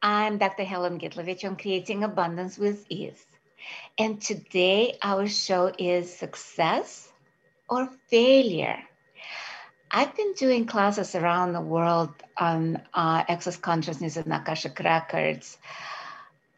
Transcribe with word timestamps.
I'm 0.00 0.38
Dr. 0.38 0.62
Helen 0.62 1.00
Gitlovich 1.00 1.44
on 1.44 1.56
Creating 1.56 2.04
Abundance 2.04 2.56
with 2.56 2.86
Ease. 2.88 3.26
And 3.98 4.22
today 4.22 4.96
our 5.02 5.26
show 5.26 5.72
is 5.76 6.14
Success 6.14 7.10
or 7.68 7.88
Failure. 8.06 8.78
I've 9.90 10.14
been 10.14 10.34
doing 10.34 10.66
classes 10.66 11.16
around 11.16 11.52
the 11.52 11.60
world 11.60 12.10
on 12.36 12.76
uh, 12.94 13.24
access 13.28 13.56
consciousness 13.56 14.16
and 14.16 14.32
Akashic 14.32 14.78
records 14.78 15.58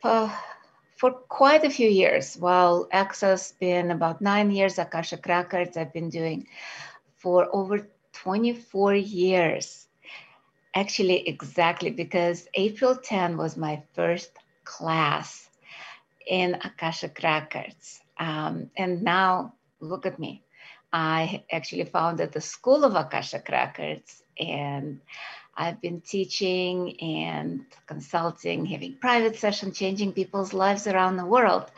for, 0.02 0.30
for 0.96 1.10
quite 1.10 1.64
a 1.64 1.70
few 1.70 1.88
years. 1.88 2.36
While 2.36 2.88
Access 2.92 3.52
been 3.52 3.90
about 3.90 4.20
nine 4.20 4.50
years, 4.50 4.78
Akashic 4.78 5.24
records 5.24 5.78
I've 5.78 5.94
been 5.94 6.10
doing 6.10 6.46
for 7.16 7.48
over 7.54 7.88
24 8.12 8.96
years. 8.96 9.86
Actually, 10.74 11.28
exactly, 11.28 11.90
because 11.90 12.46
April 12.54 12.94
10 12.94 13.36
was 13.36 13.56
my 13.56 13.82
first 13.94 14.30
class 14.64 15.48
in 16.28 16.54
Akashic 16.54 17.18
Records. 17.24 18.00
Um, 18.18 18.70
and 18.76 19.02
now, 19.02 19.54
look 19.80 20.06
at 20.06 20.18
me. 20.18 20.44
I 20.92 21.44
actually 21.50 21.84
founded 21.84 22.32
the 22.32 22.40
School 22.40 22.84
of 22.84 22.94
Akashic 22.94 23.48
Records, 23.48 24.22
and 24.38 25.00
I've 25.56 25.80
been 25.80 26.00
teaching 26.00 27.00
and 27.00 27.66
consulting, 27.86 28.64
having 28.66 28.96
private 29.00 29.36
sessions, 29.36 29.76
changing 29.76 30.12
people's 30.12 30.52
lives 30.52 30.86
around 30.86 31.16
the 31.16 31.26
world. 31.26 31.70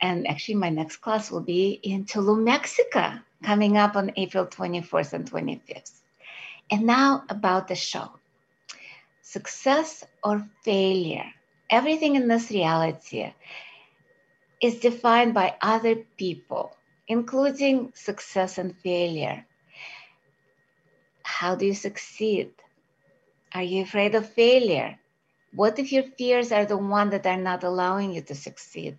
And 0.00 0.26
actually, 0.28 0.56
my 0.56 0.70
next 0.70 0.98
class 0.98 1.30
will 1.30 1.42
be 1.42 1.72
in 1.82 2.04
Tulum, 2.04 2.44
Mexico, 2.44 3.18
coming 3.42 3.76
up 3.76 3.96
on 3.96 4.12
April 4.16 4.46
24th 4.46 5.12
and 5.12 5.30
25th. 5.30 5.99
And 6.70 6.86
now 6.86 7.24
about 7.28 7.68
the 7.68 7.74
show 7.74 8.10
success 9.22 10.04
or 10.24 10.44
failure. 10.64 11.30
Everything 11.70 12.16
in 12.16 12.26
this 12.26 12.50
reality 12.50 13.32
is 14.60 14.80
defined 14.80 15.34
by 15.34 15.54
other 15.62 15.94
people, 16.16 16.76
including 17.06 17.92
success 17.94 18.58
and 18.58 18.76
failure. 18.82 19.46
How 21.22 21.54
do 21.54 21.64
you 21.64 21.74
succeed? 21.74 22.50
Are 23.54 23.62
you 23.62 23.82
afraid 23.82 24.14
of 24.16 24.28
failure? 24.28 24.98
What 25.54 25.78
if 25.78 25.92
your 25.92 26.04
fears 26.18 26.52
are 26.52 26.66
the 26.66 26.76
one 26.76 27.10
that 27.10 27.26
are 27.26 27.40
not 27.40 27.64
allowing 27.64 28.12
you 28.12 28.22
to 28.22 28.34
succeed? 28.34 28.98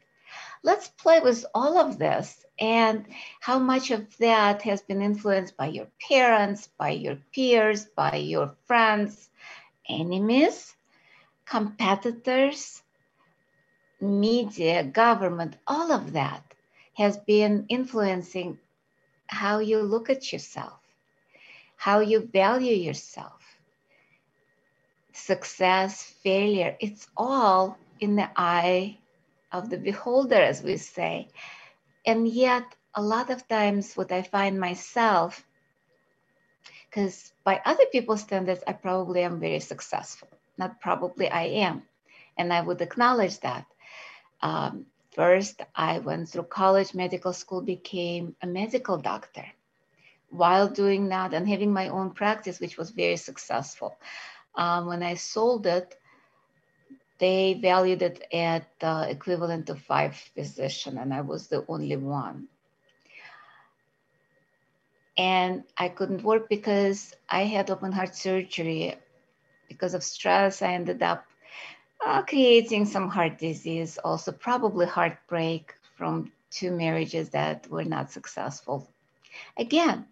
Let's 0.64 0.88
play 0.88 1.20
with 1.20 1.46
all 1.54 1.78
of 1.78 2.00
this 2.00 2.46
and 2.62 3.08
how 3.40 3.58
much 3.58 3.90
of 3.90 4.16
that 4.20 4.62
has 4.62 4.84
been 4.84 5.02
influenced 5.02 5.58
by 5.58 5.66
your 5.66 5.88
parents, 6.08 6.70
by 6.78 6.92
your 6.92 7.18
peers, 7.34 7.86
by 7.86 8.18
your 8.18 8.56
friends, 8.66 9.30
enemies, 9.90 10.76
competitors, 11.46 12.84
media, 14.00 14.84
government, 14.84 15.58
all 15.66 15.92
of 15.92 16.14
that 16.14 16.44
has 16.94 17.18
been 17.18 17.66
influencing 17.68 18.60
how 19.26 19.58
you 19.60 19.82
look 19.82 20.12
at 20.12 20.32
yourself, 20.32 20.80
how 21.78 22.00
you 22.00 22.30
value 22.32 22.76
yourself. 22.76 23.42
Success, 25.14 26.04
failure, 26.24 26.76
it's 26.80 27.08
all 27.18 27.78
in 28.00 28.16
the 28.16 28.30
eye 28.36 28.98
of 29.52 29.70
the 29.70 29.78
beholder, 29.78 30.36
as 30.36 30.62
we 30.62 30.78
say. 30.78 31.28
And 32.06 32.28
yet, 32.28 32.64
a 32.96 33.02
lot 33.02 33.30
of 33.30 33.48
times, 33.48 33.96
what 33.96 34.12
I 34.12 34.22
find 34.22 34.60
myself, 34.60 35.46
because 36.90 37.32
by 37.44 37.62
other 37.64 37.86
people's 37.92 38.22
standards, 38.22 38.64
I 38.68 38.74
probably 38.74 39.24
am 39.24 39.40
very 39.40 39.60
successful. 39.60 40.28
Not 40.58 40.82
probably, 40.82 41.30
I 41.30 41.44
am. 41.44 41.84
And 42.38 42.52
I 42.52 42.62
would 42.62 42.82
acknowledge 42.82 43.40
that. 43.42 43.66
Um, 44.42 44.86
first, 45.12 45.62
I 45.76 46.00
went 46.00 46.30
through 46.30 46.44
college, 46.44 46.94
medical 46.94 47.34
school, 47.34 47.62
became 47.62 48.36
a 48.42 48.48
medical 48.48 48.98
doctor. 48.98 49.46
While 50.30 50.68
doing 50.68 51.10
that 51.10 51.34
and 51.34 51.48
having 51.48 51.72
my 51.72 51.90
own 51.90 52.12
practice, 52.12 52.60
which 52.60 52.78
was 52.78 52.92
very 52.92 53.18
successful. 53.18 53.96
Um, 54.56 54.88
when 54.88 55.04
I 55.04 55.16
sold 55.16 55.68
it, 55.68 55.96
they 57.22 57.54
valued 57.54 58.02
it 58.02 58.26
at 58.34 58.68
the 58.80 59.08
equivalent 59.08 59.70
of 59.70 59.80
five 59.80 60.16
physician, 60.16 60.98
and 60.98 61.14
I 61.14 61.22
was 61.22 61.48
the 61.48 61.64
only 61.68 61.96
one. 61.96 62.48
And 65.16 65.64
I 65.78 65.90
couldn't 65.90 66.24
work 66.24 66.50
because 66.50 67.14
I 67.30 67.44
had 67.44 67.70
open 67.70 67.92
heart 67.92 68.16
surgery. 68.16 68.96
Because 69.70 69.94
of 69.94 70.04
stress, 70.04 70.64
I 70.64 70.74
ended 70.74 71.04
up 71.04 71.24
uh, 72.04 72.24
creating 72.24 72.86
some 72.88 73.08
heart 73.08 73.38
disease, 73.38 74.00
also 74.04 74.32
probably 74.32 74.88
heartbreak 74.88 75.76
from 75.96 76.32
two 76.50 76.72
marriages 76.72 77.30
that 77.30 77.70
were 77.70 77.86
not 77.86 78.12
successful. 78.12 78.90
Again, 79.58 80.08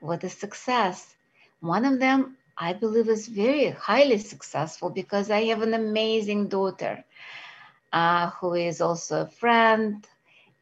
what 0.00 0.22
is 0.22 0.34
success? 0.34 1.16
One 1.60 1.86
of 1.86 1.98
them 1.98 2.36
I 2.56 2.72
believe 2.72 3.08
is 3.08 3.26
very 3.28 3.70
highly 3.70 4.18
successful 4.18 4.90
because 4.90 5.30
I 5.30 5.44
have 5.44 5.62
an 5.62 5.74
amazing 5.74 6.48
daughter 6.48 7.04
uh, 7.92 8.30
who 8.40 8.54
is 8.54 8.80
also 8.80 9.22
a 9.22 9.26
friend 9.26 10.06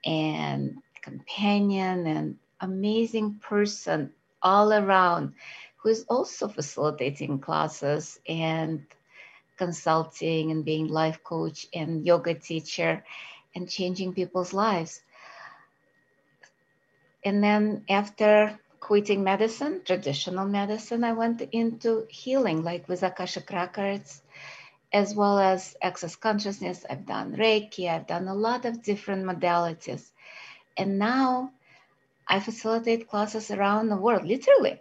and 0.04 0.78
companion 1.02 2.06
and 2.06 2.36
amazing 2.60 3.40
person 3.40 4.12
all 4.42 4.72
around 4.72 5.34
who 5.82 5.88
is 5.90 6.04
also 6.08 6.48
facilitating 6.48 7.40
classes 7.40 8.18
and 8.28 8.82
consulting 9.58 10.50
and 10.50 10.64
being 10.64 10.88
life 10.88 11.22
coach 11.24 11.66
and 11.74 12.06
yoga 12.06 12.34
teacher 12.34 13.04
and 13.54 13.68
changing 13.68 14.12
people's 14.14 14.52
lives. 14.52 15.00
And 17.24 17.42
then 17.42 17.84
after 17.88 18.58
quitting 18.82 19.22
medicine, 19.22 19.80
traditional 19.84 20.44
medicine, 20.44 21.04
I 21.04 21.12
went 21.12 21.40
into 21.52 22.04
healing, 22.10 22.64
like 22.64 22.88
with 22.88 23.04
Akashic 23.04 23.48
Records, 23.50 24.22
as 24.92 25.14
well 25.14 25.38
as 25.38 25.76
access 25.80 26.16
consciousness. 26.16 26.84
I've 26.90 27.06
done 27.06 27.36
Reiki, 27.36 27.88
I've 27.88 28.08
done 28.08 28.26
a 28.26 28.34
lot 28.34 28.64
of 28.64 28.82
different 28.82 29.24
modalities. 29.24 30.10
And 30.76 30.98
now 30.98 31.52
I 32.26 32.40
facilitate 32.40 33.08
classes 33.08 33.52
around 33.52 33.88
the 33.88 33.96
world, 33.96 34.24
literally. 34.24 34.80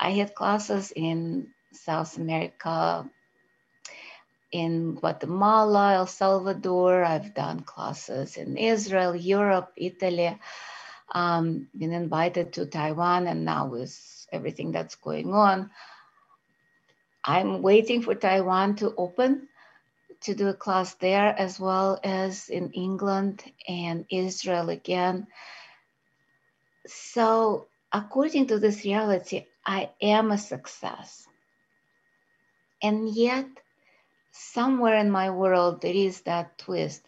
I 0.00 0.12
had 0.12 0.34
classes 0.34 0.90
in 0.96 1.48
South 1.72 2.16
America, 2.16 3.06
in 4.50 4.94
Guatemala, 4.94 5.96
El 5.96 6.06
Salvador. 6.06 7.04
I've 7.04 7.34
done 7.34 7.60
classes 7.60 8.38
in 8.38 8.56
Israel, 8.56 9.14
Europe, 9.14 9.72
Italy 9.76 10.38
um, 11.12 11.68
been 11.76 11.92
invited 11.92 12.54
to 12.54 12.66
Taiwan, 12.66 13.26
and 13.26 13.44
now 13.44 13.66
with 13.66 14.26
everything 14.32 14.72
that's 14.72 14.96
going 14.96 15.32
on, 15.34 15.70
I'm 17.24 17.62
waiting 17.62 18.02
for 18.02 18.14
Taiwan 18.14 18.76
to 18.76 18.94
open 18.96 19.48
to 20.22 20.34
do 20.34 20.48
a 20.48 20.54
class 20.54 20.94
there 20.94 21.34
as 21.38 21.58
well 21.58 21.98
as 22.02 22.48
in 22.48 22.70
England 22.72 23.42
and 23.68 24.06
Israel 24.10 24.70
again. 24.70 25.26
So, 26.86 27.66
according 27.92 28.46
to 28.48 28.58
this 28.58 28.84
reality, 28.84 29.46
I 29.64 29.90
am 30.00 30.30
a 30.30 30.38
success. 30.38 31.26
And 32.82 33.08
yet, 33.08 33.46
somewhere 34.32 34.96
in 34.96 35.10
my 35.10 35.30
world, 35.30 35.82
there 35.82 35.94
is 35.94 36.22
that 36.22 36.58
twist, 36.58 37.02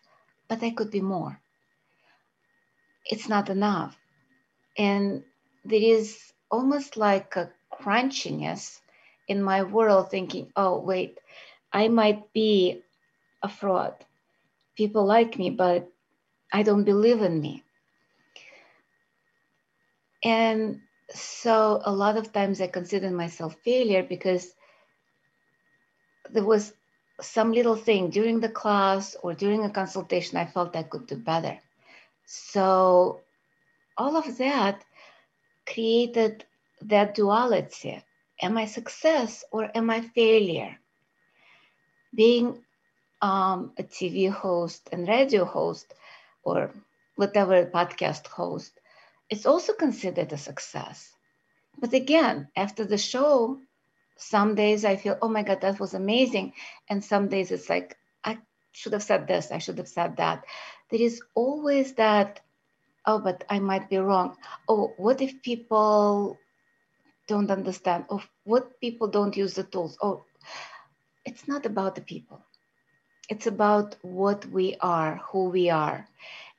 but 0.48 0.62
I 0.62 0.70
could 0.70 0.90
be 0.90 1.00
more 1.00 1.40
it's 3.04 3.28
not 3.28 3.50
enough. 3.50 3.96
And 4.76 5.22
there 5.64 5.82
is 5.82 6.32
almost 6.50 6.96
like 6.96 7.36
a 7.36 7.50
crunchiness 7.72 8.80
in 9.28 9.42
my 9.42 9.62
world 9.62 10.10
thinking, 10.10 10.52
oh, 10.56 10.78
wait, 10.78 11.18
I 11.72 11.88
might 11.88 12.32
be 12.32 12.82
a 13.42 13.48
fraud. 13.48 13.94
People 14.76 15.04
like 15.04 15.38
me, 15.38 15.50
but 15.50 15.90
I 16.52 16.62
don't 16.62 16.84
believe 16.84 17.22
in 17.22 17.40
me. 17.40 17.62
And 20.22 20.80
so 21.10 21.80
a 21.84 21.92
lot 21.92 22.16
of 22.16 22.32
times 22.32 22.60
I 22.60 22.66
consider 22.66 23.10
myself 23.10 23.56
failure 23.64 24.02
because 24.02 24.54
there 26.30 26.44
was 26.44 26.72
some 27.20 27.52
little 27.52 27.76
thing 27.76 28.10
during 28.10 28.40
the 28.40 28.48
class 28.48 29.16
or 29.22 29.34
during 29.34 29.64
a 29.64 29.70
consultation, 29.70 30.38
I 30.38 30.46
felt 30.46 30.76
I 30.76 30.82
could 30.82 31.06
do 31.06 31.16
better. 31.16 31.58
So 32.26 33.20
all 33.96 34.16
of 34.16 34.38
that 34.38 34.84
created 35.66 36.44
that 36.82 37.14
duality. 37.14 38.02
Am 38.40 38.58
I 38.58 38.66
success 38.66 39.44
or 39.50 39.70
am 39.74 39.90
I 39.90 40.00
failure? 40.00 40.78
Being 42.14 42.64
um, 43.22 43.72
a 43.78 43.82
TV 43.82 44.30
host 44.30 44.88
and 44.92 45.08
radio 45.08 45.44
host 45.44 45.92
or 46.42 46.70
whatever 47.16 47.64
podcast 47.66 48.26
host, 48.26 48.72
it's 49.30 49.46
also 49.46 49.72
considered 49.72 50.32
a 50.32 50.38
success. 50.38 51.12
But 51.78 51.92
again, 51.92 52.48
after 52.56 52.84
the 52.84 52.98
show, 52.98 53.58
some 54.16 54.54
days 54.54 54.84
I 54.84 54.96
feel, 54.96 55.18
oh 55.20 55.28
my 55.28 55.42
God, 55.42 55.60
that 55.62 55.80
was 55.80 55.94
amazing. 55.94 56.52
And 56.88 57.04
some 57.04 57.28
days 57.28 57.50
it's 57.50 57.68
like, 57.68 57.96
I 58.24 58.38
should 58.72 58.92
have 58.92 59.02
said 59.02 59.26
this, 59.26 59.50
I 59.50 59.58
should 59.58 59.78
have 59.78 59.88
said 59.88 60.16
that. 60.16 60.44
There 60.94 61.02
is 61.02 61.20
always 61.34 61.94
that, 61.94 62.38
oh, 63.04 63.18
but 63.18 63.42
I 63.50 63.58
might 63.58 63.90
be 63.90 63.96
wrong. 63.96 64.36
Oh, 64.68 64.94
what 64.96 65.20
if 65.20 65.42
people 65.42 66.38
don't 67.26 67.50
understand? 67.50 68.04
Or 68.10 68.22
what 68.44 68.78
people 68.80 69.08
don't 69.08 69.36
use 69.36 69.54
the 69.54 69.64
tools? 69.64 69.98
Oh, 70.00 70.22
it's 71.24 71.48
not 71.48 71.66
about 71.66 71.96
the 71.96 72.00
people. 72.00 72.40
It's 73.28 73.48
about 73.48 73.96
what 74.02 74.46
we 74.46 74.76
are, 74.80 75.16
who 75.16 75.48
we 75.48 75.68
are, 75.68 76.06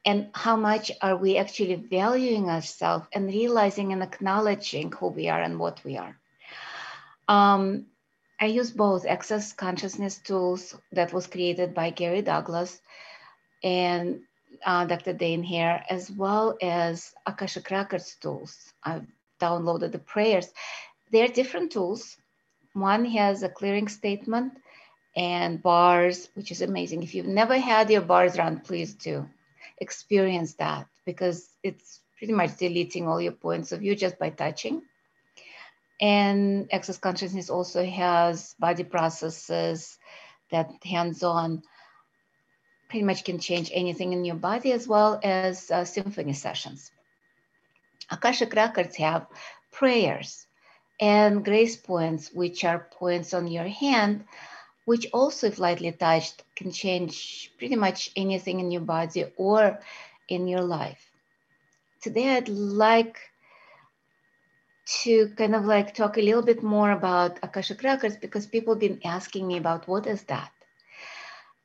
and 0.03 0.31
how 0.33 0.57
much 0.57 0.91
are 1.01 1.15
we 1.15 1.37
actually 1.37 1.75
valuing 1.75 2.49
ourselves 2.49 3.07
and 3.13 3.27
realizing 3.27 3.93
and 3.93 4.03
acknowledging 4.03 4.91
who 4.91 5.07
we 5.07 5.29
are 5.29 5.41
and 5.41 5.57
what 5.57 5.81
we 5.85 5.95
are. 5.95 6.19
Um, 7.29 7.85
I 8.41 8.47
use 8.47 8.71
both 8.71 9.05
Access 9.05 9.53
Consciousness 9.53 10.17
tools 10.17 10.75
that 10.91 11.13
was 11.13 11.25
created 11.25 11.73
by 11.73 11.91
Gary 11.91 12.21
Douglas 12.21 12.81
and 13.65 14.21
uh, 14.63 14.85
Dr. 14.85 15.11
Dain 15.11 15.43
Heer, 15.43 15.83
as 15.89 16.09
well 16.09 16.55
as 16.61 17.13
Akashic 17.25 17.69
Records 17.71 18.15
tools. 18.21 18.55
I've 18.83 19.07
downloaded 19.41 19.91
the 19.91 19.99
prayers. 19.99 20.47
They're 21.11 21.27
different 21.27 21.71
tools. 21.71 22.15
One 22.73 23.05
has 23.05 23.41
a 23.41 23.49
clearing 23.49 23.87
statement 23.87 24.53
and 25.15 25.61
bars, 25.61 26.29
which 26.35 26.51
is 26.51 26.61
amazing. 26.61 27.03
If 27.03 27.15
you've 27.15 27.25
never 27.25 27.57
had 27.57 27.89
your 27.89 28.01
bars 28.01 28.37
run, 28.37 28.59
please 28.59 28.93
do 28.93 29.27
experience 29.79 30.53
that 30.55 30.87
because 31.05 31.49
it's 31.63 31.99
pretty 32.17 32.33
much 32.33 32.57
deleting 32.57 33.07
all 33.07 33.19
your 33.19 33.33
points 33.33 33.71
of 33.71 33.79
view 33.79 33.95
just 33.95 34.19
by 34.19 34.29
touching. 34.29 34.83
And 35.99 36.69
access 36.71 36.97
consciousness 36.97 37.49
also 37.49 37.83
has 37.83 38.53
body 38.59 38.83
processes 38.83 39.97
that 40.51 40.69
hands-on 40.83 41.63
pretty 42.89 43.05
much 43.05 43.23
can 43.23 43.39
change 43.39 43.71
anything 43.73 44.13
in 44.13 44.25
your 44.25 44.35
body 44.35 44.71
as 44.71 44.87
well 44.87 45.19
as 45.23 45.71
uh, 45.71 45.85
symphony 45.85 46.33
sessions. 46.33 46.91
Akashic 48.11 48.53
records 48.53 48.95
have 48.97 49.27
prayers 49.71 50.45
and 50.99 51.43
grace 51.43 51.75
points, 51.75 52.31
which 52.31 52.63
are 52.63 52.87
points 52.91 53.33
on 53.33 53.47
your 53.47 53.67
hand, 53.67 54.23
which 54.85 55.07
also, 55.13 55.47
if 55.47 55.59
lightly 55.59 55.91
touched, 55.91 56.43
can 56.55 56.71
change 56.71 57.51
pretty 57.57 57.75
much 57.75 58.11
anything 58.15 58.59
in 58.59 58.71
your 58.71 58.81
body 58.81 59.25
or 59.35 59.79
in 60.29 60.47
your 60.47 60.61
life. 60.61 61.11
Today, 62.01 62.35
I'd 62.37 62.49
like 62.49 63.17
to 65.03 65.29
kind 65.29 65.55
of 65.55 65.65
like 65.65 65.95
talk 65.95 66.17
a 66.17 66.21
little 66.21 66.43
bit 66.43 66.61
more 66.61 66.91
about 66.91 67.39
Akashic 67.41 67.81
Records 67.81 68.15
because 68.17 68.45
people 68.45 68.75
have 68.75 68.79
been 68.79 69.01
asking 69.03 69.47
me 69.47 69.57
about 69.57 69.87
what 69.87 70.05
is 70.05 70.21
that. 70.23 70.51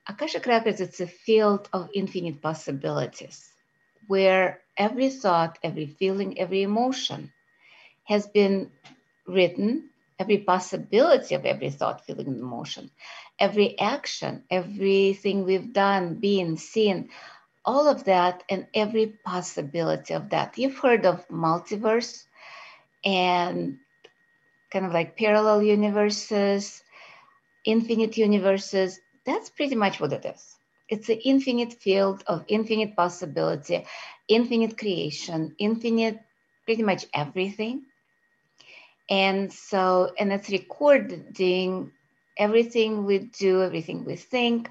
Akashic 0.08 0.46
Records, 0.46 0.80
it's 0.80 1.00
a 1.00 1.06
field 1.06 1.68
of 1.72 1.90
infinite 1.94 2.40
possibilities 2.42 3.48
where 4.06 4.60
every 4.76 5.10
thought, 5.10 5.58
every 5.62 5.86
feeling, 5.86 6.38
every 6.38 6.62
emotion 6.62 7.32
has 8.04 8.26
been 8.26 8.70
written, 9.26 9.90
every 10.18 10.38
possibility 10.38 11.34
of 11.34 11.44
every 11.44 11.70
thought, 11.70 12.04
feeling, 12.04 12.26
emotion, 12.26 12.90
every 13.38 13.78
action, 13.78 14.42
everything 14.50 15.44
we've 15.44 15.72
done, 15.72 16.14
been, 16.14 16.56
seen, 16.56 17.10
all 17.64 17.88
of 17.88 18.04
that, 18.04 18.42
and 18.48 18.66
every 18.74 19.06
possibility 19.24 20.14
of 20.14 20.30
that. 20.30 20.58
You've 20.58 20.78
heard 20.78 21.06
of 21.06 21.28
multiverse 21.28 22.24
and 23.04 23.78
kind 24.72 24.86
of 24.86 24.92
like 24.92 25.16
parallel 25.16 25.62
universes, 25.62 26.82
infinite 27.64 28.16
universes. 28.16 28.98
That's 29.30 29.48
pretty 29.48 29.76
much 29.76 30.00
what 30.00 30.12
it 30.12 30.24
is. 30.24 30.56
It's 30.88 31.08
an 31.08 31.20
infinite 31.24 31.74
field 31.74 32.24
of 32.26 32.44
infinite 32.48 32.96
possibility, 32.96 33.86
infinite 34.26 34.76
creation, 34.76 35.54
infinite 35.56 36.18
pretty 36.64 36.82
much 36.82 37.06
everything. 37.14 37.82
And 39.08 39.52
so, 39.52 40.12
and 40.18 40.32
it's 40.32 40.50
recording 40.50 41.92
everything 42.36 43.04
we 43.04 43.18
do, 43.18 43.62
everything 43.62 44.04
we 44.04 44.16
think, 44.16 44.68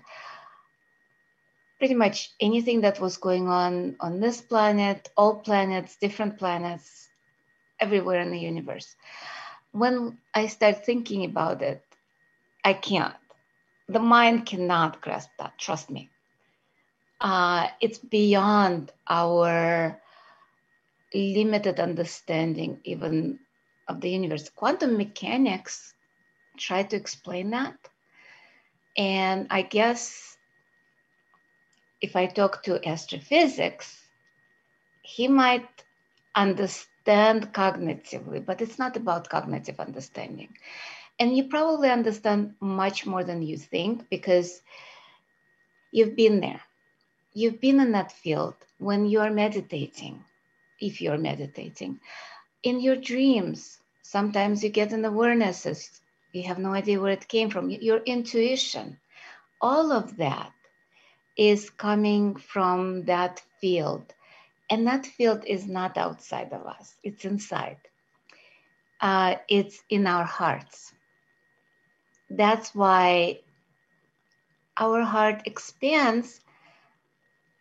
pretty 1.77 1.95
much 1.95 2.29
anything 2.41 2.81
that 2.81 3.00
was 3.00 3.15
going 3.15 3.47
on 3.47 3.95
on 4.01 4.19
this 4.19 4.41
planet, 4.41 5.09
all 5.15 5.35
planets, 5.39 5.95
different 5.95 6.38
planets, 6.38 7.07
everywhere 7.79 8.19
in 8.19 8.31
the 8.31 8.39
universe. 8.39 8.94
When 9.71 10.17
I 10.33 10.47
start 10.47 10.85
thinking 10.85 11.23
about 11.23 11.62
it, 11.62 11.81
I 12.65 12.73
can't. 12.73 13.15
The 13.89 14.00
mind 14.00 14.45
cannot 14.45 15.01
grasp 15.01 15.31
that, 15.39 15.57
trust 15.57 15.89
me. 15.89 16.09
Uh, 17.19 17.68
it's 17.81 17.97
beyond 17.97 18.91
our 19.07 20.00
limited 21.13 21.80
understanding, 21.80 22.80
even 22.83 23.39
of 23.88 24.00
the 24.00 24.12
universe. 24.12 24.50
Quantum 24.50 24.95
mechanics 24.95 25.95
try 26.57 26.83
to 26.83 26.95
explain 26.95 27.50
that. 27.50 27.77
And 28.95 29.47
I 29.50 29.63
guess 29.63 30.38
if 32.01 32.15
I 32.15 32.27
talk 32.27 32.63
to 32.63 32.88
astrophysics, 32.88 34.07
he 35.01 35.27
might 35.27 35.83
understand 36.36 37.51
cognitively, 37.53 38.45
but 38.45 38.62
it's 38.62 38.77
not 38.77 38.95
about 38.95 39.30
cognitive 39.30 39.80
understanding. 39.80 40.56
And 41.19 41.36
you 41.36 41.50
probably 41.50 41.89
understand 41.89 42.55
much 42.62 43.05
more 43.05 43.24
than 43.24 43.41
you 43.41 43.58
think 43.58 44.10
because 44.10 44.62
you've 45.91 46.15
been 46.15 46.39
there. 46.39 46.62
You've 47.34 47.60
been 47.60 47.79
in 47.79 47.91
that 47.91 48.12
field 48.12 48.55
when 48.77 49.05
you're 49.05 49.29
meditating, 49.29 50.24
if 50.79 51.01
you're 51.01 51.17
meditating. 51.17 52.00
In 52.63 52.79
your 52.79 52.96
dreams, 52.96 53.79
sometimes 54.01 54.63
you 54.63 54.70
get 54.70 54.93
an 54.93 55.03
awarenesses, 55.03 56.00
you 56.32 56.43
have 56.43 56.60
no 56.60 56.74
idea 56.74 57.00
where 57.00 57.12
it 57.12 57.27
came 57.27 57.50
from, 57.50 57.70
your 57.70 58.00
intuition. 58.00 58.98
All 59.62 59.91
of 59.91 60.17
that 60.17 60.51
is 61.38 61.70
coming 61.70 62.36
from 62.36 63.03
that 63.05 63.41
field 63.60 64.13
and 64.70 64.86
that 64.86 65.05
field 65.05 65.43
is 65.46 65.67
not 65.67 65.98
outside 65.98 66.53
of 66.53 66.65
us, 66.65 66.96
it's 67.03 67.25
inside. 67.25 67.77
Uh, 69.01 69.36
it's 69.48 69.82
in 69.89 70.05
our 70.05 70.25
hearts. 70.25 70.93
That's 72.29 72.74
why 72.75 73.39
our 74.77 75.01
heart 75.03 75.43
expands 75.45 76.41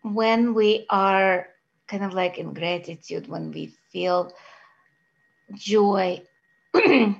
when 0.02 0.54
we 0.54 0.86
are 0.90 1.48
kind 1.88 2.04
of 2.04 2.12
like 2.14 2.38
in 2.38 2.54
gratitude, 2.54 3.28
when 3.28 3.50
we 3.50 3.74
feel 3.92 4.32
joy. 5.54 6.22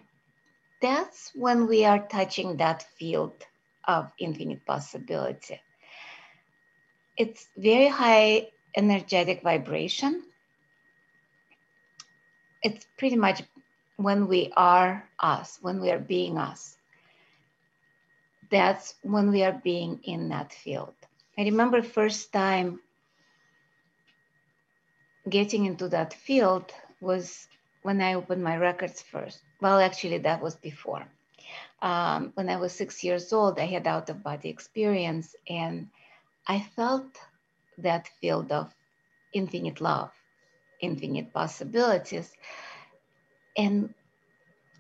That's 0.83 1.33
when 1.35 1.67
we 1.67 1.85
are 1.85 2.07
touching 2.07 2.59
that 2.59 2.85
field 2.99 3.45
of 3.87 4.13
infinite 4.19 4.65
possibility. 4.65 5.61
It's 7.17 7.49
very 7.57 7.89
high 7.89 8.51
energetic 8.77 9.43
vibration. 9.43 10.23
It's 12.63 12.87
pretty 12.97 13.17
much 13.17 13.43
when 13.97 14.29
we 14.29 14.53
are 14.57 15.09
us, 15.19 15.59
when 15.61 15.81
we 15.81 15.91
are 15.91 15.99
being 15.99 16.39
us. 16.39 16.78
That's 18.51 18.95
when 19.03 19.31
we 19.31 19.43
are 19.43 19.61
being 19.63 20.01
in 20.05 20.29
that 20.31 20.53
field. 20.53 20.95
I 21.39 21.43
remember 21.43 21.83
first 21.83 22.33
time 22.33 22.81
getting 25.29 25.67
into 25.67 25.89
that 25.89 26.15
field 26.15 26.73
was 27.01 27.47
when 27.83 28.01
I 28.01 28.15
opened 28.15 28.43
my 28.43 28.57
records 28.57 29.03
first. 29.03 29.41
Well, 29.61 29.79
actually, 29.79 30.19
that 30.19 30.41
was 30.41 30.57
before. 30.57 31.07
Um, 31.81 32.33
when 32.35 32.49
I 32.49 32.57
was 32.57 32.73
six 32.73 33.05
years 33.05 33.33
old, 33.33 33.59
I 33.59 33.67
had 33.67 33.87
out 33.87 34.11
of 34.11 34.23
body 34.23 34.49
experience 34.49 35.37
and 35.49 35.89
I 36.47 36.61
felt 36.61 37.21
that 37.79 38.09
field 38.21 38.51
of 38.51 38.73
infinite 39.33 39.81
love, 39.81 40.11
infinite 40.81 41.33
possibilities. 41.33 42.33
And 43.57 43.95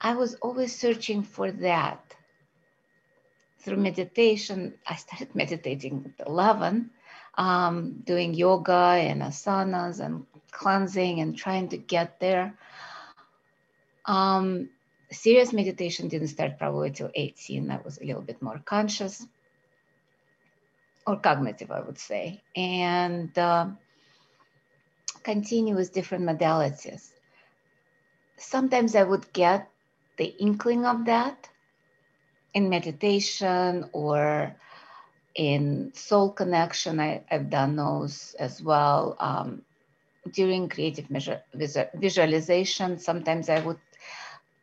I 0.00 0.14
was 0.14 0.34
always 0.36 0.74
searching 0.74 1.22
for 1.22 1.50
that 1.52 2.14
through 3.58 3.76
meditation, 3.78 4.74
I 4.86 4.96
started 4.96 5.34
meditating 5.34 6.14
at 6.18 6.26
11, 6.26 6.90
um, 7.36 8.02
doing 8.04 8.34
yoga 8.34 8.72
and 8.72 9.22
asanas 9.22 10.00
and 10.00 10.26
cleansing 10.50 11.20
and 11.20 11.36
trying 11.36 11.68
to 11.70 11.76
get 11.76 12.20
there. 12.20 12.54
Um, 14.04 14.70
serious 15.10 15.52
meditation 15.52 16.08
didn't 16.08 16.28
start 16.28 16.58
probably 16.58 16.90
till 16.90 17.10
18. 17.14 17.70
I 17.70 17.80
was 17.84 17.98
a 17.98 18.04
little 18.04 18.22
bit 18.22 18.40
more 18.40 18.60
conscious 18.64 19.26
or 21.06 21.16
cognitive, 21.16 21.70
I 21.70 21.80
would 21.80 21.98
say, 21.98 22.42
and 22.54 23.36
uh, 23.38 23.68
continue 25.22 25.74
with 25.74 25.92
different 25.92 26.24
modalities. 26.24 27.10
Sometimes 28.36 28.94
I 28.94 29.02
would 29.02 29.32
get 29.32 29.68
the 30.16 30.26
inkling 30.38 30.84
of 30.84 31.06
that 31.06 31.48
in 32.58 32.68
meditation 32.68 33.88
or 33.92 34.54
in 35.34 35.92
soul 35.94 36.30
connection. 36.32 36.98
I, 36.98 37.22
have 37.28 37.48
done 37.50 37.76
those 37.76 38.34
as 38.38 38.60
well. 38.60 39.16
Um, 39.20 39.62
during 40.32 40.68
creative 40.68 41.08
measure, 41.10 41.40
visualization, 41.54 42.98
sometimes 42.98 43.48
I 43.48 43.60
would 43.60 43.80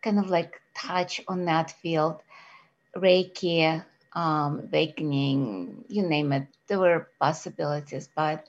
kind 0.04 0.20
of 0.20 0.30
like 0.30 0.62
touch 0.76 1.22
on 1.28 1.46
that 1.46 1.72
field. 1.72 2.22
Reiki, 2.96 3.84
um, 4.14 4.68
awakening, 4.68 5.86
you 5.88 6.04
name 6.04 6.34
it. 6.34 6.48
There 6.68 6.80
were 6.80 7.08
possibilities, 7.20 8.10
but 8.14 8.46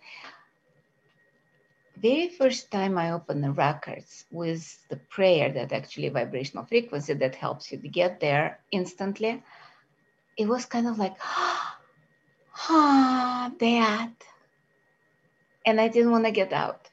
very 1.96 2.28
first 2.28 2.70
time 2.70 2.98
I 2.98 3.12
opened 3.12 3.42
the 3.42 3.50
records 3.50 4.24
with 4.30 4.78
the 4.88 4.96
prayer 4.96 5.50
that 5.52 5.72
actually 5.72 6.08
vibrational 6.08 6.66
frequency 6.66 7.14
that 7.14 7.34
helps 7.34 7.72
you 7.72 7.78
to 7.78 7.88
get 7.88 8.20
there 8.20 8.60
instantly, 8.70 9.42
it 10.36 10.46
was 10.46 10.66
kind 10.66 10.86
of 10.86 10.98
like, 10.98 11.16
ah, 11.20 13.50
that. 13.58 14.12
And 15.64 15.80
I 15.80 15.88
didn't 15.88 16.12
want 16.12 16.26
to 16.26 16.30
get 16.30 16.52
out. 16.52 16.88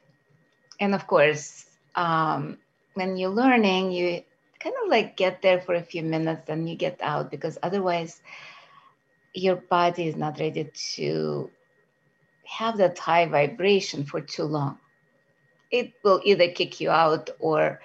And 0.80 0.94
of 0.94 1.06
course, 1.06 1.66
um, 1.94 2.58
when 2.94 3.16
you're 3.16 3.30
learning, 3.30 3.92
you 3.92 4.22
kind 4.58 4.74
of 4.82 4.88
like 4.88 5.16
get 5.16 5.42
there 5.42 5.60
for 5.60 5.74
a 5.74 5.82
few 5.82 6.02
minutes 6.02 6.48
and 6.48 6.68
you 6.68 6.74
get 6.74 6.98
out 7.02 7.30
because 7.30 7.58
otherwise 7.62 8.20
your 9.34 9.56
body 9.56 10.08
is 10.08 10.16
not 10.16 10.40
ready 10.40 10.70
to 10.94 11.50
have 12.46 12.78
that 12.78 12.98
high 12.98 13.26
vibration 13.26 14.04
for 14.04 14.20
too 14.20 14.44
long. 14.44 14.78
It 15.70 15.92
will 16.02 16.20
either 16.24 16.48
kick 16.50 16.80
you 16.80 16.90
out 16.90 17.30
or 17.38 17.80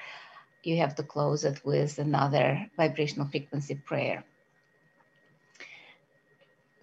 you 0.63 0.77
have 0.77 0.95
to 0.95 1.03
close 1.03 1.45
it 1.45 1.63
with 1.65 2.00
another 2.00 2.69
vibrational 2.77 3.27
frequency 3.27 3.75
prayer. 3.75 4.24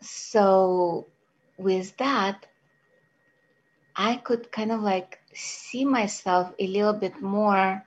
So, 0.01 1.07
with 1.59 1.97
that, 1.99 2.47
I 3.95 4.17
could 4.17 4.53
kind 4.53 4.73
of 4.73 4.83
like 4.83 5.19
see 5.35 5.85
myself 5.85 6.53
a 6.59 6.67
little 6.67 6.93
bit 6.93 7.21
more 7.23 7.83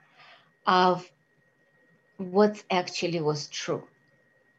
of 0.66 1.10
what 2.16 2.62
actually 2.70 3.20
was 3.20 3.48
true. 3.48 3.84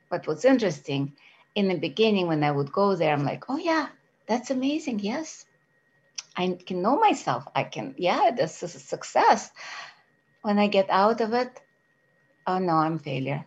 But 0.10 0.28
what's 0.28 0.46
interesting 0.46 1.14
in 1.56 1.68
the 1.68 1.78
beginning 1.78 2.28
when 2.28 2.44
I 2.44 2.52
would 2.52 2.72
go 2.72 2.96
there, 2.96 3.14
I'm 3.14 3.26
like, 3.26 3.46
oh 3.50 3.58
yeah, 3.58 3.88
that's 4.28 4.50
amazing. 4.50 5.00
Yes, 5.00 5.46
I 6.36 6.58
can 6.66 6.82
know 6.82 6.98
myself. 7.00 7.48
I 7.56 7.64
can, 7.64 7.96
yeah, 7.98 8.32
this 8.36 8.64
is 8.64 8.76
a 8.76 8.80
success. 8.80 9.52
When 10.42 10.58
I 10.60 10.68
get 10.68 10.90
out 10.90 11.22
of 11.22 11.34
it, 11.34 11.62
oh 12.48 12.60
no, 12.60 12.74
I'm 12.74 13.00
failure. 13.00 13.46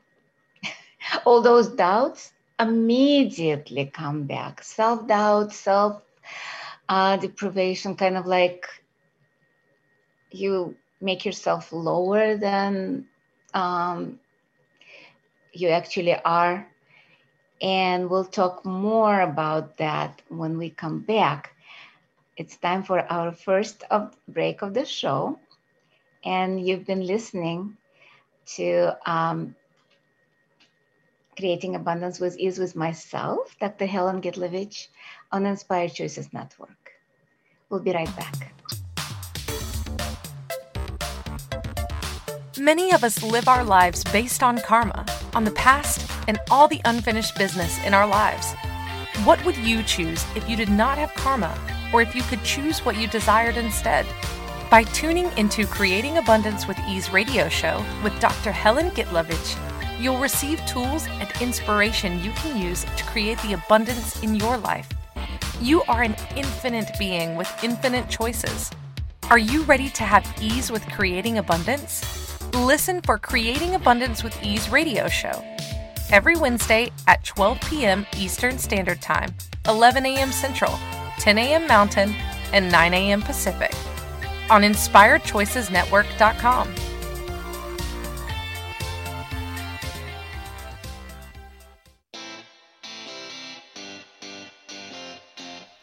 All 1.25 1.43
those 1.43 1.69
doubts 1.69 2.33
immediately 2.61 3.87
come 3.87 4.25
back. 4.25 4.62
Self 4.62 5.07
doubt, 5.09 5.53
self 5.53 6.03
uh, 6.88 7.17
deprivation, 7.17 7.97
kind 7.97 8.17
of 8.17 8.26
like 8.26 8.67
you 10.31 10.76
make 11.00 11.25
yourself 11.25 11.73
lower 11.73 12.37
than 12.37 13.07
um, 13.55 14.21
you 15.53 15.69
actually 15.69 16.14
are 16.25 16.67
and 17.62 18.11
we'll 18.11 18.25
talk 18.25 18.64
more 18.64 19.21
about 19.23 19.79
that 19.79 20.21
when 20.29 20.59
we 20.59 20.71
come 20.71 21.00
back. 21.00 21.53
It's 22.37 22.57
time 22.57 22.83
for 22.83 22.99
our 23.12 23.31
first 23.31 23.85
break 24.26 24.62
of 24.62 24.75
the 24.75 24.85
show. 24.85 25.38
And 26.25 26.67
you've 26.67 26.85
been 26.85 27.07
listening 27.07 27.76
to 28.57 28.97
um, 29.07 29.55
Creating 31.37 31.76
Abundance 31.76 32.19
with 32.19 32.37
Ease 32.37 32.59
with 32.59 32.75
myself, 32.75 33.57
Dr. 33.61 33.87
Helen 33.87 34.21
Gitlovich, 34.21 34.88
on 35.31 35.47
Inspired 35.47 35.95
Choices 35.95 36.33
Network. 36.33 36.93
We'll 37.71 37.81
be 37.81 37.93
right 37.93 38.11
back. 38.17 38.53
Many 42.59 42.93
of 42.93 43.05
us 43.05 43.23
live 43.23 43.47
our 43.47 43.62
lives 43.62 44.03
based 44.05 44.43
on 44.43 44.59
karma, 44.61 45.07
on 45.35 45.45
the 45.45 45.50
past 45.53 46.11
and 46.26 46.41
all 46.50 46.67
the 46.67 46.81
unfinished 46.85 47.37
business 47.37 47.79
in 47.85 47.95
our 47.95 48.07
lives. 48.07 48.55
What 49.25 49.45
would 49.45 49.57
you 49.59 49.83
choose 49.85 50.25
if 50.35 50.49
you 50.49 50.57
did 50.57 50.69
not 50.69 50.99
have 50.99 51.12
karma, 51.14 51.57
or 51.94 52.02
if 52.02 52.12
you 52.12 52.22
could 52.22 52.42
choose 52.42 52.84
what 52.84 52.96
you 52.96 53.06
desired 53.06 53.56
instead? 53.56 54.04
By 54.68 54.82
tuning 54.82 55.30
into 55.36 55.64
Creating 55.64 56.18
Abundance 56.18 56.66
with 56.66 56.76
Ease 56.88 57.12
radio 57.12 57.48
show 57.48 57.84
with 58.02 58.18
Dr. 58.18 58.50
Helen 58.50 58.90
Gitlovich, 58.90 59.56
you'll 60.00 60.18
receive 60.18 60.60
tools 60.66 61.06
and 61.20 61.30
inspiration 61.40 62.20
you 62.24 62.32
can 62.32 62.60
use 62.60 62.84
to 62.96 63.04
create 63.04 63.38
the 63.42 63.52
abundance 63.52 64.20
in 64.24 64.34
your 64.34 64.56
life. 64.56 64.88
You 65.60 65.84
are 65.84 66.02
an 66.02 66.16
infinite 66.34 66.90
being 66.98 67.36
with 67.36 67.48
infinite 67.62 68.08
choices. 68.08 68.72
Are 69.30 69.38
you 69.38 69.62
ready 69.62 69.88
to 69.90 70.02
have 70.02 70.26
ease 70.42 70.72
with 70.72 70.84
creating 70.88 71.38
abundance? 71.38 72.02
Listen 72.54 73.02
for 73.02 73.18
Creating 73.18 73.76
Abundance 73.76 74.24
with 74.24 74.36
Ease 74.42 74.68
radio 74.68 75.06
show 75.06 75.44
every 76.10 76.34
Wednesday 76.36 76.90
at 77.06 77.24
12 77.24 77.60
p.m. 77.62 78.04
Eastern 78.16 78.58
Standard 78.58 79.00
Time, 79.00 79.32
11 79.66 80.04
a.m. 80.06 80.32
Central, 80.32 80.72
10 81.25 81.38
a.m. 81.38 81.66
Mountain, 81.66 82.14
and 82.52 82.71
9 82.71 82.93
a.m. 82.93 83.23
Pacific 83.23 83.73
on 84.50 84.61
InspiredChoicesNetwork.com. 84.61 86.75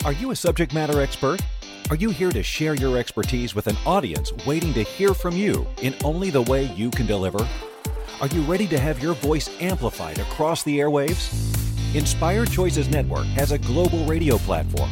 Are 0.06 0.14
you 0.14 0.30
a 0.30 0.36
subject 0.36 0.76
matter 0.76 1.02
expert? 1.02 1.42
Are 1.90 1.96
you 1.96 2.12
here 2.12 2.30
to 2.30 2.44
share 2.44 2.76
your 2.76 3.00
expertise 3.00 3.56
with 3.56 3.66
an 3.66 3.78
audience 3.84 4.32
waiting 4.46 4.76
to 4.76 4.84
hear 4.84 5.16
from 5.16 5.36
you 5.36 5.66
in 5.82 5.96
only 6.04 6.30
the 6.30 6.44
way 6.44 6.66
you 6.76 6.92
can 6.92 7.08
deliver? 7.08 7.44
Are 8.22 8.28
you 8.28 8.42
ready 8.42 8.68
to 8.68 8.78
have 8.78 9.02
your 9.02 9.16
voice 9.16 9.50
amplified 9.60 10.20
across 10.20 10.62
the 10.62 10.78
airwaves? 10.78 11.96
Inspired 11.96 12.52
Choices 12.52 12.90
Network 12.90 13.26
has 13.26 13.52
a 13.52 13.58
global 13.58 14.06
radio 14.06 14.38
platform 14.38 14.92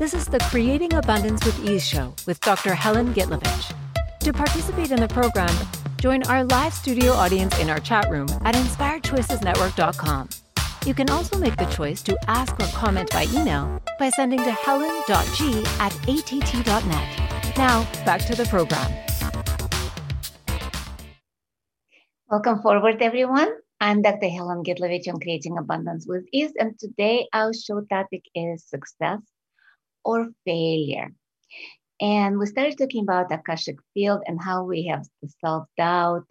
This 0.00 0.14
is 0.14 0.24
the 0.24 0.38
Creating 0.38 0.94
Abundance 0.94 1.44
with 1.44 1.62
Ease 1.68 1.86
show 1.86 2.14
with 2.26 2.40
Dr. 2.40 2.72
Helen 2.72 3.12
Gitlovich. 3.12 3.74
To 4.20 4.32
participate 4.32 4.92
in 4.92 4.98
the 4.98 5.06
program, 5.06 5.54
join 5.98 6.22
our 6.22 6.42
live 6.42 6.72
studio 6.72 7.12
audience 7.12 7.58
in 7.58 7.68
our 7.68 7.80
chat 7.80 8.10
room 8.10 8.26
at 8.46 8.54
inspiredchoicesnetwork.com. 8.54 10.30
You 10.86 10.94
can 10.94 11.10
also 11.10 11.36
make 11.36 11.54
the 11.58 11.66
choice 11.66 12.00
to 12.04 12.16
ask 12.28 12.58
or 12.58 12.66
comment 12.68 13.10
by 13.10 13.26
email 13.34 13.78
by 13.98 14.08
sending 14.08 14.38
to 14.38 14.52
helen.g 14.52 15.64
at 15.80 15.94
att.net. 16.08 17.56
Now, 17.58 17.84
back 18.06 18.24
to 18.24 18.34
the 18.34 18.46
program. 18.46 18.90
Welcome 22.30 22.62
forward, 22.62 23.02
everyone. 23.02 23.52
I'm 23.82 24.00
Dr. 24.00 24.30
Helen 24.30 24.64
Gitlovich 24.64 25.12
on 25.12 25.20
Creating 25.20 25.58
Abundance 25.58 26.06
with 26.06 26.24
Ease, 26.32 26.52
and 26.58 26.78
today 26.78 27.28
our 27.34 27.52
show 27.52 27.82
topic 27.82 28.22
is 28.34 28.64
success 28.64 29.20
or 30.04 30.28
failure. 30.44 31.12
And 32.00 32.38
we 32.38 32.46
started 32.46 32.78
talking 32.78 33.02
about 33.02 33.28
the 33.28 33.36
Akashic 33.36 33.76
field 33.94 34.22
and 34.26 34.40
how 34.42 34.64
we 34.64 34.86
have 34.86 35.06
the 35.22 35.28
self-doubt. 35.44 36.24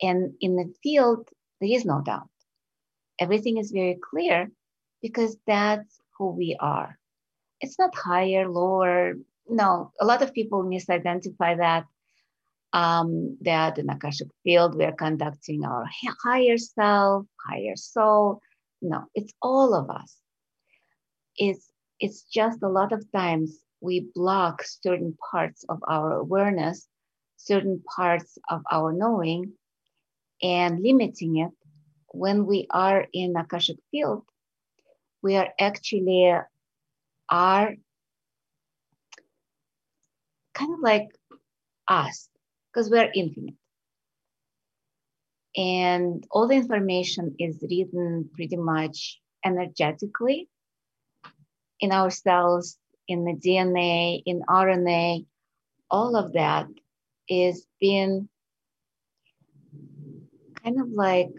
And 0.00 0.34
in 0.40 0.56
the 0.56 0.72
field, 0.82 1.28
there 1.60 1.70
is 1.70 1.84
no 1.84 2.00
doubt 2.00 2.28
everything 3.18 3.58
is 3.58 3.72
very 3.72 3.98
clear, 4.10 4.50
because 5.02 5.36
that's 5.46 6.00
who 6.16 6.30
we 6.30 6.56
are. 6.60 6.98
It's 7.60 7.78
not 7.78 7.94
higher, 7.94 8.48
lower. 8.48 9.14
No, 9.48 9.92
a 10.00 10.04
lot 10.04 10.22
of 10.22 10.32
people 10.32 10.62
misidentify 10.62 11.58
that. 11.58 11.84
Um, 12.72 13.38
that 13.40 13.78
in 13.78 13.88
Akashic 13.88 14.28
field, 14.44 14.76
we 14.76 14.84
are 14.84 14.92
conducting 14.92 15.64
our 15.64 15.86
higher 16.22 16.58
self, 16.58 17.24
higher 17.48 17.76
soul. 17.76 18.40
No, 18.82 19.06
it's 19.14 19.32
all 19.40 19.74
of 19.74 19.88
us. 19.90 20.14
It's, 21.36 21.67
it's 22.00 22.22
just 22.22 22.62
a 22.62 22.68
lot 22.68 22.92
of 22.92 23.10
times 23.12 23.58
we 23.80 24.08
block 24.14 24.62
certain 24.64 25.16
parts 25.30 25.64
of 25.68 25.80
our 25.86 26.18
awareness, 26.18 26.88
certain 27.36 27.82
parts 27.96 28.38
of 28.50 28.62
our 28.70 28.92
knowing, 28.92 29.52
and 30.42 30.80
limiting 30.82 31.38
it 31.38 31.50
when 32.12 32.46
we 32.46 32.66
are 32.70 33.06
in 33.12 33.36
Akashic 33.36 33.78
field, 33.90 34.24
we 35.22 35.36
are 35.36 35.48
actually 35.60 36.34
are 37.28 37.74
kind 40.54 40.74
of 40.74 40.80
like 40.80 41.08
us 41.86 42.28
because 42.72 42.90
we're 42.90 43.10
infinite. 43.14 43.54
And 45.56 46.24
all 46.30 46.48
the 46.48 46.54
information 46.54 47.34
is 47.38 47.58
written 47.62 48.30
pretty 48.34 48.56
much 48.56 49.20
energetically 49.44 50.48
in 51.80 51.92
our 51.92 52.10
cells, 52.10 52.78
in 53.06 53.24
the 53.24 53.34
DNA, 53.34 54.22
in 54.26 54.42
RNA, 54.48 55.26
all 55.90 56.16
of 56.16 56.32
that 56.34 56.66
is 57.28 57.66
being 57.80 58.28
kind 60.62 60.80
of 60.80 60.88
like 60.90 61.30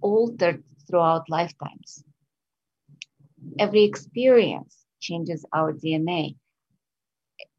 altered 0.00 0.62
throughout 0.88 1.28
lifetimes. 1.28 2.04
Every 3.58 3.84
experience 3.84 4.84
changes 5.00 5.44
our 5.52 5.72
DNA. 5.72 6.36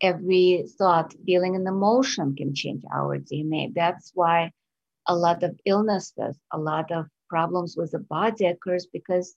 Every 0.02 0.66
thought, 0.78 1.14
feeling, 1.26 1.56
and 1.56 1.68
emotion 1.68 2.36
can 2.36 2.54
change 2.54 2.84
our 2.94 3.20
DNA. 3.20 3.74
That's 3.74 4.12
why 4.14 4.52
a 5.08 5.16
lot 5.16 5.44
of 5.44 5.60
illnesses, 5.66 6.38
a 6.52 6.58
lot 6.58 6.92
of 6.92 7.06
problems 7.30 7.76
with 7.78 7.92
the 7.92 8.00
body 8.00 8.46
occurs 8.46 8.88
because 8.92 9.36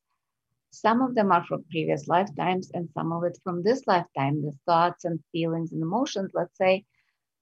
some 0.71 1.03
of 1.03 1.15
them 1.15 1.33
are 1.33 1.45
from 1.45 1.65
previous 1.71 2.09
lifetimes 2.09 2.71
and 2.73 2.89
some 2.93 3.13
of 3.13 3.25
it 3.25 3.39
from 3.45 3.63
this 3.63 3.87
lifetime, 3.87 4.43
the 4.43 4.53
thoughts 4.67 5.05
and 5.05 5.21
feelings 5.33 5.73
and 5.73 5.83
emotions, 5.83 6.33
let's 6.35 6.57
say, 6.59 6.85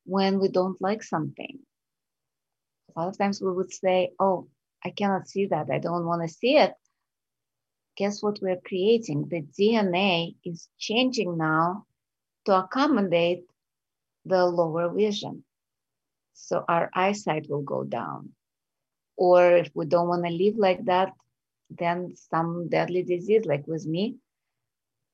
when 0.04 0.40
we 0.40 0.48
don't 0.48 0.80
like 0.80 1.02
something. 1.02 1.58
A 2.96 3.00
lot 3.00 3.08
of 3.08 3.18
times 3.18 3.40
we 3.42 3.52
would 3.52 3.72
say, 3.72 4.12
Oh, 4.20 4.48
I 4.84 4.90
cannot 4.90 5.28
see 5.28 5.46
that. 5.46 5.70
I 5.70 5.78
don't 5.78 6.06
want 6.06 6.22
to 6.22 6.28
see 6.28 6.56
it. 6.56 6.74
Guess 7.96 8.22
what 8.22 8.40
we're 8.42 8.60
creating? 8.64 9.28
The 9.28 9.42
DNA 9.42 10.36
is 10.44 10.68
changing 10.78 11.36
now 11.38 11.86
to 12.46 12.58
accommodate 12.58 13.44
the 14.24 14.44
lower 14.46 14.90
vision. 14.92 15.44
So 16.34 16.64
our 16.68 16.90
eyesight 16.94 17.48
will 17.48 17.62
go 17.62 17.84
down. 17.84 18.32
Or 19.16 19.56
if 19.56 19.70
we 19.74 19.86
don't 19.86 20.08
want 20.08 20.24
to 20.24 20.32
live 20.32 20.56
like 20.56 20.84
that, 20.86 21.12
then 21.78 22.14
some 22.16 22.68
deadly 22.68 23.02
disease, 23.02 23.44
like 23.44 23.66
with 23.66 23.86
me. 23.86 24.16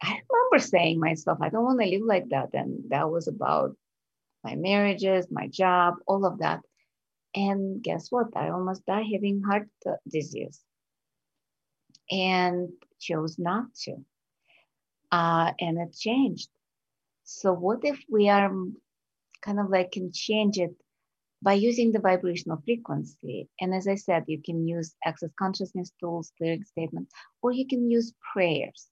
I 0.02 0.20
remember 0.30 0.64
saying 0.64 0.98
myself, 0.98 1.38
I 1.42 1.48
don't 1.50 1.64
want 1.64 1.80
to 1.80 1.86
live 1.86 2.02
like 2.04 2.28
that. 2.30 2.50
And 2.54 2.84
that 2.90 3.10
was 3.10 3.28
about 3.28 3.76
my 4.42 4.54
marriages, 4.56 5.26
my 5.30 5.48
job, 5.48 5.94
all 6.06 6.24
of 6.24 6.38
that. 6.38 6.60
And 7.34 7.82
guess 7.82 8.10
what? 8.10 8.28
I 8.36 8.48
almost 8.48 8.86
died 8.86 9.06
having 9.12 9.42
heart 9.42 9.68
disease 10.08 10.60
and 12.10 12.70
chose 12.98 13.38
not 13.38 13.66
to. 13.84 13.96
Uh, 15.12 15.52
and 15.60 15.78
it 15.78 15.94
changed. 15.94 16.48
So, 17.24 17.52
what 17.52 17.84
if 17.84 18.02
we 18.08 18.28
are 18.28 18.50
kind 19.42 19.60
of 19.60 19.70
like 19.70 19.92
can 19.92 20.12
change 20.12 20.58
it 20.58 20.74
by 21.42 21.54
using 21.54 21.92
the 21.92 22.00
vibrational 22.00 22.62
frequency? 22.64 23.48
And 23.60 23.74
as 23.74 23.88
I 23.88 23.94
said, 23.94 24.24
you 24.26 24.40
can 24.42 24.66
use 24.68 24.94
access 25.04 25.30
consciousness 25.38 25.92
tools, 26.00 26.32
clearing 26.36 26.64
statements, 26.64 27.12
or 27.42 27.52
you 27.52 27.66
can 27.66 27.90
use 27.90 28.12
prayers. 28.32 28.86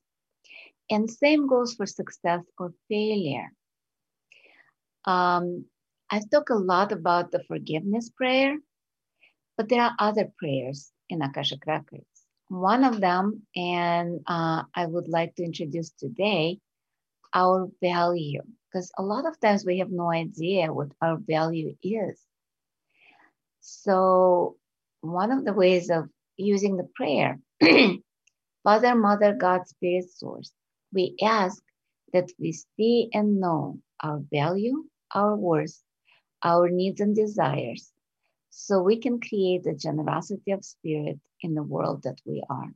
And 0.91 1.11
same 1.11 1.47
goes 1.47 1.75
for 1.75 1.87
success 1.87 2.43
or 2.59 2.73
failure. 2.89 3.53
Um, 5.05 5.67
I've 6.11 6.31
talked 6.31 6.51
a 6.51 6.55
lot 6.55 6.93
about 6.93 7.31
the 7.31 7.45
forgiveness 7.45 8.11
prayer, 8.11 8.57
but 9.57 9.69
there 9.69 9.83
are 9.83 9.95
other 9.99 10.33
prayers 10.39 10.91
in 11.11 11.21
Akashic 11.21 11.67
Records. 11.67 12.05
One 12.49 12.85
of 12.85 13.01
them, 13.01 13.43
and 13.55 14.21
uh, 14.27 14.63
I 14.75 14.87
would 14.87 15.09
like 15.09 15.35
to 15.35 15.45
introduce 15.45 15.91
today, 15.91 16.61
our 17.35 17.69
value, 17.83 18.41
because 18.73 18.91
a 18.97 19.03
lot 19.03 19.27
of 19.27 19.39
times 19.39 19.67
we 19.67 19.81
have 19.81 19.91
no 19.91 20.11
idea 20.11 20.73
what 20.73 20.89
our 21.03 21.19
value 21.19 21.77
is. 21.83 22.19
So, 23.71 24.57
one 25.03 25.31
of 25.31 25.45
the 25.45 25.53
ways 25.53 25.91
of 25.91 26.09
using 26.39 26.79
the 26.79 26.89
prayer, 26.97 27.39
Father, 28.65 28.95
Mother, 28.95 29.35
God, 29.35 29.69
Spirit, 29.69 30.11
Source, 30.11 30.53
we 30.93 31.17
ask 31.23 31.63
that 32.15 32.31
we 32.39 32.53
see 32.53 33.11
and 33.13 33.41
know 33.41 33.79
our 34.03 34.21
value, 34.33 34.85
our 35.15 35.37
worth, 35.37 35.83
our 36.43 36.71
needs 36.71 37.01
and 37.01 37.15
desires 37.15 37.93
so 38.51 38.83
we 38.83 38.99
can 38.99 39.21
create 39.21 39.65
the 39.65 39.75
generosity 39.75 40.51
of 40.53 40.65
spirit 40.65 41.21
in 41.43 41.55
the 41.55 41.63
world 41.63 42.03
that 42.05 42.19
we 42.25 42.43
are. 42.49 42.73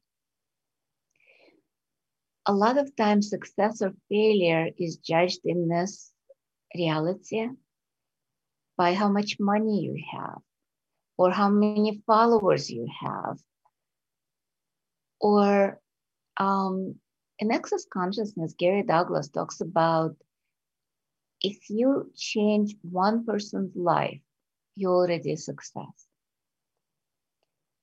A 2.45 2.53
lot 2.53 2.77
of 2.77 2.95
times, 2.97 3.31
success 3.31 3.81
or 3.81 3.93
failure 4.11 4.69
is 4.79 4.99
judged 4.99 5.41
in 5.45 5.69
this 5.69 6.13
reality 6.75 7.49
by 8.77 8.95
how 8.95 9.09
much 9.09 9.39
money 9.41 9.81
you 9.81 9.97
have, 10.13 10.43
or 11.23 11.31
how 11.31 11.49
many 11.49 12.03
followers 12.05 12.69
you 12.69 12.85
have, 13.01 13.39
or 15.21 15.81
um, 16.37 16.97
in 17.39 17.53
Access 17.53 17.87
Consciousness, 17.93 18.55
Gary 18.59 18.83
Douglas 18.83 19.29
talks 19.29 19.61
about 19.61 20.17
if 21.41 21.71
you 21.71 22.11
change 22.17 22.75
one 22.83 23.25
person's 23.25 23.71
life, 23.77 24.21
you're 24.75 24.97
already 24.97 25.35
a 25.35 25.37
success. 25.37 25.95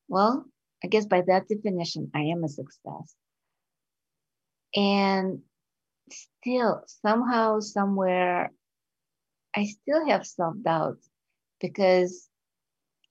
Well, 0.10 0.46
I 0.84 0.88
guess 0.88 1.06
by 1.06 1.22
that 1.22 1.48
definition, 1.48 2.12
I 2.14 2.24
am 2.34 2.44
a 2.44 2.50
success. 2.50 3.16
And 4.76 5.44
still, 6.12 6.84
somehow, 6.88 7.62
somewhere, 7.62 8.52
I 9.56 9.64
still 9.64 10.06
have 10.10 10.28
self 10.28 10.56
doubt 10.62 10.98
because 11.62 12.29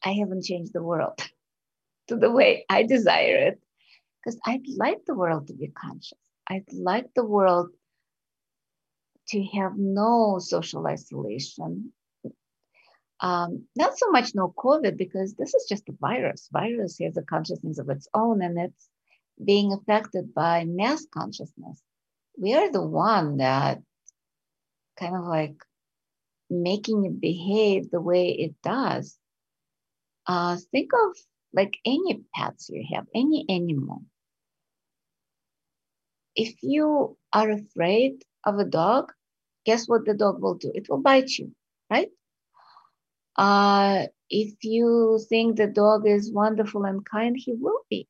I 0.05 0.13
haven't 0.13 0.45
changed 0.45 0.73
the 0.73 0.83
world 0.83 1.19
to 2.09 2.17
the 2.17 2.31
way 2.31 2.65
I 2.69 2.85
desire 2.85 3.37
it. 3.49 3.61
Because 4.25 4.41
I'd 4.45 4.67
like 4.77 5.05
the 5.07 5.15
world 5.15 5.47
to 5.47 5.55
be 5.55 5.69
conscious. 5.69 6.19
I'd 6.49 6.73
like 6.73 7.07
the 7.15 7.25
world 7.25 7.71
to 9.29 9.45
have 9.55 9.73
no 9.77 10.39
social 10.41 10.87
isolation. 10.87 11.93
Um, 13.21 13.65
not 13.77 13.99
so 13.99 14.11
much 14.11 14.35
no 14.35 14.55
COVID 14.57 14.97
because 14.97 15.35
this 15.35 15.55
is 15.55 15.67
just 15.69 15.89
a 15.89 15.93
virus. 16.01 16.49
Virus 16.53 16.99
has 17.01 17.17
a 17.17 17.23
consciousness 17.23 17.79
of 17.79 17.91
its 17.91 18.09
own 18.15 18.43
and 18.43 18.59
it's 18.59 18.89
being 19.45 19.73
affected 19.73 20.35
by 20.35 20.65
mass 20.65 21.07
consciousness. 21.13 21.83
We 22.37 22.55
are 22.55 22.71
the 22.71 22.87
one 22.87 23.39
that 23.39 23.83
kind 24.99 25.17
of 25.17 25.25
like 25.25 25.57
making 26.51 27.05
it 27.05 27.21
behave 27.21 27.91
the 27.91 28.01
way 28.01 28.31
it 28.31 28.55
does. 28.63 29.19
Uh, 30.29 30.59
think 30.71 30.91
of 30.93 31.17
like 31.55 31.79
any 31.87 32.23
pets 32.35 32.69
you 32.69 32.85
have, 32.95 33.07
any 33.15 33.47
animal. 33.49 34.03
If 36.37 36.63
you 36.63 37.17
are 37.33 37.51
afraid 37.51 38.25
of 38.45 38.59
a 38.59 38.65
dog, 38.65 39.13
guess 39.65 39.89
what 39.89 40.05
the 40.05 40.15
dog 40.15 40.43
will 40.43 40.55
do? 40.55 40.71
It 40.75 40.89
will 40.89 40.99
bite 41.01 41.31
you, 41.39 41.53
right? 41.91 42.11
Uh, 43.37 44.07
if 44.29 44.55
you 44.63 45.21
think 45.29 45.57
the 45.57 45.67
dog 45.67 46.07
is 46.07 46.33
wonderful 46.33 46.85
and 46.85 47.05
kind, 47.05 47.37
he 47.37 47.55
will 47.55 47.81
be. 47.89 48.07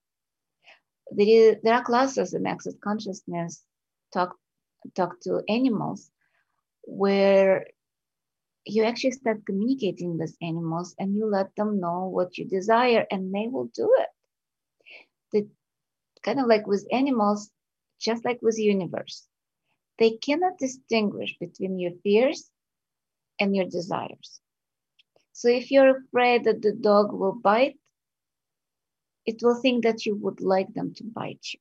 There, 1.12 1.28
is, 1.28 1.57
there 1.62 1.74
are 1.74 1.85
classes 1.85 2.35
in 2.35 2.46
access 2.46 2.74
consciousness 2.83 3.64
talk 4.12 4.37
talk 4.94 5.20
to 5.22 5.42
animals 5.48 6.11
where 6.85 7.66
you 8.68 8.85
actually 8.85 9.12
start 9.12 9.46
communicating 9.46 10.18
with 10.18 10.37
animals 10.42 10.94
and 10.98 11.16
you 11.16 11.26
let 11.26 11.54
them 11.57 11.81
know 11.81 12.07
what 12.09 12.38
you 12.38 12.44
desire 12.46 13.07
and 13.11 13.35
they 13.35 13.48
will 13.48 13.70
do 13.74 13.90
it. 13.98 14.09
The 15.33 15.48
kind 16.22 16.40
of 16.40 16.46
like 16.46 16.66
with 16.66 16.87
animals, 16.92 17.50
just 18.00 18.24
like 18.24 18.40
with 18.42 18.57
the 18.57 18.64
universe, 18.64 19.28
they 19.98 20.12
cannot 20.18 20.59
distinguish 20.59 21.37
between 21.38 21.78
your 21.78 21.92
fears 22.02 22.50
and 23.40 23.54
your 23.57 23.66
desires. 23.66 24.40
So 25.33 25.48
if 25.48 25.70
you're 25.70 25.96
afraid 25.98 26.44
that 26.44 26.62
the 26.62 26.72
dog 26.72 27.12
will 27.12 27.35
bite, 27.35 27.78
it 29.26 29.40
will 29.42 29.61
think 29.61 29.85
that 29.85 30.07
you 30.07 30.16
would 30.16 30.40
like 30.40 30.72
them 30.74 30.94
to 30.94 31.04
bite 31.04 31.46
you. 31.54 31.61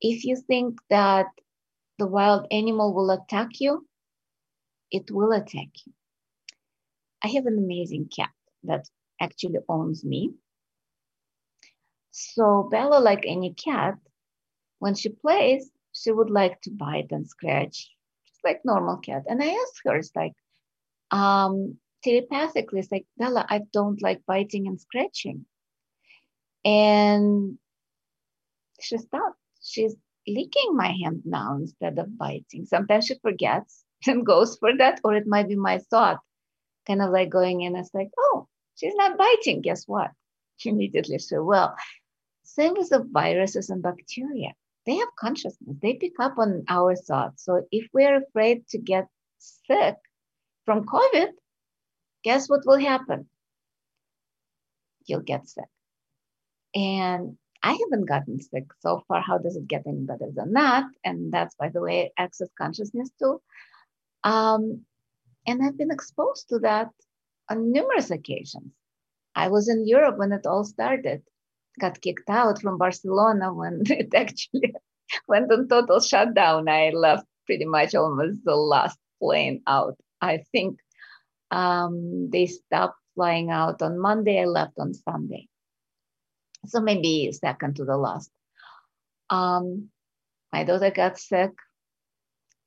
If 0.00 0.24
you 0.24 0.36
think 0.36 0.78
that 0.90 1.26
the 1.98 2.06
wild 2.06 2.46
animal 2.50 2.94
will 2.94 3.10
attack 3.10 3.60
you, 3.60 3.86
it 4.90 5.10
will 5.10 5.32
attack 5.32 5.68
you. 5.86 5.92
I 7.22 7.28
have 7.28 7.46
an 7.46 7.58
amazing 7.58 8.08
cat 8.14 8.30
that 8.64 8.88
actually 9.20 9.58
owns 9.68 10.04
me. 10.04 10.32
So 12.10 12.68
Bella, 12.70 12.98
like 12.98 13.24
any 13.26 13.54
cat, 13.54 13.94
when 14.78 14.94
she 14.94 15.10
plays, 15.10 15.70
she 15.92 16.10
would 16.10 16.30
like 16.30 16.60
to 16.62 16.70
bite 16.70 17.08
and 17.10 17.28
scratch, 17.28 17.90
just 18.26 18.40
like 18.44 18.60
normal 18.64 18.96
cat. 18.98 19.24
And 19.28 19.42
I 19.42 19.48
asked 19.48 19.80
her, 19.84 19.96
it's 19.96 20.14
like, 20.16 20.32
um, 21.10 21.76
telepathically, 22.02 22.80
it's 22.80 22.90
like, 22.90 23.06
Bella, 23.18 23.46
I 23.48 23.62
don't 23.72 24.00
like 24.02 24.24
biting 24.26 24.66
and 24.66 24.80
scratching. 24.80 25.44
And 26.64 27.58
she 28.80 28.98
stopped. 28.98 29.38
She's 29.62 29.94
licking 30.26 30.76
my 30.76 30.94
hand 31.02 31.22
now 31.24 31.56
instead 31.56 31.98
of 31.98 32.16
biting. 32.16 32.64
Sometimes 32.66 33.06
she 33.06 33.14
forgets 33.20 33.84
and 34.06 34.26
goes 34.32 34.56
for 34.56 34.76
that, 34.76 35.00
or 35.04 35.14
it 35.14 35.26
might 35.26 35.48
be 35.48 35.56
my 35.56 35.78
thought, 35.78 36.18
kind 36.86 37.02
of 37.02 37.10
like 37.10 37.30
going 37.30 37.62
in. 37.62 37.76
It's 37.76 37.94
like, 37.94 38.10
oh, 38.18 38.46
she's 38.76 38.94
not 38.94 39.18
biting. 39.18 39.62
Guess 39.62 39.84
what? 39.86 40.10
She 40.56 40.70
immediately 40.70 41.18
she 41.18 41.38
will. 41.38 41.74
Same 42.44 42.74
with 42.74 42.90
the 42.90 43.04
viruses 43.10 43.70
and 43.70 43.82
bacteria. 43.82 44.52
They 44.86 44.96
have 44.96 45.08
consciousness. 45.18 45.76
They 45.80 45.94
pick 45.94 46.14
up 46.18 46.38
on 46.38 46.64
our 46.68 46.96
thoughts. 46.96 47.44
So 47.44 47.64
if 47.70 47.88
we're 47.92 48.22
afraid 48.22 48.66
to 48.68 48.78
get 48.78 49.06
sick 49.38 49.96
from 50.64 50.84
COVID, 50.84 51.28
guess 52.24 52.48
what 52.48 52.62
will 52.66 52.78
happen? 52.78 53.28
You'll 55.06 55.20
get 55.20 55.48
sick. 55.48 55.68
And 56.74 57.36
I 57.62 57.72
haven't 57.72 58.06
gotten 58.06 58.40
sick 58.40 58.64
so 58.80 59.04
far. 59.06 59.20
How 59.20 59.38
does 59.38 59.56
it 59.56 59.68
get 59.68 59.86
any 59.86 60.00
better 60.00 60.30
than 60.34 60.54
that? 60.54 60.84
And 61.04 61.32
that's, 61.32 61.54
by 61.54 61.68
the 61.68 61.80
way, 61.80 62.12
access 62.16 62.48
consciousness 62.56 63.10
too. 63.18 63.40
Um, 64.24 64.82
and 65.46 65.62
I've 65.62 65.78
been 65.78 65.90
exposed 65.90 66.48
to 66.50 66.58
that 66.60 66.90
on 67.48 67.72
numerous 67.72 68.10
occasions. 68.10 68.72
I 69.34 69.48
was 69.48 69.68
in 69.68 69.86
Europe 69.86 70.18
when 70.18 70.32
it 70.32 70.46
all 70.46 70.64
started, 70.64 71.22
got 71.80 72.00
kicked 72.00 72.28
out 72.28 72.60
from 72.60 72.78
Barcelona 72.78 73.52
when 73.52 73.82
it 73.86 74.14
actually 74.14 74.74
went 75.28 75.50
on 75.52 75.68
total 75.68 76.00
shutdown. 76.00 76.68
I 76.68 76.90
left 76.90 77.26
pretty 77.46 77.64
much 77.64 77.94
almost 77.94 78.44
the 78.44 78.56
last 78.56 78.98
plane 79.20 79.62
out. 79.66 79.96
I 80.20 80.44
think 80.52 80.78
um, 81.50 82.28
they 82.30 82.46
stopped 82.46 82.98
flying 83.14 83.50
out 83.50 83.82
on 83.82 83.98
Monday. 83.98 84.40
I 84.40 84.44
left 84.44 84.74
on 84.78 84.94
Sunday 84.94 85.48
so 86.66 86.80
maybe 86.80 87.30
second 87.32 87.76
to 87.76 87.84
the 87.84 87.96
last. 87.96 88.30
Um, 89.28 89.88
my 90.52 90.64
daughter 90.64 90.90
got 90.90 91.18
sick. 91.18 91.50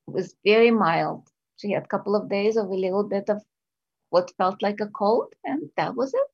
It 0.07 0.13
was 0.13 0.35
very 0.45 0.71
mild. 0.71 1.27
She 1.57 1.71
had 1.71 1.83
a 1.83 1.87
couple 1.87 2.15
of 2.15 2.29
days 2.29 2.57
of 2.57 2.69
a 2.69 2.75
little 2.75 3.03
bit 3.03 3.29
of 3.29 3.41
what 4.09 4.33
felt 4.37 4.61
like 4.61 4.79
a 4.81 4.87
cold, 4.87 5.33
and 5.43 5.69
that 5.77 5.95
was 5.95 6.13
it. 6.13 6.27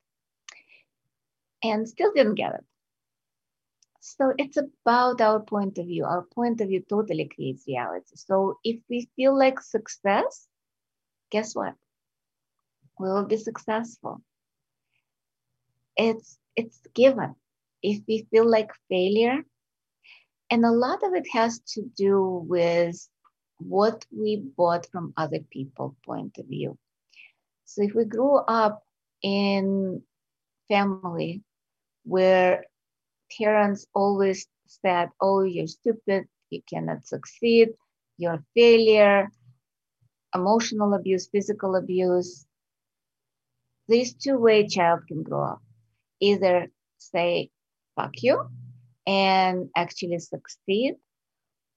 And 1.63 1.87
still 1.87 2.11
didn't 2.13 2.35
get 2.35 2.55
it. 2.55 2.65
So 4.01 4.33
it's 4.37 4.57
about 4.57 5.21
our 5.21 5.39
point 5.39 5.77
of 5.77 5.85
view. 5.85 6.05
Our 6.05 6.23
point 6.23 6.61
of 6.61 6.67
view 6.69 6.81
totally 6.89 7.29
creates 7.33 7.65
reality. 7.67 8.15
So 8.15 8.59
if 8.63 8.81
we 8.89 9.09
feel 9.15 9.37
like 9.37 9.59
success, 9.61 10.47
guess 11.31 11.55
what? 11.55 11.75
We 12.99 13.09
will 13.09 13.25
be 13.25 13.37
successful. 13.37 14.21
It's 15.95 16.37
it's 16.55 16.79
given 16.93 17.35
if 17.81 18.01
we 18.07 18.27
feel 18.31 18.49
like 18.49 18.71
failure. 18.89 19.43
And 20.49 20.65
a 20.65 20.71
lot 20.71 21.03
of 21.03 21.13
it 21.13 21.27
has 21.33 21.59
to 21.73 21.83
do 21.95 22.43
with 22.47 22.95
what 23.59 24.05
we 24.11 24.37
bought 24.37 24.87
from 24.91 25.13
other 25.17 25.39
people's 25.51 25.95
point 26.05 26.37
of 26.37 26.47
view. 26.47 26.77
So 27.65 27.83
if 27.83 27.93
we 27.93 28.05
grew 28.05 28.37
up 28.37 28.83
in 29.21 30.01
family 30.69 31.43
where 32.03 32.65
parents 33.37 33.85
always 33.93 34.47
said, 34.65 35.09
oh, 35.21 35.43
you're 35.43 35.67
stupid, 35.67 36.25
you 36.49 36.61
cannot 36.67 37.05
succeed, 37.05 37.69
you're 38.17 38.33
a 38.33 38.43
failure, 38.55 39.29
emotional 40.33 40.93
abuse, 40.93 41.27
physical 41.27 41.75
abuse, 41.75 42.45
these 43.87 44.13
two 44.13 44.37
way 44.37 44.67
child 44.67 45.01
can 45.07 45.23
grow 45.23 45.43
up. 45.43 45.61
Either 46.19 46.67
say, 46.97 47.49
fuck 47.95 48.13
you 48.21 48.49
and 49.07 49.69
actually 49.75 50.19
succeed 50.19 50.95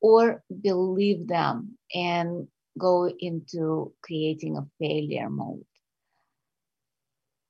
or 0.02 0.42
believe 0.62 1.28
them 1.28 1.78
and 1.94 2.48
go 2.78 3.08
into 3.20 3.92
creating 4.02 4.56
a 4.56 4.66
failure 4.78 5.30
mode. 5.30 5.64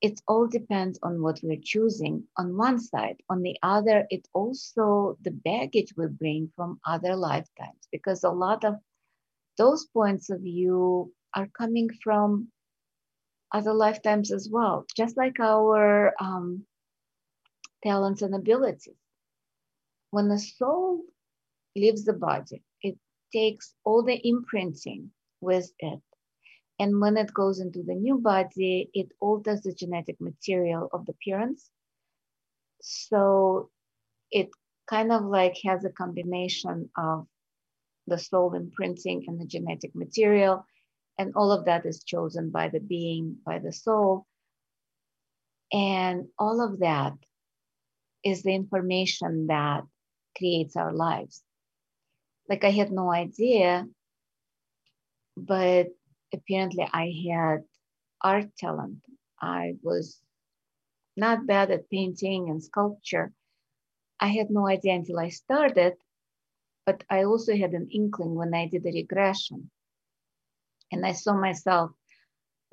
It 0.02 0.20
all 0.26 0.48
depends 0.48 0.98
on 1.02 1.22
what 1.22 1.40
we're 1.42 1.60
choosing 1.62 2.24
on 2.36 2.56
one 2.56 2.80
side. 2.80 3.22
On 3.30 3.40
the 3.40 3.56
other, 3.62 4.06
it 4.10 4.28
also 4.34 5.16
the 5.22 5.30
baggage 5.30 5.94
we 5.96 6.08
bring 6.08 6.52
from 6.56 6.80
other 6.84 7.16
lifetimes 7.16 7.88
because 7.92 8.24
a 8.24 8.30
lot 8.30 8.64
of 8.64 8.74
those 9.56 9.86
points 9.86 10.28
of 10.30 10.40
view 10.40 11.12
are 11.34 11.48
coming 11.56 11.88
from 12.02 12.48
other 13.52 13.72
lifetimes 13.72 14.32
as 14.32 14.48
well. 14.50 14.84
Just 14.96 15.16
like 15.16 15.38
our 15.38 16.12
um, 16.20 16.66
talents 17.84 18.22
and 18.22 18.34
abilities. 18.34 18.96
When 20.10 20.28
the 20.28 20.38
soul 20.38 21.04
leaves 21.74 22.04
the 22.04 22.12
body, 22.12 22.62
it 22.82 22.96
takes 23.32 23.74
all 23.85 24.02
the 24.02 24.20
imprinting 24.26 25.11
with 25.40 25.70
it. 25.78 26.00
And 26.78 27.00
when 27.00 27.16
it 27.16 27.32
goes 27.32 27.61
into 27.61 27.82
the 27.82 27.94
new 27.94 28.18
body, 28.18 28.90
it 28.92 29.08
alters 29.20 29.62
the 29.62 29.72
genetic 29.72 30.20
material 30.20 30.88
of 30.92 31.06
the 31.06 31.14
parents. 31.26 31.70
So 32.80 33.70
it 34.30 34.50
kind 34.88 35.12
of 35.12 35.24
like 35.24 35.56
has 35.64 35.85
a 35.85 35.90
combination 35.90 36.90
of 36.96 37.26
the 38.06 38.18
soul 38.18 38.54
imprinting 38.54 39.24
and 39.28 39.40
the 39.40 39.46
genetic 39.46 39.94
material. 39.94 40.66
And 41.18 41.32
all 41.37 41.52
of 41.52 41.66
that 41.66 41.87
is 41.87 42.02
chosen 42.02 42.50
by 42.50 42.68
the 42.68 42.80
being, 42.80 43.37
by 43.44 43.58
the 43.58 43.72
soul. 43.72 44.26
And 45.72 46.26
all 46.38 46.61
of 46.61 46.80
that 46.80 47.14
is 48.24 48.42
the 48.42 48.54
information 48.54 49.46
that 49.48 49.85
creates 50.37 50.76
our 50.76 50.92
lives. 50.92 51.42
Like 52.48 52.64
I 52.64 52.70
had 52.70 52.90
no 52.92 53.11
idea, 53.12 53.87
but 55.37 55.88
apparently 56.33 56.88
I 56.92 57.12
had 57.28 57.64
art 58.20 58.57
talent. 58.57 59.05
I 59.40 59.74
was 59.83 60.20
not 61.16 61.46
bad 61.46 61.70
at 61.70 61.90
painting 61.90 62.50
and 62.50 62.62
sculpture. 62.62 63.33
I 64.20 64.28
had 64.28 64.50
no 64.50 64.68
idea 64.68 64.94
until 64.94 65.18
I 65.18 65.28
started, 65.28 65.94
but 66.87 67.05
I 67.11 67.24
also 67.24 67.57
had 67.57 67.72
an 67.72 67.88
inkling 67.90 68.35
when 68.35 68.55
I 68.55 68.68
did 68.68 68.85
the 68.85 68.92
regression. 68.92 69.70
And 70.90 71.05
I 71.07 71.12
saw 71.12 71.35
myself 71.35 71.90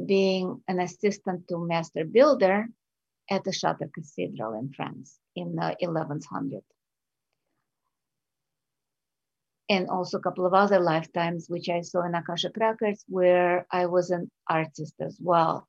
being 0.03 0.61
an 0.67 0.79
assistant 0.79 1.47
to 1.47 1.57
master 1.57 2.05
builder 2.05 2.67
at 3.29 3.43
the 3.43 3.51
Chartres 3.51 3.91
Cathedral 3.93 4.53
in 4.53 4.73
France 4.73 5.19
in 5.35 5.55
the 5.55 5.75
1100. 5.79 6.63
And 9.69 9.87
also 9.87 10.17
a 10.17 10.21
couple 10.21 10.47
of 10.47 10.53
other 10.53 10.79
lifetimes, 10.79 11.47
which 11.47 11.69
I 11.69 11.81
saw 11.81 12.03
in 12.03 12.15
Akashic 12.15 12.57
Records, 12.57 13.05
where 13.07 13.67
I 13.71 13.85
was 13.85 14.09
an 14.09 14.31
artist 14.49 14.95
as 14.99 15.17
well. 15.21 15.67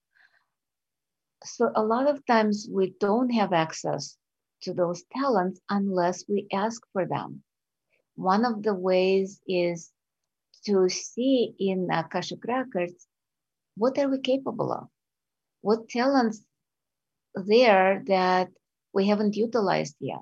So 1.44 1.70
a 1.74 1.84
lot 1.84 2.08
of 2.08 2.24
times 2.24 2.66
we 2.70 2.94
don't 2.98 3.30
have 3.30 3.52
access 3.52 4.16
to 4.62 4.72
those 4.72 5.04
talents 5.16 5.60
unless 5.68 6.24
we 6.28 6.46
ask 6.52 6.82
for 6.92 7.06
them. 7.06 7.42
One 8.14 8.44
of 8.44 8.62
the 8.62 8.74
ways 8.74 9.40
is 9.46 9.90
to 10.66 10.88
see 10.88 11.54
in 11.58 11.88
Akashic 11.90 12.44
Records 12.44 13.06
what 13.76 13.98
are 13.98 14.08
we 14.08 14.18
capable 14.20 14.72
of? 14.72 14.88
What 15.62 15.88
talents 15.88 16.42
there 17.34 18.02
that 18.06 18.48
we 18.92 19.08
haven't 19.08 19.36
utilized 19.36 19.96
yet 20.00 20.20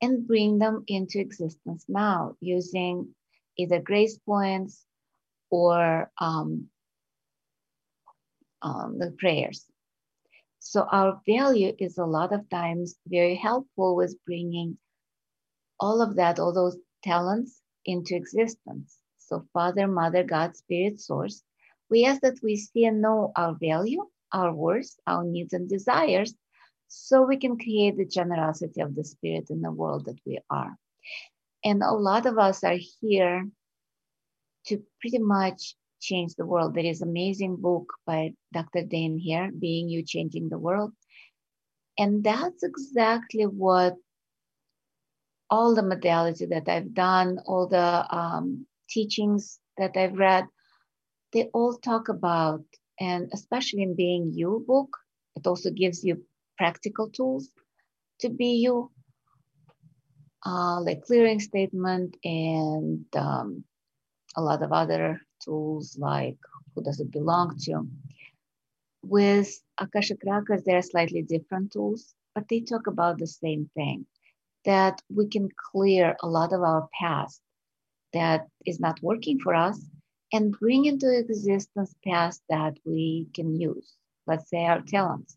and 0.00 0.26
bring 0.26 0.58
them 0.58 0.84
into 0.86 1.18
existence 1.18 1.84
now 1.88 2.36
using 2.40 3.14
either 3.56 3.80
grace 3.80 4.18
points 4.18 4.84
or 5.50 6.10
um, 6.20 6.68
um, 8.62 8.98
the 8.98 9.12
prayers. 9.18 9.66
So 10.58 10.86
our 10.90 11.20
value 11.28 11.74
is 11.78 11.98
a 11.98 12.06
lot 12.06 12.32
of 12.32 12.48
times 12.48 12.96
very 13.06 13.34
helpful 13.34 13.96
with 13.96 14.16
bringing 14.26 14.78
all 15.78 16.00
of 16.00 16.16
that, 16.16 16.38
all 16.38 16.52
those 16.52 16.76
talents 17.02 17.60
into 17.84 18.16
existence. 18.16 18.98
So 19.18 19.44
Father, 19.52 19.86
Mother, 19.86 20.24
God, 20.24 20.56
Spirit, 20.56 21.00
Source, 21.00 21.42
we 21.90 22.06
ask 22.06 22.22
that 22.22 22.42
we 22.42 22.56
see 22.56 22.86
and 22.86 23.00
know 23.00 23.32
our 23.36 23.54
value, 23.60 24.06
our 24.32 24.52
worth, 24.52 24.96
our 25.06 25.22
needs 25.22 25.52
and 25.52 25.68
desires, 25.68 26.34
so 26.94 27.22
we 27.22 27.36
can 27.36 27.58
create 27.58 27.96
the 27.96 28.06
generosity 28.06 28.80
of 28.80 28.94
the 28.94 29.04
spirit 29.04 29.50
in 29.50 29.60
the 29.60 29.70
world 29.70 30.06
that 30.06 30.18
we 30.24 30.38
are. 30.48 30.76
And 31.64 31.82
a 31.82 31.92
lot 31.92 32.26
of 32.26 32.38
us 32.38 32.62
are 32.62 32.78
here 33.00 33.48
to 34.66 34.82
pretty 35.00 35.18
much 35.18 35.74
change 36.00 36.34
the 36.34 36.46
world. 36.46 36.74
There 36.74 36.84
is 36.84 37.02
amazing 37.02 37.56
book 37.56 37.92
by 38.06 38.34
Dr. 38.52 38.82
Dain 38.84 39.18
Heer, 39.18 39.50
Being 39.50 39.88
You 39.88 40.04
Changing 40.04 40.48
the 40.48 40.58
World. 40.58 40.92
And 41.98 42.22
that's 42.22 42.62
exactly 42.62 43.44
what 43.44 43.94
all 45.50 45.74
the 45.74 45.82
modality 45.82 46.46
that 46.46 46.68
I've 46.68 46.94
done, 46.94 47.38
all 47.46 47.68
the 47.68 48.06
um, 48.10 48.66
teachings 48.88 49.58
that 49.78 49.96
I've 49.96 50.18
read, 50.18 50.46
they 51.32 51.44
all 51.52 51.74
talk 51.74 52.08
about, 52.08 52.64
and 53.00 53.30
especially 53.32 53.82
in 53.82 53.96
Being 53.96 54.32
You 54.32 54.64
book, 54.66 54.96
it 55.36 55.46
also 55.46 55.70
gives 55.70 56.04
you 56.04 56.24
practical 56.56 57.10
tools 57.10 57.48
to 58.20 58.28
be 58.28 58.56
you, 58.62 58.90
uh, 60.46 60.80
like 60.80 61.02
clearing 61.02 61.40
statement 61.40 62.16
and 62.24 63.04
um, 63.16 63.64
a 64.36 64.42
lot 64.42 64.62
of 64.62 64.72
other 64.72 65.20
tools 65.44 65.96
like 65.98 66.38
who 66.74 66.82
does 66.82 67.00
it 67.00 67.10
belong 67.10 67.56
to. 67.62 67.86
With 69.02 69.60
Akashic 69.78 70.20
Records, 70.24 70.64
there 70.64 70.78
are 70.78 70.82
slightly 70.82 71.22
different 71.22 71.72
tools, 71.72 72.14
but 72.34 72.48
they 72.48 72.60
talk 72.60 72.86
about 72.86 73.18
the 73.18 73.26
same 73.26 73.70
thing 73.74 74.06
that 74.64 75.02
we 75.14 75.28
can 75.28 75.48
clear 75.72 76.16
a 76.22 76.26
lot 76.26 76.52
of 76.52 76.62
our 76.62 76.88
past 76.98 77.40
that 78.12 78.46
is 78.64 78.80
not 78.80 79.02
working 79.02 79.38
for 79.38 79.54
us 79.54 79.78
and 80.32 80.58
bring 80.58 80.86
into 80.86 81.16
existence 81.16 81.94
past 82.06 82.42
that 82.48 82.74
we 82.84 83.28
can 83.34 83.54
use. 83.54 83.94
Let's 84.26 84.48
say 84.48 84.64
our 84.64 84.80
talents, 84.80 85.36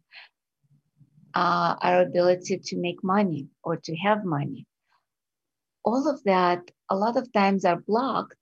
uh, 1.37 1.75
our 1.83 2.01
ability 2.01 2.57
to 2.57 2.75
make 2.77 3.03
money 3.03 3.47
or 3.63 3.77
to 3.77 3.95
have 3.95 4.25
money. 4.25 4.65
All 5.85 6.09
of 6.09 6.23
that, 6.23 6.61
a 6.89 6.95
lot 6.95 7.15
of 7.15 7.31
times, 7.31 7.63
are 7.63 7.79
blocked 7.79 8.41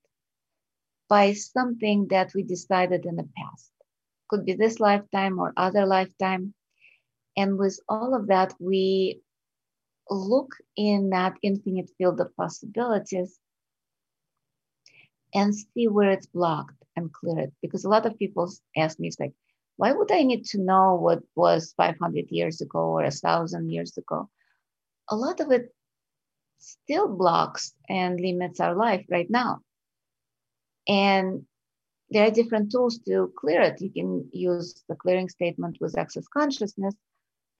by 1.09 1.33
something 1.33 2.07
that 2.09 2.33
we 2.33 2.43
decided 2.43 3.05
in 3.05 3.17
the 3.17 3.27
past. 3.37 3.71
Could 4.29 4.45
be 4.45 4.53
this 4.53 4.79
lifetime 4.79 5.39
or 5.39 5.51
other 5.57 5.85
lifetime. 5.85 6.53
And 7.35 7.57
with 7.57 7.77
all 7.89 8.15
of 8.15 8.27
that, 8.27 8.53
we 8.59 9.19
look 10.09 10.55
in 10.77 11.09
that 11.09 11.33
infinite 11.41 11.89
field 11.97 12.21
of 12.21 12.35
possibilities 12.37 13.37
and 15.33 15.53
see 15.53 15.89
where 15.89 16.11
it's 16.11 16.27
blocked 16.27 16.81
and 16.95 17.11
clear 17.11 17.39
it. 17.39 17.53
Because 17.61 17.83
a 17.83 17.89
lot 17.89 18.05
of 18.05 18.17
people 18.17 18.49
ask 18.77 18.99
me, 18.99 19.09
it's 19.09 19.19
like, 19.19 19.33
why 19.77 19.91
would 19.91 20.11
I 20.11 20.23
need 20.23 20.45
to 20.45 20.59
know 20.59 20.95
what 20.95 21.23
was 21.35 21.73
500 21.75 22.27
years 22.29 22.61
ago 22.61 22.79
or 22.79 23.03
a 23.03 23.11
thousand 23.11 23.71
years 23.71 23.97
ago? 23.97 24.29
A 25.09 25.15
lot 25.15 25.39
of 25.41 25.51
it 25.51 25.73
still 26.59 27.07
blocks 27.07 27.73
and 27.89 28.19
limits 28.19 28.59
our 28.59 28.75
life 28.75 29.05
right 29.09 29.29
now. 29.29 29.59
And 30.87 31.45
there 32.09 32.25
are 32.27 32.31
different 32.31 32.71
tools 32.71 32.99
to 33.07 33.33
clear 33.37 33.61
it. 33.61 33.81
You 33.81 33.91
can 33.91 34.29
use 34.31 34.83
the 34.87 34.95
clearing 34.95 35.29
statement 35.29 35.77
with 35.81 35.97
access 35.97 36.27
consciousness, 36.27 36.95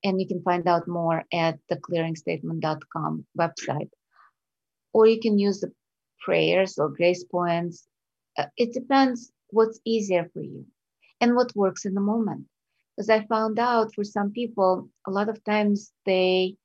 and 0.02 0.20
you 0.20 0.26
can 0.26 0.42
find 0.42 0.66
out 0.68 0.88
more 0.88 1.24
at 1.32 1.58
the 1.68 1.76
clearingstatement.com 1.76 3.26
website. 3.38 3.90
Or 4.92 5.06
you 5.06 5.20
can 5.20 5.38
use 5.38 5.60
the 5.60 5.72
prayers 6.20 6.78
or 6.78 6.88
grace 6.88 7.24
points. 7.24 7.86
Uh, 8.38 8.46
it 8.56 8.72
depends 8.72 9.32
what's 9.50 9.80
easier 9.84 10.30
for 10.32 10.40
you 10.40 10.66
and 11.20 11.34
what 11.34 11.54
works 11.56 11.84
in 11.84 11.94
the 11.94 12.00
moment. 12.00 12.46
Because 12.96 13.10
I 13.10 13.26
found 13.26 13.58
out 13.58 13.94
for 13.94 14.04
some 14.04 14.32
people, 14.32 14.88
a 15.06 15.10
lot 15.10 15.28
of 15.28 15.42
times 15.44 15.92
they 16.06 16.56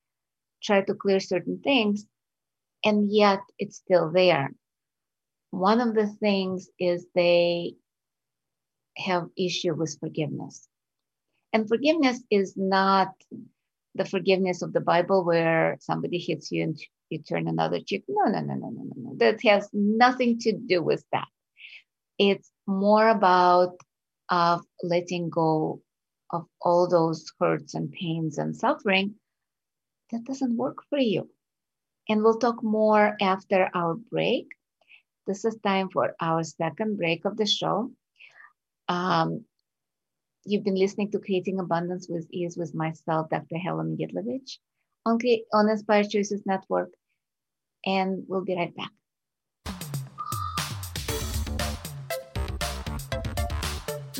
try 0.63 0.81
to 0.81 0.93
clear 0.93 1.19
certain 1.19 1.59
things 1.63 2.05
and 2.85 3.11
yet 3.11 3.39
it's 3.59 3.77
still 3.77 4.11
there. 4.11 4.53
One 5.51 5.81
of 5.81 5.93
the 5.95 6.07
things 6.07 6.69
is 6.79 7.05
they 7.13 7.75
have 8.97 9.27
issue 9.37 9.73
with 9.73 9.97
forgiveness. 9.99 10.67
And 11.53 11.67
forgiveness 11.67 12.21
is 12.29 12.53
not 12.55 13.09
the 13.95 14.05
forgiveness 14.05 14.61
of 14.61 14.71
the 14.71 14.79
Bible 14.79 15.25
where 15.25 15.77
somebody 15.81 16.17
hits 16.17 16.51
you 16.51 16.63
and 16.63 16.79
you 17.09 17.19
turn 17.19 17.47
another 17.47 17.79
cheek. 17.81 18.05
No, 18.07 18.31
no, 18.31 18.39
no, 18.39 18.55
no, 18.55 18.69
no, 18.69 18.93
no. 18.95 19.15
That 19.17 19.43
has 19.43 19.69
nothing 19.73 20.39
to 20.39 20.53
do 20.53 20.81
with 20.81 21.03
that. 21.11 21.27
It's 22.17 22.49
more 22.65 23.09
about 23.09 23.75
of 24.31 24.61
letting 24.81 25.29
go 25.29 25.81
of 26.31 26.45
all 26.61 26.87
those 26.87 27.31
hurts 27.39 27.75
and 27.75 27.91
pains 27.91 28.37
and 28.37 28.55
suffering 28.55 29.15
that 30.11 30.23
doesn't 30.23 30.55
work 30.55 30.77
for 30.89 30.97
you. 30.97 31.29
And 32.09 32.23
we'll 32.23 32.39
talk 32.39 32.63
more 32.63 33.15
after 33.21 33.69
our 33.75 33.95
break. 33.95 34.47
This 35.27 35.45
is 35.45 35.57
time 35.63 35.89
for 35.89 36.15
our 36.19 36.43
second 36.43 36.97
break 36.97 37.25
of 37.25 37.37
the 37.37 37.45
show. 37.45 37.91
Um, 38.87 39.45
you've 40.45 40.63
been 40.63 40.75
listening 40.75 41.11
to 41.11 41.19
Creating 41.19 41.59
Abundance 41.59 42.07
with 42.09 42.27
Ease 42.31 42.57
with 42.57 42.73
myself, 42.73 43.29
Dr. 43.29 43.57
Helen 43.57 43.97
Gitlovich, 43.97 44.57
on, 45.05 45.19
on 45.53 45.69
Inspired 45.69 46.09
Choices 46.09 46.43
Network. 46.45 46.89
And 47.85 48.23
we'll 48.27 48.43
be 48.43 48.55
right 48.55 48.75
back. 48.75 48.91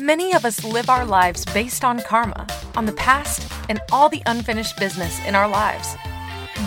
Many 0.02 0.34
of 0.34 0.44
us 0.44 0.64
live 0.64 0.90
our 0.90 1.04
lives 1.04 1.44
based 1.44 1.84
on 1.84 2.00
karma, 2.00 2.44
on 2.74 2.86
the 2.86 2.92
past, 2.94 3.48
and 3.68 3.80
all 3.92 4.08
the 4.08 4.20
unfinished 4.26 4.76
business 4.76 5.24
in 5.26 5.36
our 5.36 5.46
lives. 5.46 5.94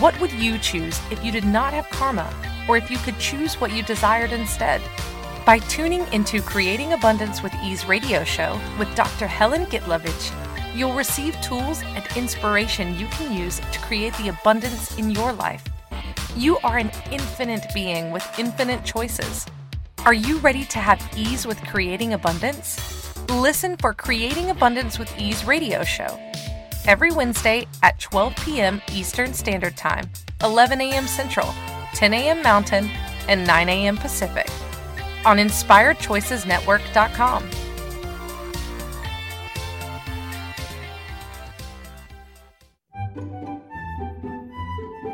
What 0.00 0.18
would 0.22 0.32
you 0.32 0.56
choose 0.56 0.98
if 1.10 1.22
you 1.22 1.30
did 1.30 1.44
not 1.44 1.74
have 1.74 1.90
karma, 1.90 2.32
or 2.66 2.78
if 2.78 2.90
you 2.90 2.96
could 2.96 3.18
choose 3.18 3.60
what 3.60 3.72
you 3.72 3.82
desired 3.82 4.32
instead? 4.32 4.80
By 5.44 5.58
tuning 5.58 6.10
into 6.14 6.40
Creating 6.40 6.94
Abundance 6.94 7.42
with 7.42 7.54
Ease 7.62 7.84
radio 7.84 8.24
show 8.24 8.58
with 8.78 8.94
Dr. 8.94 9.26
Helen 9.26 9.66
Gitlovich, 9.66 10.32
you'll 10.74 10.94
receive 10.94 11.38
tools 11.42 11.82
and 11.88 12.06
inspiration 12.16 12.98
you 12.98 13.06
can 13.08 13.36
use 13.36 13.60
to 13.70 13.78
create 13.80 14.14
the 14.14 14.28
abundance 14.28 14.96
in 14.96 15.10
your 15.10 15.34
life. 15.34 15.62
You 16.34 16.56
are 16.64 16.78
an 16.78 16.90
infinite 17.12 17.66
being 17.74 18.12
with 18.12 18.26
infinite 18.38 18.82
choices. 18.86 19.44
Are 20.06 20.14
you 20.14 20.38
ready 20.38 20.64
to 20.64 20.78
have 20.78 21.06
ease 21.14 21.46
with 21.46 21.60
creating 21.66 22.14
abundance? 22.14 22.95
Listen 23.30 23.76
for 23.76 23.92
Creating 23.92 24.50
Abundance 24.50 24.98
with 24.98 25.12
Ease 25.18 25.44
radio 25.44 25.84
show 25.84 26.18
every 26.86 27.10
Wednesday 27.10 27.66
at 27.82 27.98
12 27.98 28.36
p.m. 28.36 28.80
Eastern 28.92 29.34
Standard 29.34 29.76
Time, 29.76 30.08
11 30.42 30.80
a.m. 30.80 31.06
Central, 31.06 31.52
10 31.94 32.14
a.m. 32.14 32.42
Mountain, 32.42 32.88
and 33.28 33.46
9 33.46 33.68
a.m. 33.68 33.96
Pacific 33.96 34.48
on 35.24 35.36
InspiredChoicesNetwork.com. 35.38 37.50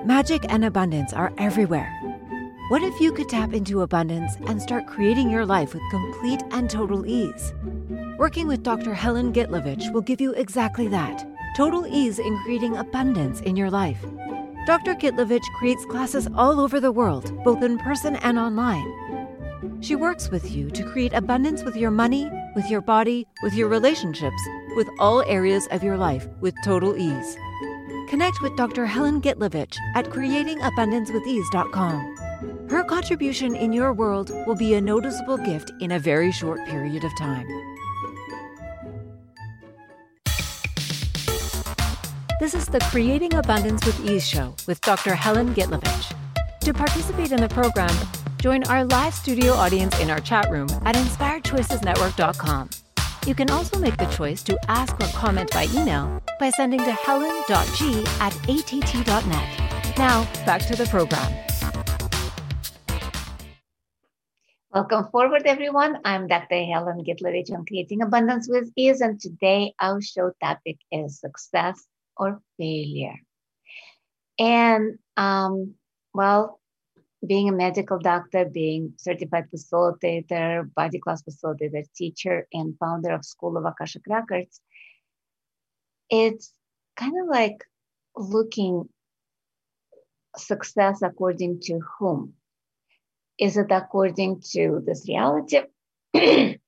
Magic 0.05 0.45
and 0.51 0.65
abundance 0.65 1.13
are 1.13 1.33
everywhere. 1.39 2.12
What 2.73 2.83
if 2.83 3.01
you 3.03 3.13
could 3.13 3.29
tap 3.29 3.53
into 3.53 3.83
abundance 3.83 4.39
and 4.47 4.63
start 4.63 4.87
creating 4.87 5.29
your 5.29 5.45
life 5.45 5.75
with 5.75 5.83
complete 5.91 6.43
and 6.53 6.71
total 6.71 7.05
ease? 7.05 7.53
Working 8.17 8.49
with 8.49 8.63
Dr. 8.63 8.95
Helen 8.95 9.35
Gitlovich 9.35 9.93
will 9.93 10.01
give 10.01 10.23
you 10.23 10.33
exactly 10.33 10.89
that 10.89 11.23
total 11.55 11.87
ease 11.87 12.19
in 12.19 12.39
creating 12.45 12.79
abundance 12.79 13.43
in 13.43 13.57
your 13.57 13.71
life. 13.71 14.03
Dr. 14.67 14.95
Gitlovich 14.95 15.45
creates 15.59 15.85
classes 15.85 16.27
all 16.35 16.59
over 16.59 16.81
the 16.81 16.91
world, 16.91 17.31
both 17.45 17.63
in 17.63 17.77
person 17.77 18.17
and 18.17 18.39
online. 18.39 18.91
She 19.83 19.95
works 19.95 20.31
with 20.31 20.51
you 20.51 20.71
to 20.71 20.83
create 20.83 21.13
abundance 21.13 21.65
with 21.65 21.77
your 21.77 21.91
money, 21.91 22.31
with 22.57 22.71
your 22.71 22.81
body, 22.81 23.27
with 23.43 23.53
your 23.53 23.69
relationships, 23.69 24.43
with 24.77 24.89
all 24.99 25.23
areas 25.27 25.69
of 25.73 25.83
your 25.83 25.99
life 25.99 26.27
with 26.41 26.55
total 26.65 26.97
ease. 26.97 27.37
Connect 28.09 28.41
with 28.41 28.57
Dr. 28.57 28.87
Helen 28.87 29.21
Gitlovich 29.21 29.77
at 29.95 30.07
creatingabundancewithease.com. 30.07 32.22
Her 32.73 32.83
contribution 32.83 33.55
in 33.55 33.71
your 33.71 33.93
world 33.93 34.31
will 34.47 34.55
be 34.55 34.73
a 34.73 34.81
noticeable 34.81 35.37
gift 35.37 35.73
in 35.81 35.93
a 35.93 35.99
very 35.99 36.33
short 36.33 36.59
period 36.65 37.05
of 37.05 37.13
time. 37.19 37.47
This 42.41 42.55
is 42.55 42.65
the 42.69 42.81
Creating 42.91 43.35
Abundance 43.35 43.85
with 43.85 44.01
Ease 44.09 44.27
show 44.27 44.55
with 44.67 44.81
Dr. 44.81 45.15
Helen 45.15 45.55
Gitlovich. 45.55 46.17
To 46.61 46.73
participate 46.73 47.31
in 47.31 47.43
the 47.43 47.49
program, 47.51 47.95
join 48.41 48.65
our 48.65 48.87
live 48.87 49.13
studio 49.13 49.53
audience 49.53 50.01
in 50.01 50.09
our 50.09 50.21
chat 50.21 50.51
room 50.51 50.69
at 50.87 50.95
inspiredchoicesnetwork.com. 50.95 52.71
You 53.27 53.35
can 53.35 53.51
also 53.51 53.79
make 53.79 53.99
the 53.99 54.07
choice 54.07 54.43
to 54.45 54.59
ask 54.69 54.99
or 54.99 55.09
comment 55.09 55.51
by 55.51 55.67
email 55.75 56.23
by 56.41 56.49
sending 56.49 56.81
to 56.81 56.93
helen.g 56.93 58.05
at 58.19 58.35
att.net. 58.49 59.99
Now, 59.99 60.25
back 60.47 60.67
to 60.69 60.75
the 60.75 60.87
program. 60.87 61.52
Welcome 64.75 65.11
forward, 65.11 65.43
everyone. 65.45 65.99
I'm 66.03 66.29
Dr. 66.29 66.65
Helen 66.65 67.05
Gitlovich 67.05 67.53
on 67.53 67.67
Creating 67.67 68.01
Abundance 68.01 68.49
with 68.49 68.73
Ease, 68.75 69.03
and 69.03 69.21
today 69.21 69.75
our 69.79 70.01
show 70.01 70.33
topic 70.43 70.79
is 70.91 71.21
success 71.21 71.85
or 72.17 72.41
failure. 72.57 73.17
And 74.39 74.99
um, 75.19 75.75
well, 76.15 76.59
being 77.27 77.51
a 77.51 77.53
medical 77.53 77.99
doctor, 77.99 78.47
being 78.47 78.95
certified 78.97 79.51
facilitator, 79.55 80.73
body 80.73 81.01
class 81.01 81.23
facilitator, 81.23 81.85
teacher, 81.95 82.49
and 82.55 82.75
founder 82.79 83.11
of 83.11 83.27
School 83.27 83.59
of 83.59 83.67
Akashic 83.67 84.05
Records, 84.09 84.59
it's 86.09 86.51
kind 86.97 87.13
of 87.21 87.29
like 87.29 87.63
looking 88.17 88.89
success 90.35 91.03
according 91.03 91.61
to 91.65 91.79
whom? 91.99 92.33
Is 93.39 93.57
it 93.57 93.71
according 93.71 94.43
to 94.53 94.83
this 94.85 95.07
reality? 95.09 95.63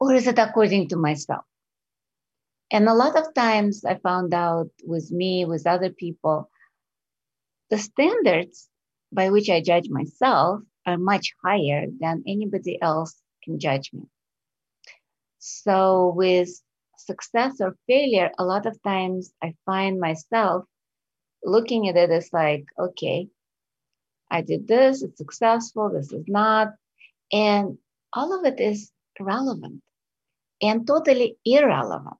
or 0.00 0.14
is 0.14 0.26
it 0.26 0.38
according 0.38 0.88
to 0.88 0.96
myself? 0.96 1.44
And 2.70 2.88
a 2.88 2.94
lot 2.94 3.16
of 3.16 3.34
times 3.34 3.84
I 3.84 3.96
found 3.96 4.34
out 4.34 4.70
with 4.84 5.10
me, 5.10 5.44
with 5.44 5.66
other 5.66 5.90
people, 5.90 6.50
the 7.70 7.78
standards 7.78 8.68
by 9.12 9.30
which 9.30 9.48
I 9.48 9.60
judge 9.60 9.88
myself 9.88 10.60
are 10.86 10.98
much 10.98 11.34
higher 11.44 11.86
than 12.00 12.24
anybody 12.26 12.80
else 12.82 13.14
can 13.44 13.58
judge 13.58 13.92
me. 13.92 14.02
So, 15.38 16.12
with 16.16 16.48
success 16.96 17.60
or 17.60 17.76
failure, 17.86 18.30
a 18.38 18.44
lot 18.44 18.66
of 18.66 18.82
times 18.82 19.32
I 19.42 19.54
find 19.66 20.00
myself 20.00 20.64
looking 21.42 21.88
at 21.88 21.96
it 21.96 22.10
as 22.10 22.32
like, 22.32 22.64
okay, 22.78 23.28
I 24.34 24.42
did 24.42 24.68
this, 24.68 25.02
it's 25.02 25.18
successful, 25.18 25.90
this 25.90 26.12
is 26.12 26.26
not. 26.28 26.74
And 27.32 27.78
all 28.12 28.38
of 28.38 28.44
it 28.46 28.60
is 28.60 28.92
relevant 29.20 29.82
and 30.62 30.86
totally 30.86 31.38
irrelevant. 31.44 32.16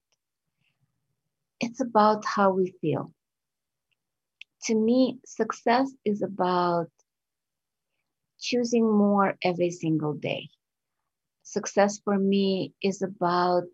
It's 1.60 1.80
about 1.80 2.24
how 2.24 2.52
we 2.52 2.74
feel 2.80 3.12
to 4.64 4.74
me, 4.74 5.18
success 5.26 5.92
is 6.04 6.22
about 6.22 6.88
choosing 8.40 8.90
more 8.90 9.36
every 9.42 9.70
single 9.70 10.14
day. 10.14 10.48
Success 11.42 12.00
for 12.04 12.18
me 12.18 12.74
is 12.82 13.02
about 13.02 13.64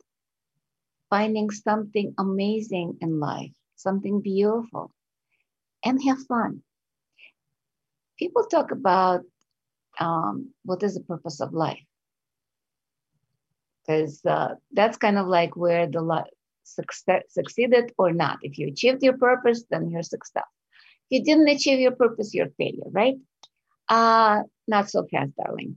finding 1.10 1.50
something 1.50 2.14
amazing 2.18 2.98
in 3.00 3.20
life, 3.20 3.52
something 3.76 4.20
beautiful, 4.20 4.92
and 5.84 6.02
have 6.04 6.18
fun. 6.26 6.62
People 8.20 8.44
talk 8.44 8.70
about 8.70 9.22
um, 9.98 10.50
what 10.64 10.84
is 10.84 10.94
the 10.94 11.00
purpose 11.00 11.40
of 11.40 11.52
life, 11.52 11.82
because 13.82 14.24
uh, 14.24 14.54
that's 14.70 14.96
kind 14.96 15.18
of 15.18 15.26
like 15.26 15.56
where 15.56 15.88
the 15.88 16.00
life 16.00 16.30
success, 16.62 17.24
succeeded 17.30 17.92
or 17.98 18.12
not. 18.12 18.38
If 18.42 18.58
you 18.58 18.68
achieved 18.68 19.02
your 19.02 19.18
purpose, 19.18 19.64
then 19.68 19.90
you're 19.90 20.04
success 20.04 20.44
you 21.10 21.22
didn't 21.24 21.48
achieve 21.48 21.80
your 21.80 21.92
purpose, 21.92 22.32
you're 22.32 22.50
failure, 22.56 22.88
right? 22.90 23.16
Uh, 23.88 24.44
not 24.66 24.88
so 24.88 25.06
fast, 25.10 25.32
darling. 25.36 25.76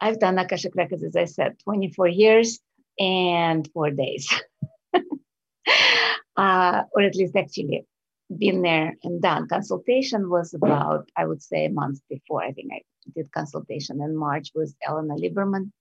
I've 0.00 0.18
done 0.18 0.38
Akashic 0.38 0.74
Records, 0.74 1.04
as 1.04 1.16
I 1.16 1.26
said, 1.26 1.58
24 1.64 2.08
years 2.08 2.58
and 2.98 3.68
four 3.72 3.90
days. 3.90 4.28
uh, 6.36 6.82
or 6.92 7.02
at 7.02 7.14
least 7.14 7.36
actually 7.36 7.86
been 8.38 8.62
there 8.62 8.96
and 9.02 9.20
done. 9.20 9.48
Consultation 9.48 10.30
was 10.30 10.54
about, 10.54 11.10
I 11.16 11.26
would 11.26 11.42
say, 11.42 11.66
a 11.66 11.70
month 11.70 12.00
before. 12.08 12.42
I 12.42 12.52
think 12.52 12.72
I 12.72 12.82
did 13.14 13.32
consultation 13.32 14.00
in 14.00 14.16
March 14.16 14.50
with 14.54 14.74
Elena 14.86 15.14
Lieberman. 15.14 15.72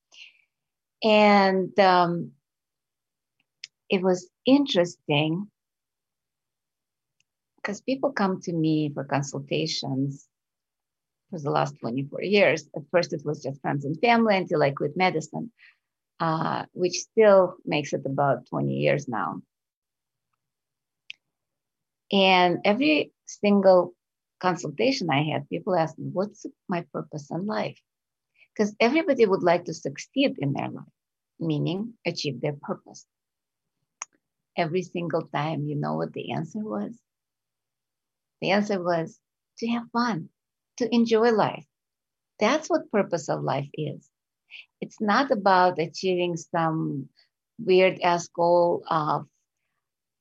And 1.03 1.77
um, 1.79 2.31
it 3.89 4.01
was 4.01 4.29
interesting 4.45 5.47
because 7.57 7.81
people 7.81 8.11
come 8.11 8.41
to 8.41 8.53
me 8.53 8.91
for 8.93 9.03
consultations 9.03 10.27
for 11.29 11.39
the 11.39 11.51
last 11.51 11.75
24 11.79 12.23
years. 12.23 12.67
At 12.75 12.83
first, 12.91 13.13
it 13.13 13.21
was 13.23 13.43
just 13.43 13.61
friends 13.61 13.85
and 13.85 13.99
family 13.99 14.37
until 14.37 14.63
I 14.63 14.71
quit 14.71 14.97
medicine, 14.97 15.51
uh, 16.19 16.65
which 16.73 16.93
still 16.93 17.55
makes 17.65 17.93
it 17.93 18.01
about 18.05 18.47
20 18.47 18.73
years 18.73 19.07
now. 19.07 19.41
And 22.11 22.59
every 22.65 23.13
single 23.25 23.93
consultation 24.39 25.09
I 25.11 25.23
had, 25.23 25.49
people 25.49 25.75
asked 25.75 25.99
me, 25.99 26.09
What's 26.11 26.45
my 26.67 26.85
purpose 26.93 27.29
in 27.31 27.45
life? 27.45 27.79
Because 28.55 28.75
everybody 28.79 29.25
would 29.25 29.43
like 29.43 29.65
to 29.65 29.73
succeed 29.73 30.35
in 30.39 30.53
their 30.53 30.69
life, 30.69 30.93
meaning 31.39 31.93
achieve 32.05 32.41
their 32.41 32.57
purpose. 32.61 33.05
Every 34.57 34.83
single 34.83 35.23
time, 35.33 35.65
you 35.67 35.75
know 35.75 35.95
what 35.95 36.13
the 36.13 36.31
answer 36.31 36.59
was? 36.59 36.97
The 38.41 38.51
answer 38.51 38.81
was 38.81 39.19
to 39.59 39.67
have 39.67 39.89
fun, 39.91 40.29
to 40.77 40.93
enjoy 40.93 41.31
life. 41.31 41.65
That's 42.39 42.69
what 42.69 42.91
purpose 42.91 43.29
of 43.29 43.43
life 43.43 43.69
is. 43.73 44.09
It's 44.81 45.01
not 45.01 45.31
about 45.31 45.79
achieving 45.79 46.37
some 46.37 47.09
weird 47.59 47.99
ass 48.01 48.27
goal 48.29 48.83
of 48.89 49.27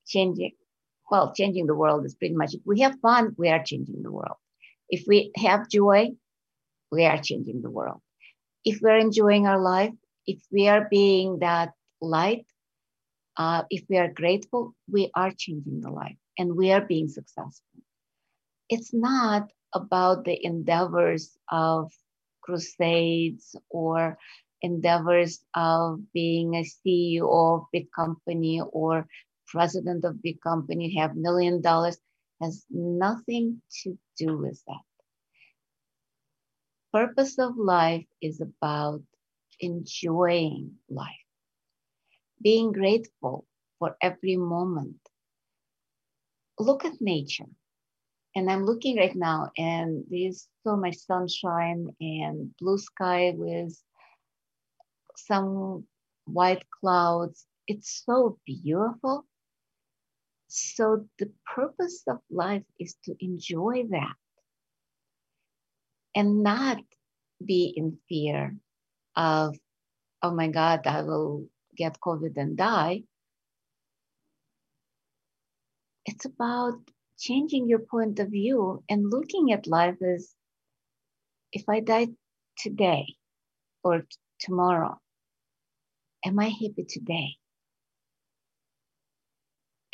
changing. 0.07 0.58
Well, 1.11 1.33
changing 1.35 1.67
the 1.67 1.75
world 1.75 2.05
is 2.05 2.15
pretty 2.15 2.35
much 2.35 2.55
if 2.55 2.61
we 2.67 2.81
have 2.81 3.01
fun, 3.01 3.35
we 3.39 3.49
are 3.49 3.63
changing 3.65 4.03
the 4.03 4.13
world. 4.13 4.37
If 4.91 5.05
we 5.07 5.33
have 5.37 5.69
joy, 5.69 6.11
we 6.93 7.05
are 7.05 7.21
changing 7.21 7.63
the 7.63 7.71
world. 7.71 8.01
If 8.65 8.81
we're 8.83 8.99
enjoying 8.99 9.47
our 9.47 9.61
life, 9.61 9.93
if 10.27 10.41
we 10.53 10.69
are 10.69 10.87
being 10.91 11.39
that 11.41 11.73
light, 12.01 12.47
uh, 13.37 13.63
if 13.71 13.85
we 13.89 13.97
are 13.97 14.13
grateful, 14.13 14.75
we 14.91 15.11
are 15.15 15.33
changing 15.37 15.81
the 15.81 15.91
life 15.91 16.17
and 16.39 16.57
we 16.57 16.73
are 16.73 16.83
being 16.83 17.09
successful 17.09 17.83
it's 18.69 18.93
not 18.93 19.51
about 19.75 20.25
the 20.25 20.45
endeavors 20.45 21.37
of 21.51 21.93
crusades 22.43 23.57
or 23.71 24.19
endeavors 24.63 25.41
of 25.55 26.01
being 26.13 26.55
a 26.55 26.65
CEO 26.65 27.29
of 27.29 27.67
big 27.73 27.87
company 27.95 28.61
or 28.73 29.07
president 29.49 30.05
of 30.05 30.23
big 30.23 30.41
company 30.41 30.95
have 30.97 31.17
million 31.17 31.61
dollars 31.61 31.99
has 32.41 32.65
nothing 32.71 33.63
to 33.83 33.99
do 34.19 34.39
with 34.39 34.63
that. 34.67 34.85
Purpose 36.93 37.39
of 37.39 37.57
life 37.57 38.07
is 38.23 38.41
about 38.41 39.03
enjoying 39.61 40.79
life, 40.89 41.27
being 42.43 42.73
grateful 42.73 43.47
for 43.79 43.97
every 44.03 44.37
moment. 44.37 45.01
Look 46.59 46.85
at 46.85 47.01
nature 47.01 47.47
and 48.35 48.51
I'm 48.51 48.65
looking 48.65 48.97
right 48.97 49.15
now, 49.17 49.51
and 49.59 50.05
there's 50.09 50.49
so 50.65 50.77
much 50.77 50.97
sunshine 50.97 51.89
and 52.01 52.55
blue 52.59 52.79
sky 52.79 53.33
with 53.37 53.77
some 55.17 55.87
white 56.27 56.65
clouds. 56.81 57.47
It's 57.67 58.05
so 58.07 58.39
beautiful. 58.47 59.27
So, 60.49 61.07
the 61.19 61.31
purpose 61.55 62.03
of 62.09 62.21
life 62.31 62.65
is 62.81 62.95
to 63.05 63.15
enjoy 63.21 63.85
that 63.91 64.17
and 66.15 66.43
not 66.43 66.79
be 67.45 67.73
in 67.77 67.99
fear 68.09 68.57
of, 69.15 69.57
oh 70.23 70.35
my 70.35 70.49
God, 70.49 70.87
I 70.87 71.03
will 71.03 71.49
get 71.77 72.01
COVID 72.01 72.37
and 72.37 72.57
die. 72.57 73.03
It's 76.07 76.25
about 76.25 76.81
changing 77.19 77.69
your 77.69 77.81
point 77.81 78.19
of 78.19 78.31
view 78.31 78.83
and 78.89 79.11
looking 79.11 79.53
at 79.53 79.67
life 79.67 80.01
as 80.03 80.35
if 81.53 81.69
I 81.69 81.81
die 81.81 82.09
today 82.57 83.17
or 83.85 84.01
t- 84.01 84.07
tomorrow, 84.41 84.99
am 86.25 86.39
I 86.39 86.49
happy 86.49 86.85
today? 86.89 87.37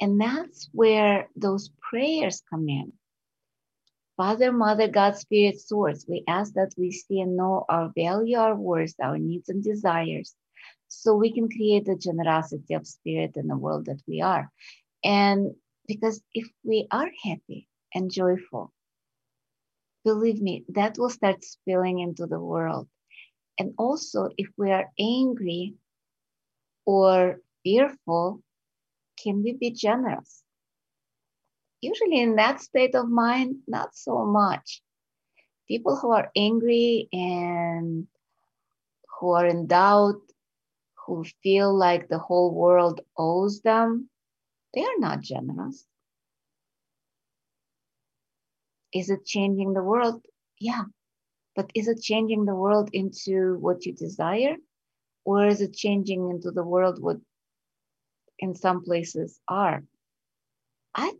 And 0.01 0.21
that's 0.21 0.69
where 0.73 1.29
those 1.37 1.71
prayers 1.91 2.43
come 2.51 2.69
in. 2.69 2.93
Father, 4.17 4.53
Mother, 4.53 4.89
God, 4.89 5.17
Spirit, 5.17 5.61
Source, 5.61 6.05
we 6.09 6.23
ask 6.29 6.55
that 6.55 6.73
we 6.77 6.93
see 6.93 7.21
and 7.21 7.37
know 7.37 7.65
our 7.69 7.91
value, 7.97 8.37
our 8.37 8.55
worth, 8.55 8.95
our 9.03 9.19
needs 9.19 9.49
and 9.49 9.63
desires, 9.63 10.35
so 10.89 11.17
we 11.17 11.33
can 11.33 11.49
create 11.49 11.85
the 11.85 11.97
generosity 11.97 12.75
of 12.75 12.87
spirit 12.87 13.33
in 13.37 13.49
the 13.49 13.57
world 13.57 13.87
that 13.87 14.01
we 14.07 14.21
are. 14.21 14.51
And 15.03 15.55
because 15.89 16.23
if 16.33 16.49
we 16.63 16.87
are 16.93 17.11
happy 17.25 17.69
and 17.93 18.11
joyful, 18.11 18.73
believe 20.05 20.41
me, 20.41 20.65
that 20.69 20.97
will 20.97 21.11
start 21.11 21.45
spilling 21.45 21.99
into 21.99 22.27
the 22.27 22.39
world. 22.41 22.89
And 23.59 23.75
also, 23.79 24.31
if 24.37 24.49
we 24.57 24.71
are 24.71 24.91
angry 24.99 25.75
or 26.87 27.41
fearful, 27.65 28.43
can 29.23 29.43
we 29.43 29.53
be 29.53 29.71
generous? 29.71 30.43
Usually, 31.81 32.21
in 32.21 32.37
that 32.37 32.61
state 32.61 32.95
of 32.95 33.09
mind, 33.09 33.57
not 33.67 33.95
so 33.95 34.25
much. 34.25 34.83
People 35.69 35.97
who 35.97 36.13
are 36.13 36.31
angry 36.37 37.09
and 37.13 38.07
who 39.19 39.31
are 39.33 39.47
in 39.47 39.67
doubt, 39.67 40.21
who 41.07 41.25
feel 41.43 41.77
like 41.77 42.09
the 42.09 42.19
whole 42.19 42.55
world 42.55 43.01
owes 43.19 43.61
them, 43.61 44.09
they 44.75 44.83
are 44.83 44.99
not 44.99 45.21
generous. 45.21 45.87
Is 48.93 49.11
it 49.11 49.25
changing 49.27 49.75
the 49.75 49.83
world? 49.83 50.25
Yeah. 50.59 50.85
But 51.57 51.71
is 51.75 51.89
it 51.89 52.01
changing 52.01 52.45
the 52.45 52.55
world 52.55 52.91
into 52.93 53.57
what 53.61 53.85
you 53.85 53.93
desire? 53.93 54.57
Or 55.25 55.47
is 55.47 55.61
it 55.61 55.75
changing 55.75 56.31
into 56.31 56.51
the 56.51 56.65
world 56.65 57.01
what 57.01 57.19
in 58.45 58.55
some 58.55 58.85
places 58.85 59.41
are? 59.49 59.83
I 60.95 61.13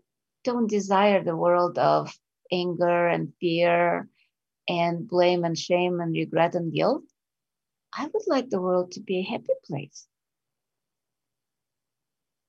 don't 0.45 0.69
desire 0.69 1.25
the 1.25 1.37
world 1.37 1.79
of 1.79 2.13
anger 2.53 3.09
and 3.09 3.33
fear 3.41 4.09
and 4.69 5.09
blame 5.09 5.45
and 5.45 5.59
shame 5.59 6.01
and 6.01 6.13
regret 6.13 6.55
and 6.55 6.73
guilt. 6.73 7.03
I 7.93 8.05
would 8.05 8.27
like 8.27 8.51
the 8.51 8.61
world 8.61 8.93
to 8.93 9.01
be 9.01 9.19
a 9.19 9.31
happy 9.31 9.57
place. 9.67 10.07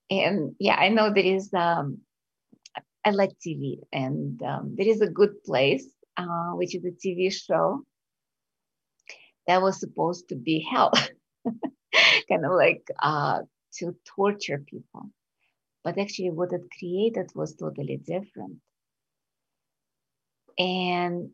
And 0.10 0.56
yeah, 0.60 0.76
I 0.76 0.90
know 0.90 1.12
there 1.14 1.26
is, 1.26 1.52
um, 1.54 2.02
I 3.06 3.12
like 3.12 3.32
TV, 3.40 3.80
and 3.92 4.42
um, 4.44 4.76
there 4.78 4.88
is 4.88 5.02
a 5.02 5.10
good 5.10 5.44
place, 5.44 5.88
uh, 6.18 6.52
which 6.60 6.76
is 6.76 6.86
a 6.86 6.92
TV 6.92 7.32
show 7.32 7.84
that 9.48 9.62
was 9.62 9.80
supposed 9.80 10.30
to 10.30 10.36
be 10.36 10.68
hell, 10.72 10.92
kind 12.30 12.46
of 12.46 12.52
like 12.52 12.84
uh, 13.02 13.42
to 13.80 13.96
torture 14.06 14.60
people. 14.60 15.10
But 15.84 15.98
actually, 15.98 16.32
what 16.32 16.54
it 16.54 16.68
created 16.78 17.32
was 17.36 17.56
totally 17.56 17.98
different. 17.98 18.60
And 20.58 21.32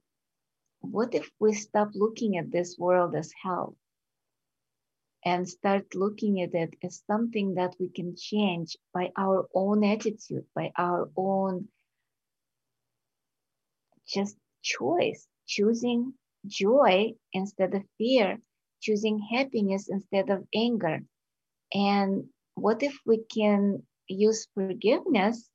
what 0.81 1.13
if 1.13 1.29
we 1.39 1.53
stop 1.53 1.89
looking 1.93 2.37
at 2.37 2.51
this 2.51 2.77
world 2.77 3.15
as 3.15 3.31
hell 3.43 3.75
and 5.23 5.47
start 5.47 5.93
looking 5.95 6.41
at 6.41 6.53
it 6.53 6.75
as 6.83 7.03
something 7.05 7.55
that 7.55 7.75
we 7.79 7.89
can 7.89 8.15
change 8.15 8.75
by 8.93 9.11
our 9.17 9.47
own 9.53 9.83
attitude, 9.83 10.45
by 10.55 10.71
our 10.77 11.09
own 11.15 11.67
just 14.07 14.37
choice, 14.63 15.27
choosing 15.47 16.13
joy 16.47 17.13
instead 17.33 17.73
of 17.75 17.83
fear, 17.97 18.39
choosing 18.81 19.19
happiness 19.19 19.89
instead 19.89 20.29
of 20.29 20.47
anger. 20.55 21.03
And 21.74 22.26
what 22.55 22.84
if 22.84 22.97
we 23.05 23.19
can 23.34 23.84
use 24.07 24.47
forgiveness 24.53 25.49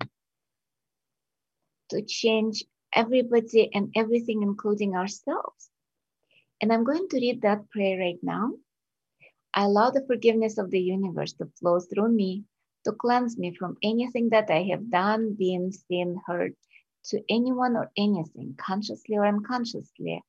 to 1.90 2.02
change 2.02 2.64
everybody 2.94 3.70
and 3.74 3.92
everything, 3.94 4.42
including 4.42 4.96
ourselves? 4.96 5.70
And 6.60 6.72
I'm 6.72 6.84
going 6.84 7.08
to 7.08 7.16
read 7.16 7.42
that 7.42 7.68
prayer 7.70 7.98
right 7.98 8.18
now. 8.22 8.52
I 9.52 9.64
allow 9.64 9.90
the 9.90 10.06
forgiveness 10.06 10.58
of 10.58 10.70
the 10.70 10.80
universe 10.80 11.32
to 11.34 11.50
flow 11.58 11.80
through 11.80 12.08
me 12.08 12.44
to 12.86 12.92
cleanse 12.92 13.36
me 13.36 13.54
from 13.58 13.76
anything 13.82 14.30
that 14.30 14.48
I 14.48 14.62
have 14.70 14.90
done, 14.90 15.34
been, 15.34 15.72
seen, 15.72 16.20
heard 16.26 16.54
to 17.06 17.20
anyone 17.28 17.76
or 17.76 17.90
anything, 17.96 18.54
consciously 18.58 19.16
or 19.16 19.26
unconsciously, 19.26 20.22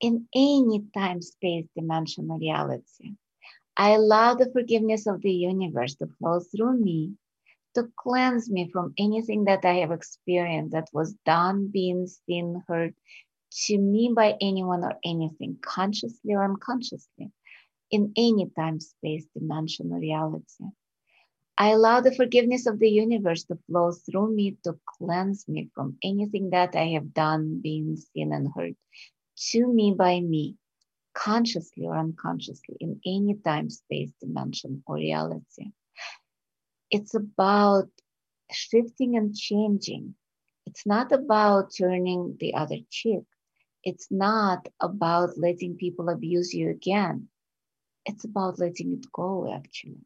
in 0.00 0.26
any 0.34 0.84
time, 0.94 1.20
space, 1.20 1.66
dimension, 1.76 2.30
or 2.30 2.38
reality. 2.38 3.14
I 3.76 3.92
allow 3.92 4.34
the 4.34 4.50
forgiveness 4.52 5.06
of 5.06 5.22
the 5.22 5.32
universe 5.32 5.94
to 5.96 6.06
flow 6.18 6.40
through 6.40 6.80
me 6.80 7.14
to 7.74 7.88
cleanse 7.96 8.50
me 8.50 8.68
from 8.72 8.94
anything 8.98 9.44
that 9.44 9.64
I 9.64 9.74
have 9.74 9.92
experienced 9.92 10.72
that 10.72 10.88
was 10.92 11.14
done, 11.24 11.68
been, 11.68 12.06
seen, 12.06 12.62
heard 12.66 12.94
to 13.66 13.78
me 13.78 14.12
by 14.14 14.36
anyone 14.40 14.84
or 14.84 14.94
anything, 15.04 15.58
consciously 15.62 16.34
or 16.34 16.44
unconsciously, 16.44 17.30
in 17.90 18.12
any 18.16 18.50
time, 18.56 18.80
space, 18.80 19.26
dimension, 19.34 19.92
or 19.92 19.98
reality. 19.98 20.64
I 21.58 21.70
allow 21.70 22.00
the 22.00 22.14
forgiveness 22.14 22.66
of 22.66 22.78
the 22.78 22.88
universe 22.88 23.44
to 23.44 23.58
flow 23.66 23.92
through 23.92 24.34
me 24.34 24.56
to 24.64 24.78
cleanse 24.98 25.46
me 25.46 25.70
from 25.74 25.98
anything 26.02 26.50
that 26.50 26.74
I 26.74 26.88
have 26.94 27.12
done, 27.12 27.60
been, 27.62 27.96
seen, 27.96 28.32
and 28.32 28.48
heard 28.54 28.76
to 29.50 29.66
me 29.66 29.94
by 29.96 30.20
me, 30.20 30.56
consciously 31.14 31.86
or 31.86 31.96
unconsciously, 31.96 32.76
in 32.80 33.00
any 33.06 33.34
time, 33.34 33.70
space, 33.70 34.10
dimension, 34.20 34.82
or 34.86 34.96
reality. 34.96 35.72
It's 36.90 37.14
about 37.14 37.88
shifting 38.50 39.16
and 39.16 39.36
changing. 39.36 40.14
It's 40.66 40.86
not 40.86 41.12
about 41.12 41.72
turning 41.76 42.36
the 42.38 42.54
other 42.54 42.78
cheek. 42.90 43.24
It's 43.82 44.08
not 44.10 44.68
about 44.80 45.38
letting 45.38 45.76
people 45.76 46.08
abuse 46.08 46.52
you 46.52 46.70
again. 46.70 47.28
It's 48.06 48.24
about 48.24 48.58
letting 48.58 48.92
it 48.92 49.10
go, 49.12 49.52
actually, 49.52 50.04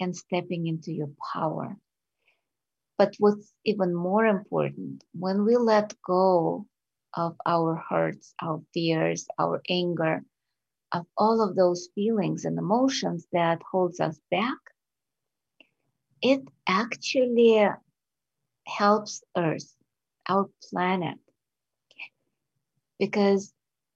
and 0.00 0.16
stepping 0.16 0.66
into 0.66 0.92
your 0.92 1.10
power. 1.32 1.76
But 2.98 3.14
what's 3.18 3.52
even 3.64 3.94
more 3.94 4.26
important, 4.26 5.04
when 5.12 5.44
we 5.44 5.56
let 5.56 5.94
go 6.06 6.66
of 7.14 7.36
our 7.46 7.76
hurts, 7.76 8.34
our 8.42 8.62
fears, 8.72 9.26
our 9.38 9.62
anger, 9.68 10.22
of 10.92 11.06
all 11.16 11.40
of 11.42 11.56
those 11.56 11.88
feelings 11.94 12.44
and 12.44 12.58
emotions 12.58 13.26
that 13.32 13.62
holds 13.70 14.00
us 14.00 14.18
back, 14.30 14.58
it 16.22 16.42
actually 16.66 17.68
helps 18.66 19.22
Earth, 19.36 19.74
our 20.28 20.48
planet, 20.68 21.18
because 22.98 23.52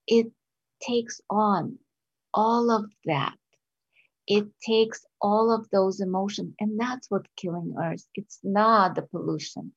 it 0.06 0.32
takes 0.80 1.20
on 1.30 1.78
all 2.32 2.70
of 2.70 2.90
that. 3.04 3.34
It 4.26 4.46
takes 4.66 5.04
all 5.20 5.52
of 5.52 5.68
those 5.70 6.00
emotions, 6.00 6.54
and 6.58 6.80
that's 6.80 7.10
what's 7.10 7.30
killing 7.36 7.74
Earth. 7.78 8.06
It's 8.14 8.38
not 8.42 8.94
the 8.94 9.02
pollution. 9.02 9.72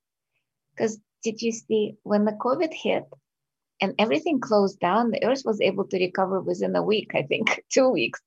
Because 0.74 1.00
did 1.24 1.42
you 1.42 1.52
see 1.52 1.96
when 2.04 2.24
the 2.26 2.32
COVID 2.32 2.74
hit, 2.74 3.04
and 3.82 3.93
everything 3.99 4.39
closed 4.39 4.80
down. 4.80 5.11
The 5.11 5.23
earth 5.25 5.43
was 5.45 5.61
able 5.61 5.86
to 5.86 5.99
recover 5.99 6.41
within 6.41 6.75
a 6.75 6.84
week, 6.84 7.11
I 7.13 7.23
think, 7.23 7.63
two 7.71 7.89
weeks. 7.89 8.19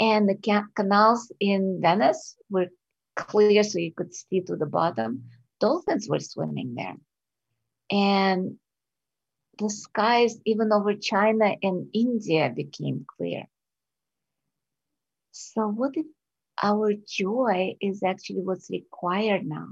And 0.00 0.28
the 0.28 0.36
ca- 0.36 0.66
canals 0.74 1.32
in 1.40 1.80
Venice 1.82 2.36
were 2.50 2.68
clear 3.16 3.62
so 3.62 3.78
you 3.78 3.92
could 3.92 4.14
see 4.14 4.40
to 4.42 4.56
the 4.56 4.66
bottom. 4.66 5.24
Dolphins 5.60 6.08
were 6.08 6.20
swimming 6.20 6.74
there. 6.74 6.96
And 7.90 8.58
the 9.58 9.70
skies, 9.70 10.38
even 10.44 10.72
over 10.72 10.94
China 10.94 11.56
and 11.62 11.88
India, 11.92 12.52
became 12.54 13.06
clear. 13.16 13.44
So, 15.32 15.68
what 15.68 15.96
if 15.96 16.06
our 16.62 16.92
joy 17.06 17.76
is 17.80 18.02
actually 18.02 18.42
what's 18.42 18.70
required 18.70 19.46
now? 19.46 19.68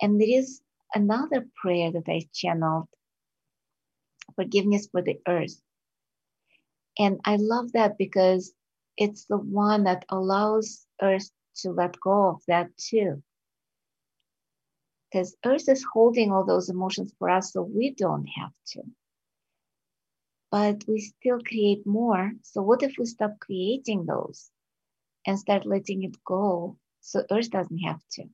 And 0.00 0.20
there 0.20 0.38
is 0.38 0.60
another 0.94 1.46
prayer 1.60 1.92
that 1.92 2.08
I 2.08 2.22
channeled 2.32 2.88
forgiveness 4.34 4.88
for 4.88 5.02
the 5.02 5.20
earth. 5.26 5.60
And 6.98 7.20
I 7.24 7.36
love 7.36 7.72
that 7.72 7.98
because 7.98 8.52
it's 8.96 9.24
the 9.24 9.38
one 9.38 9.84
that 9.84 10.04
allows 10.08 10.86
earth 11.02 11.30
to 11.56 11.70
let 11.72 11.98
go 12.00 12.28
of 12.30 12.42
that 12.46 12.76
too. 12.76 13.22
Because 15.10 15.36
earth 15.44 15.68
is 15.68 15.84
holding 15.92 16.32
all 16.32 16.44
those 16.44 16.68
emotions 16.68 17.14
for 17.18 17.30
us, 17.30 17.52
so 17.52 17.62
we 17.62 17.90
don't 17.90 18.26
have 18.26 18.52
to. 18.68 18.82
But 20.50 20.84
we 20.88 21.00
still 21.00 21.40
create 21.40 21.86
more. 21.86 22.32
So, 22.42 22.62
what 22.62 22.82
if 22.82 22.96
we 22.98 23.06
stop 23.06 23.38
creating 23.40 24.06
those 24.06 24.50
and 25.26 25.38
start 25.38 25.66
letting 25.66 26.04
it 26.04 26.16
go 26.24 26.76
so 27.00 27.24
earth 27.30 27.50
doesn't 27.50 27.78
have 27.78 28.00
to? 28.12 28.24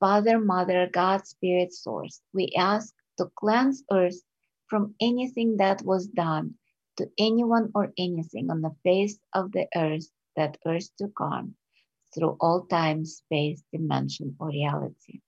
Father, 0.00 0.38
Mother, 0.38 0.88
God, 0.92 1.26
Spirit, 1.26 1.72
Source, 1.72 2.20
we 2.32 2.52
ask 2.56 2.94
to 3.18 3.30
cleanse 3.36 3.82
earth 3.90 4.20
from 4.66 4.94
anything 5.00 5.56
that 5.58 5.82
was 5.82 6.06
done 6.08 6.54
to 6.96 7.10
anyone 7.18 7.70
or 7.74 7.92
anything 7.98 8.50
on 8.50 8.60
the 8.60 8.74
face 8.82 9.18
of 9.34 9.52
the 9.52 9.66
earth 9.76 10.10
that 10.36 10.58
earth 10.66 10.88
took 10.96 11.20
on 11.20 11.54
through 12.14 12.36
all 12.40 12.66
time, 12.66 13.04
space, 13.04 13.62
dimension, 13.72 14.36
or 14.38 14.48
reality. 14.48 15.20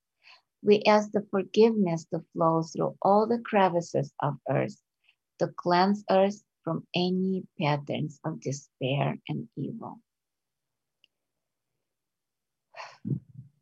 We 0.62 0.82
ask 0.84 1.10
the 1.12 1.26
forgiveness 1.30 2.06
to 2.06 2.24
flow 2.32 2.62
through 2.62 2.96
all 3.02 3.26
the 3.26 3.40
crevices 3.40 4.12
of 4.20 4.34
earth 4.48 4.80
to 5.38 5.48
cleanse 5.56 6.04
earth 6.10 6.42
from 6.64 6.86
any 6.94 7.46
patterns 7.60 8.18
of 8.24 8.40
despair 8.40 9.18
and 9.28 9.48
evil. 9.56 10.00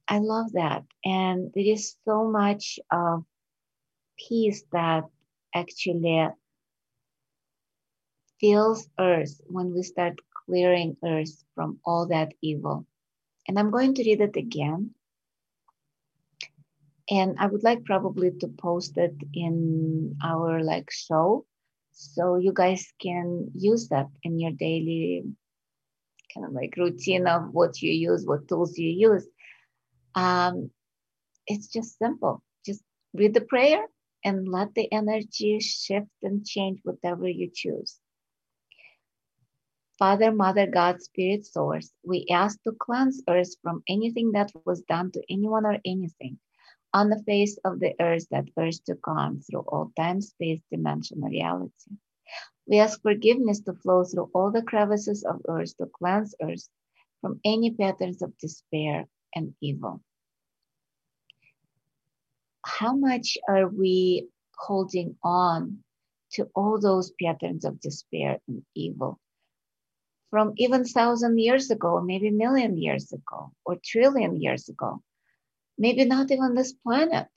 I 0.09 0.19
love 0.19 0.53
that. 0.53 0.85
And 1.05 1.51
there 1.55 1.65
is 1.67 1.97
so 2.05 2.31
much 2.31 2.79
of 2.91 3.25
peace 4.19 4.65
that 4.73 5.05
actually 5.55 6.29
fills 8.41 8.89
earth 8.99 9.41
when 9.47 9.73
we 9.75 9.83
start 9.83 10.19
clearing 10.47 10.97
earth 11.05 11.45
from 11.55 11.79
all 11.85 12.07
that 12.09 12.33
evil. 12.43 12.87
And 13.49 13.59
I'm 13.59 13.71
going 13.71 13.95
to 13.95 14.03
read 14.03 14.21
it 14.21 14.37
again. 14.37 14.91
And 17.11 17.37
I 17.39 17.47
would 17.47 17.63
like 17.63 17.85
probably 17.85 18.31
to 18.41 18.49
post 18.49 18.97
it 18.97 19.15
in 19.35 20.17
our 20.25 20.63
like 20.63 20.91
show 20.91 21.45
so 21.93 22.37
you 22.37 22.53
guys 22.53 22.93
can 23.01 23.51
use 23.55 23.89
that 23.89 24.09
in 24.23 24.41
your 24.41 24.53
daily 24.53 25.25
kind 26.33 26.47
of 26.47 26.53
like 26.53 26.75
routine 26.77 27.27
of 27.29 27.53
what 27.53 27.81
you 27.81 27.93
use, 27.93 28.27
what 28.27 28.49
tools 28.49 28.77
you 28.77 28.91
use. 28.91 29.27
Um, 30.15 30.71
it's 31.47 31.69
just 31.69 31.99
simple 31.99 32.43
Just 32.65 32.83
read 33.13 33.35
the 33.35 33.43
prayer 33.43 33.85
and 34.25 34.49
let 34.49 34.75
the 34.75 34.91
energy 34.93 35.61
shift 35.61 36.11
and 36.23 36.47
change 36.47 36.81
whatever 36.83 37.29
you 37.29 37.51
choose. 37.53 37.99
Father, 39.99 40.33
Mother, 40.33 40.67
God, 40.67 41.01
Spirit, 41.03 41.47
Source, 41.47 41.93
we 42.03 42.27
ask 42.31 42.61
to 42.65 42.73
cleanse 42.73 43.23
earth 43.29 43.55
from 43.63 43.83
anything 43.89 44.33
that 44.33 44.51
was 44.65 44.83
done 44.83 45.13
to 45.13 45.23
anyone 45.31 45.65
or 45.65 45.79
anything 45.85 46.39
on 46.93 47.11
the 47.11 47.23
face 47.25 47.59
of 47.65 47.81
the 47.81 47.95
earth 48.01 48.27
that 48.31 48.49
earth 48.57 48.83
took 48.85 49.07
on 49.07 49.41
through 49.41 49.65
all 49.69 49.93
time, 49.97 50.21
space, 50.21 50.61
dimension, 50.71 51.23
reality. 51.23 51.91
We 52.67 52.79
ask 52.79 53.03
forgiveness 53.03 53.61
to 53.61 53.75
flow 53.75 54.05
through 54.05 54.31
all 54.35 54.51
the 54.51 54.63
crevices 54.63 55.25
of 55.25 55.43
earth 55.49 55.77
to 55.77 55.87
cleanse 55.87 56.35
earth 56.41 56.69
from 57.21 57.41
any 57.45 57.73
patterns 57.73 58.23
of 58.23 58.37
despair 58.39 59.07
and 59.35 59.55
evil. 59.61 60.01
How 62.79 62.95
much 62.95 63.39
are 63.49 63.69
we 63.69 64.29
holding 64.57 65.17
on 65.23 65.85
to 66.33 66.49
all 66.55 66.81
those 66.81 67.13
patterns 67.21 67.65
of 67.65 67.81
despair 67.81 68.39
and 68.49 68.63
evil? 68.75 69.21
from 70.35 70.53
even 70.57 70.85
thousand 70.85 71.39
years 71.39 71.71
ago, 71.71 72.01
maybe 72.01 72.29
million 72.29 72.77
years 72.77 73.13
ago, 73.13 73.53
or 73.65 73.77
trillion 73.85 74.43
years 74.43 74.69
ago, 74.69 75.01
maybe 75.79 76.05
not 76.05 76.29
even 76.29 76.57
this 76.57 76.73
planet. 76.73 77.29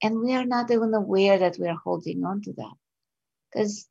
And 0.00 0.20
we 0.20 0.32
are 0.32 0.44
not 0.44 0.70
even 0.70 0.94
aware 0.94 1.36
that 1.40 1.56
we 1.58 1.66
are 1.66 1.80
holding 1.82 2.24
on 2.24 2.42
to 2.42 2.52
that. 2.52 2.74
Because 3.50 3.88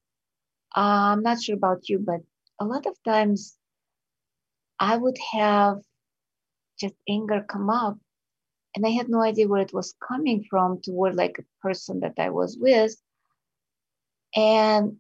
uh, 0.74 1.12
I'm 1.12 1.22
not 1.22 1.44
sure 1.44 1.58
about 1.58 1.90
you, 1.90 2.00
but 2.00 2.22
a 2.62 2.64
lot 2.64 2.86
of 2.86 2.96
times 3.04 3.58
I 4.80 4.96
would 4.96 5.18
have 5.34 5.82
just 6.80 6.96
anger 7.10 7.44
come 7.46 7.70
up 7.70 7.98
and 8.76 8.86
I 8.86 8.89
had 8.89 9.09
no 9.09 9.21
idea 9.21 9.47
where 9.47 9.61
it 9.61 9.74
was 9.74 9.95
coming 10.05 10.43
from 10.49 10.82
toward 10.82 11.15
like 11.15 11.38
a 11.39 11.45
person 11.61 11.99
that 11.99 12.15
I 12.17 12.30
was 12.30 12.57
with. 12.57 12.95
And 14.36 14.97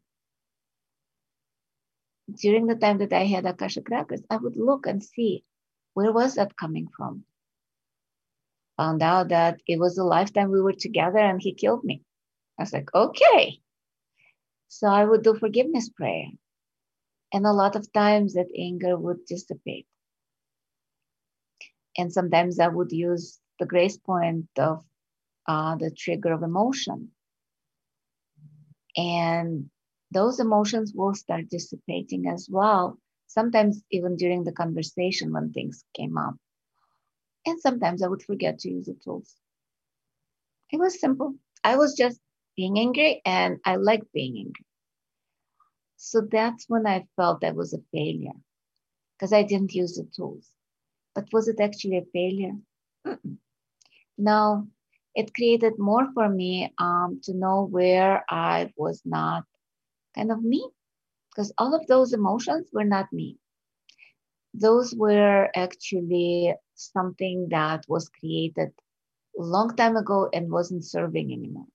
during 2.35 2.67
the 2.67 2.75
time 2.75 2.99
that 2.99 3.13
I 3.13 3.25
had 3.25 3.45
Akashic 3.45 3.89
records, 3.89 4.23
I 4.29 4.37
would 4.37 4.55
look 4.55 4.85
and 4.85 5.03
see 5.03 5.43
where 5.93 6.11
was 6.11 6.35
that 6.35 6.55
coming 6.55 6.87
from. 6.95 7.23
Found 8.77 9.01
out 9.01 9.29
that 9.29 9.59
it 9.67 9.79
was 9.79 9.97
a 9.97 10.03
lifetime 10.03 10.51
we 10.51 10.61
were 10.61 10.73
together 10.73 11.19
and 11.19 11.41
he 11.41 11.53
killed 11.53 11.83
me. 11.83 12.03
I 12.59 12.63
was 12.63 12.73
like, 12.73 12.93
okay. 12.93 13.59
So 14.67 14.87
I 14.87 15.05
would 15.05 15.23
do 15.23 15.35
forgiveness 15.35 15.89
prayer. 15.89 16.27
And 17.31 17.45
a 17.45 17.51
lot 17.51 17.75
of 17.75 17.91
times 17.93 18.33
that 18.33 18.47
anger 18.57 18.97
would 18.97 19.25
dissipate. 19.25 19.87
And 21.97 22.11
sometimes 22.13 22.59
I 22.59 22.67
would 22.67 22.91
use 22.91 23.39
the 23.63 23.69
grace 23.69 23.97
point 23.97 24.49
of 24.59 24.85
uh, 25.47 25.75
the 25.77 25.91
trigger 25.91 26.33
of 26.33 26.43
emotion. 26.43 27.11
And 28.97 29.69
those 30.11 30.39
emotions 30.39 30.93
will 30.95 31.13
start 31.15 31.49
dissipating 31.49 32.27
as 32.27 32.49
well. 32.49 32.99
Sometimes 33.27 33.83
even 33.91 34.15
during 34.17 34.43
the 34.43 34.51
conversation 34.53 35.31
when 35.33 35.53
things 35.53 35.85
came 35.95 36.17
up. 36.17 36.35
And 37.45 37.59
sometimes 37.61 38.03
I 38.03 38.07
would 38.09 38.23
forget 38.23 38.59
to 38.59 38.69
use 38.69 38.87
the 38.87 38.95
tools. 38.95 39.35
It 40.71 40.77
was 40.77 40.99
simple. 40.99 41.35
I 41.63 41.77
was 41.77 41.95
just 41.95 42.19
being 42.55 42.79
angry 42.79 43.21
and 43.25 43.59
I 43.65 43.77
liked 43.77 44.11
being 44.11 44.37
angry. 44.37 44.65
So 45.97 46.21
that's 46.21 46.69
when 46.69 46.85
I 46.87 47.07
felt 47.15 47.43
I 47.43 47.51
was 47.51 47.73
a 47.73 47.79
failure 47.91 48.33
because 49.17 49.33
I 49.33 49.43
didn't 49.43 49.73
use 49.75 49.95
the 49.95 50.05
tools. 50.15 50.51
But 51.15 51.33
was 51.33 51.47
it 51.47 51.59
actually 51.59 51.97
a 51.97 52.05
failure? 52.05 52.59
Mm-mm. 53.05 53.37
No, 54.17 54.67
it 55.13 55.35
created 55.35 55.77
more 55.77 56.11
for 56.13 56.27
me 56.27 56.73
um, 56.79 57.21
to 57.25 57.33
know 57.33 57.65
where 57.65 58.25
I 58.27 58.73
was 58.75 59.03
not 59.05 59.45
kind 60.15 60.31
of 60.31 60.43
me 60.43 60.69
because 61.29 61.53
all 61.57 61.75
of 61.75 61.87
those 61.87 62.13
emotions 62.13 62.69
were 62.73 62.85
not 62.85 63.11
me. 63.13 63.39
Those 64.55 64.95
were 64.95 65.49
actually 65.55 66.55
something 66.73 67.49
that 67.49 67.85
was 67.87 68.09
created 68.09 68.73
a 69.39 69.43
long 69.43 69.75
time 69.75 69.95
ago 69.97 70.29
and 70.33 70.51
wasn't 70.51 70.85
serving 70.85 71.31
anymore. 71.33 71.67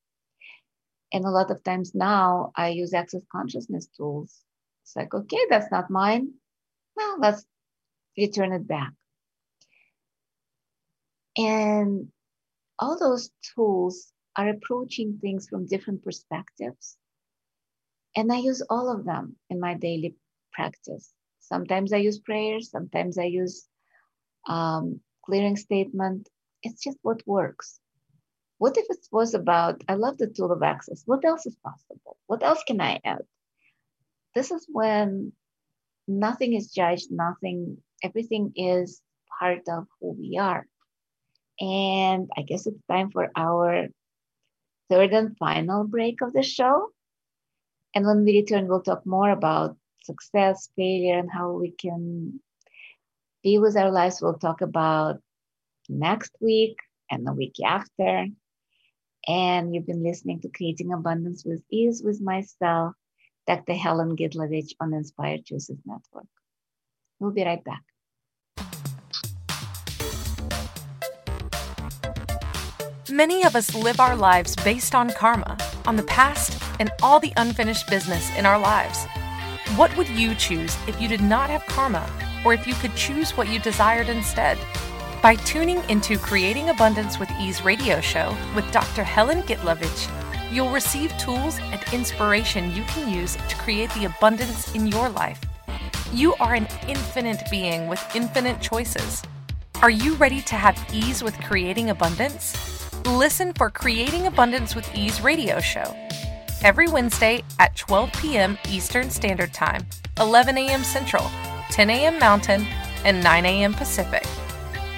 And 1.13 1.25
a 1.25 1.31
lot 1.31 1.51
of 1.51 1.63
times 1.63 1.95
now 1.95 2.51
i 2.57 2.69
use 2.69 2.95
access 2.95 3.23
consciousness 3.31 3.89
tools. 3.89 4.45
It's 4.83 4.97
like 4.97 5.13
okay 5.15 5.47
that's 5.51 5.71
not 5.71 5.91
mine. 5.91 6.35
Well 6.97 7.19
let's 7.21 7.47
return 8.17 8.53
it 8.53 8.67
back. 8.69 8.95
And 11.39 12.13
all 12.79 12.99
those 12.99 13.31
tools 13.55 14.13
are 14.37 14.49
approaching 14.49 15.19
things 15.21 15.49
from 15.49 15.67
different 15.67 16.03
perspectives 16.05 16.97
and 18.17 18.33
I 18.33 18.39
use 18.39 18.63
all 18.69 18.91
of 18.91 19.05
them 19.05 19.37
in 19.51 19.61
my 19.61 19.75
daily 19.75 20.17
practice. 20.53 21.13
Sometimes 21.41 21.93
I 21.93 21.99
use 21.99 22.19
prayers, 22.19 22.71
sometimes 22.71 23.19
I 23.19 23.25
use 23.25 23.69
um, 24.49 25.01
clearing 25.25 25.57
statement. 25.57 26.29
It's 26.63 26.83
just 26.83 26.99
what 27.03 27.23
works. 27.27 27.79
What 28.59 28.77
if 28.77 28.87
it 28.91 29.07
was 29.13 29.35
about, 29.35 29.85
I 29.89 29.95
love 29.95 30.19
the 30.19 30.27
tool 30.27 30.51
of 30.51 30.65
access. 30.65 31.03
What 31.07 31.25
else 31.25 31.47
is 31.47 31.57
possible? 31.65 32.17
What 32.27 32.43
else 32.43 32.63
can 32.67 32.81
I 32.81 33.01
add? 33.05 33.23
This 34.35 34.51
is 34.51 34.67
when 34.69 35.33
nothing 36.09 36.55
is 36.55 36.73
judged, 36.73 37.13
nothing, 37.13 37.79
everything 38.03 38.53
is 38.57 39.01
part 39.39 39.63
of 39.69 39.87
who 40.01 40.13
we 40.19 40.39
are. 40.41 40.67
And 41.61 42.29
I 42.37 42.43
guess 42.43 42.67
it's 42.67 42.83
time 42.91 43.11
for 43.11 43.31
our 43.37 43.89
third 44.89 45.13
and 45.13 45.37
final 45.39 45.85
break 45.85 46.21
of 46.23 46.33
the 46.33 46.43
show. 46.43 46.89
And 47.95 48.07
when 48.07 48.25
we 48.25 48.41
return, 48.41 48.69
we'll 48.69 48.83
talk 48.83 49.05
more 49.07 49.31
about 49.31 49.77
success, 50.05 50.71
failure, 50.77 51.19
and 51.19 51.31
how 51.31 51.53
we 51.53 51.73
can 51.73 52.41
be 53.43 53.59
with 53.59 53.77
our 53.77 53.91
lives. 53.91 54.21
We'll 54.21 54.39
talk 54.39 54.61
about 54.61 55.21
next 55.89 56.33
week 56.41 56.77
and 57.11 57.27
the 57.27 57.33
week 57.33 57.57
after. 57.65 58.27
And 59.27 59.75
you've 59.75 59.87
been 59.87 60.05
listening 60.05 60.41
to 60.41 60.49
Creating 60.49 60.93
Abundance 60.93 61.45
with 61.45 61.63
Ease 61.71 62.03
with 62.05 62.21
myself, 62.21 62.95
Dr. 63.47 63.75
Helen 63.75 64.17
Gitlovich 64.17 64.73
on 64.81 64.95
Inspired 64.95 65.45
Choices 65.45 65.79
Network. 65.85 66.29
We'll 67.19 67.33
be 67.33 67.45
right 67.45 67.63
back. 67.63 67.83
Many 73.11 73.43
of 73.45 73.57
us 73.57 73.75
live 73.75 74.01
our 74.01 74.15
lives 74.15 74.55
based 74.57 74.95
on 74.95 75.11
karma, 75.11 75.57
on 75.87 75.97
the 75.97 76.03
past, 76.03 76.63
and 76.79 76.91
all 77.03 77.19
the 77.19 77.33
unfinished 77.39 77.89
business 77.89 78.29
in 78.37 78.45
our 78.45 78.59
lives. 78.59 79.07
What 79.77 79.97
would 79.97 80.09
you 80.11 80.35
choose 80.35 80.77
if 80.87 81.01
you 81.01 81.09
did 81.09 81.23
not 81.23 81.49
have 81.49 81.65
karma, 81.65 82.07
or 82.45 82.53
if 82.53 82.67
you 82.67 82.75
could 82.75 82.95
choose 82.97 83.31
what 83.31 83.49
you 83.49 83.61
desired 83.61 84.11
instead? 84.11 84.59
By 85.23 85.37
tuning 85.37 85.83
into 85.89 86.19
Creating 86.19 86.69
Abundance 86.69 87.19
with 87.19 87.31
Ease 87.41 87.65
radio 87.65 87.99
show 88.03 88.37
with 88.55 88.71
Dr. 88.73 89.05
Helen 89.05 89.41
Gitlovich, 89.43 90.11
you'll 90.53 90.71
receive 90.71 91.17
tools 91.17 91.59
and 91.73 91.83
inspiration 91.95 92.75
you 92.75 92.83
can 92.83 93.11
use 93.11 93.37
to 93.37 93.57
create 93.57 93.91
the 93.95 94.05
abundance 94.05 94.75
in 94.75 94.87
your 94.87 95.09
life. 95.09 95.41
You 96.13 96.35
are 96.41 96.55
an 96.55 96.69
infinite 96.87 97.51
being 97.51 97.89
with 97.89 98.05
infinite 98.15 98.61
choices. 98.61 99.23
Are 99.81 99.91
you 99.91 100.15
ready 100.17 100.43
to 100.43 100.57
have 100.57 100.79
ease 100.93 101.23
with 101.23 101.39
creating 101.41 101.89
abundance? 101.89 102.78
Listen 103.07 103.53
for 103.55 103.71
Creating 103.71 104.27
Abundance 104.27 104.75
with 104.75 104.93
Ease 104.95 105.21
radio 105.21 105.61
show 105.61 105.95
every 106.63 106.89
Wednesday 106.89 107.43
at 107.59 107.77
12 107.77 108.13
p.m. 108.15 108.59
Eastern 108.69 109.11
Standard 109.11 109.53
Time, 109.55 109.87
11 110.19 110.59
a.m. 110.59 110.83
Central, 110.83 111.31
10 111.71 111.91
a.m. 111.91 112.19
Mountain, 112.19 112.67
and 113.05 113.23
9 113.23 113.47
a.m. 113.47 113.75
Pacific 113.75 114.27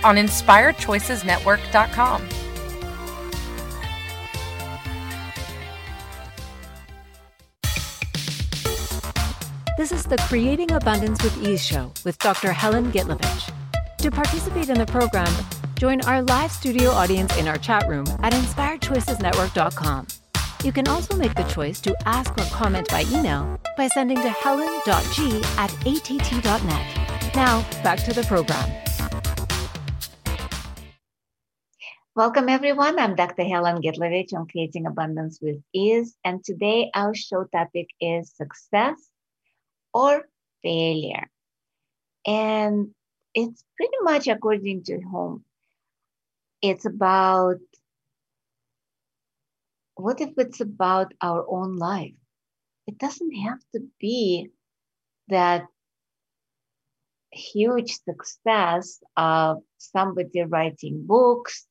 on 0.03 0.17
InspiredChoicesNetwork.com. 0.17 2.27
This 9.77 9.93
is 9.93 10.05
the 10.05 10.17
Creating 10.29 10.73
Abundance 10.73 11.23
with 11.23 11.41
Ease 11.43 11.65
show 11.65 11.93
with 12.05 12.19
Dr. 12.19 12.53
Helen 12.53 12.91
Gitlovich. 12.93 13.53
To 13.99 14.11
participate 14.11 14.69
in 14.69 14.79
the 14.79 14.87
program, 14.87 15.33
Join 15.81 16.03
our 16.03 16.21
live 16.21 16.53
studio 16.53 16.91
audience 16.91 17.35
in 17.39 17.49
our 17.49 17.57
chat 17.57 17.89
room 17.89 18.05
at 18.21 18.35
inspiredchoicesnetwork.com. 18.35 20.07
You 20.63 20.73
can 20.73 20.87
also 20.89 21.17
make 21.17 21.35
the 21.35 21.45
choice 21.45 21.81
to 21.81 21.97
ask 22.05 22.37
or 22.37 22.45
comment 22.53 22.87
by 22.91 23.07
email 23.11 23.59
by 23.79 23.89
sending 23.89 24.19
to 24.19 24.29
helen.g 24.29 25.43
at 25.57 25.73
att.net. 25.87 27.35
Now, 27.35 27.63
back 27.83 28.05
to 28.05 28.13
the 28.13 28.25
program. 28.25 28.71
Welcome, 32.15 32.51
everyone. 32.51 32.99
I'm 32.99 33.15
Dr. 33.15 33.45
Helen 33.45 33.81
Gitlovich 33.81 34.35
on 34.35 34.49
Creating 34.49 34.85
Abundance 34.85 35.39
with 35.41 35.63
Ease. 35.73 36.15
And 36.27 36.45
today 36.45 36.91
our 36.95 37.15
show 37.15 37.45
topic 37.45 37.89
is 38.03 38.31
success 38.37 38.99
or 39.95 40.29
failure. 40.63 41.31
And 42.27 42.91
it's 43.33 43.65
pretty 43.79 43.97
much 44.03 44.29
according 44.29 44.83
to 44.85 45.01
whom 45.01 45.43
it's 46.63 46.85
about 46.85 47.57
what 49.95 50.21
if 50.21 50.31
it's 50.39 50.61
about 50.61 51.13
our 51.21 51.45
own 51.49 51.77
life? 51.77 52.15
It 52.87 52.99
doesn't 52.99 53.33
have 53.45 53.61
to 53.75 53.81
be 54.01 54.51
that 55.29 55.67
huge 57.33 57.99
success 58.03 59.01
of 59.17 59.59
somebody 59.79 60.43
writing 60.43 61.07
books, 61.07 61.67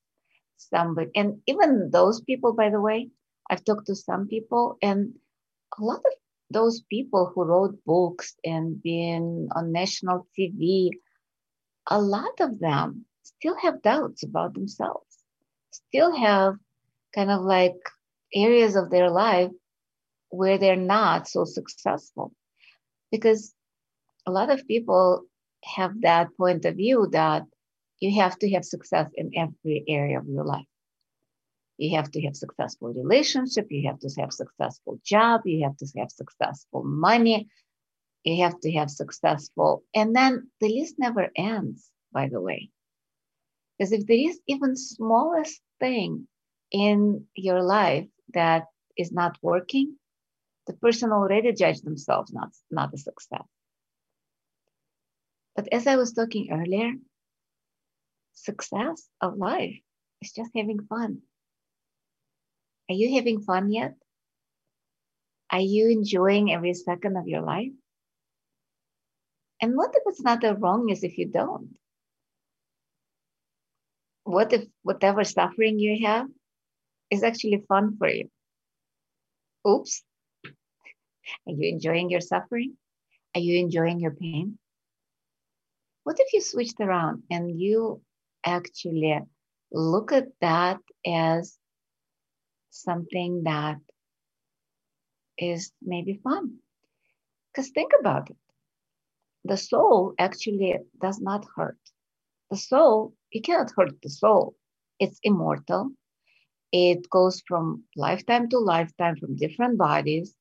somebody, 0.57 1.11
and 1.15 1.41
even 1.47 1.89
those 1.91 2.21
people, 2.21 2.53
by 2.53 2.69
the 2.69 2.79
way, 2.79 3.09
I've 3.49 3.65
talked 3.65 3.87
to 3.87 3.95
some 3.95 4.27
people, 4.27 4.77
and 4.81 5.13
a 5.77 5.83
lot 5.83 5.99
of 5.99 6.13
those 6.51 6.81
people 6.81 7.31
who 7.33 7.43
wrote 7.43 7.83
books 7.85 8.35
and 8.43 8.81
been 8.81 9.49
on 9.55 9.71
national 9.71 10.27
TV, 10.37 10.89
a 11.87 11.99
lot 11.99 12.39
of 12.39 12.59
them 12.59 13.05
still 13.39 13.55
have 13.61 13.81
doubts 13.81 14.23
about 14.23 14.53
themselves, 14.53 15.17
still 15.71 16.15
have 16.15 16.55
kind 17.15 17.31
of 17.31 17.41
like 17.41 17.77
areas 18.33 18.75
of 18.75 18.89
their 18.89 19.09
life 19.09 19.51
where 20.29 20.57
they're 20.57 20.75
not 20.75 21.27
so 21.27 21.45
successful. 21.45 22.33
Because 23.11 23.53
a 24.27 24.31
lot 24.31 24.49
of 24.51 24.67
people 24.67 25.23
have 25.63 26.01
that 26.01 26.27
point 26.37 26.65
of 26.65 26.75
view 26.75 27.07
that 27.11 27.43
you 27.99 28.21
have 28.21 28.37
to 28.39 28.49
have 28.51 28.65
success 28.65 29.09
in 29.15 29.31
every 29.35 29.83
area 29.87 30.19
of 30.19 30.27
your 30.27 30.43
life. 30.43 30.65
You 31.77 31.95
have 31.95 32.11
to 32.11 32.21
have 32.23 32.35
successful 32.35 32.93
relationship, 32.93 33.67
you 33.69 33.87
have 33.87 33.99
to 33.99 34.09
have 34.19 34.33
successful 34.33 34.99
job, 35.03 35.41
you 35.45 35.63
have 35.63 35.77
to 35.77 35.87
have 35.97 36.11
successful 36.11 36.83
money, 36.83 37.47
you 38.25 38.43
have 38.43 38.59
to 38.59 38.71
have 38.73 38.91
successful, 38.91 39.83
and 39.95 40.13
then 40.13 40.49
the 40.59 40.67
list 40.67 40.95
never 40.99 41.29
ends, 41.37 41.89
by 42.11 42.27
the 42.27 42.41
way. 42.41 42.69
Because 43.79 43.93
if 43.93 44.05
there 44.05 44.17
is 44.17 44.41
even 44.47 44.75
smallest 44.75 45.61
thing 45.79 46.27
in 46.71 47.25
your 47.33 47.63
life 47.63 48.07
that 48.33 48.65
is 48.97 49.13
not 49.13 49.37
working, 49.41 49.95
the 50.67 50.73
person 50.73 51.13
already 51.13 51.53
judged 51.53 51.85
themselves 51.85 52.33
not, 52.33 52.49
not 52.69 52.93
a 52.93 52.97
success. 52.97 53.47
But 55.55 55.69
as 55.71 55.87
I 55.87 55.95
was 55.95 56.11
talking 56.11 56.51
earlier, 56.51 56.93
success 58.33 59.07
of 59.21 59.37
life 59.37 59.79
is 60.21 60.33
just 60.33 60.51
having 60.55 60.85
fun. 60.85 61.21
Are 62.89 62.95
you 62.95 63.15
having 63.15 63.41
fun 63.41 63.71
yet? 63.71 63.95
Are 65.51 65.61
you 65.61 65.89
enjoying 65.89 66.51
every 66.51 66.73
second 66.73 67.15
of 67.17 67.27
your 67.27 67.41
life? 67.41 67.71
And 69.61 69.75
what 69.75 69.91
if 69.95 70.03
it's 70.05 70.21
not 70.21 70.41
the 70.41 70.55
is 70.89 71.03
if 71.03 71.17
you 71.17 71.27
don't? 71.27 71.77
What 74.29 74.53
if 74.53 74.65
whatever 74.83 75.23
suffering 75.23 75.79
you 75.79 76.05
have 76.05 76.27
is 77.09 77.23
actually 77.23 77.65
fun 77.67 77.97
for 77.97 78.07
you? 78.07 78.29
Oops. 79.67 80.03
Are 81.47 81.53
you 81.53 81.67
enjoying 81.73 82.11
your 82.11 82.21
suffering? 82.21 82.77
Are 83.33 83.41
you 83.41 83.57
enjoying 83.57 83.99
your 83.99 84.11
pain? 84.11 84.59
What 86.03 86.17
if 86.19 86.31
you 86.31 86.41
switched 86.41 86.79
around 86.79 87.23
and 87.31 87.59
you 87.59 88.03
actually 88.45 89.19
look 89.71 90.11
at 90.11 90.27
that 90.41 90.77
as 91.07 91.57
something 92.69 93.45
that 93.45 93.79
is 95.39 95.71
maybe 95.81 96.21
fun? 96.23 96.57
Because 97.51 97.71
think 97.71 97.93
about 97.99 98.29
it. 98.29 98.37
The 99.45 99.57
soul 99.57 100.13
actually 100.19 100.77
does 101.01 101.19
not 101.19 101.47
hurt. 101.55 101.79
The 102.51 102.57
soul, 102.57 103.15
you 103.31 103.41
cannot 103.41 103.71
hurt 103.75 104.01
the 104.01 104.09
soul. 104.09 104.55
It's 104.99 105.19
immortal. 105.23 105.91
It 106.71 107.09
goes 107.09 107.41
from 107.47 107.83
lifetime 107.95 108.49
to 108.49 108.59
lifetime 108.59 109.15
from 109.17 109.35
different 109.35 109.77
bodies. 109.77 110.35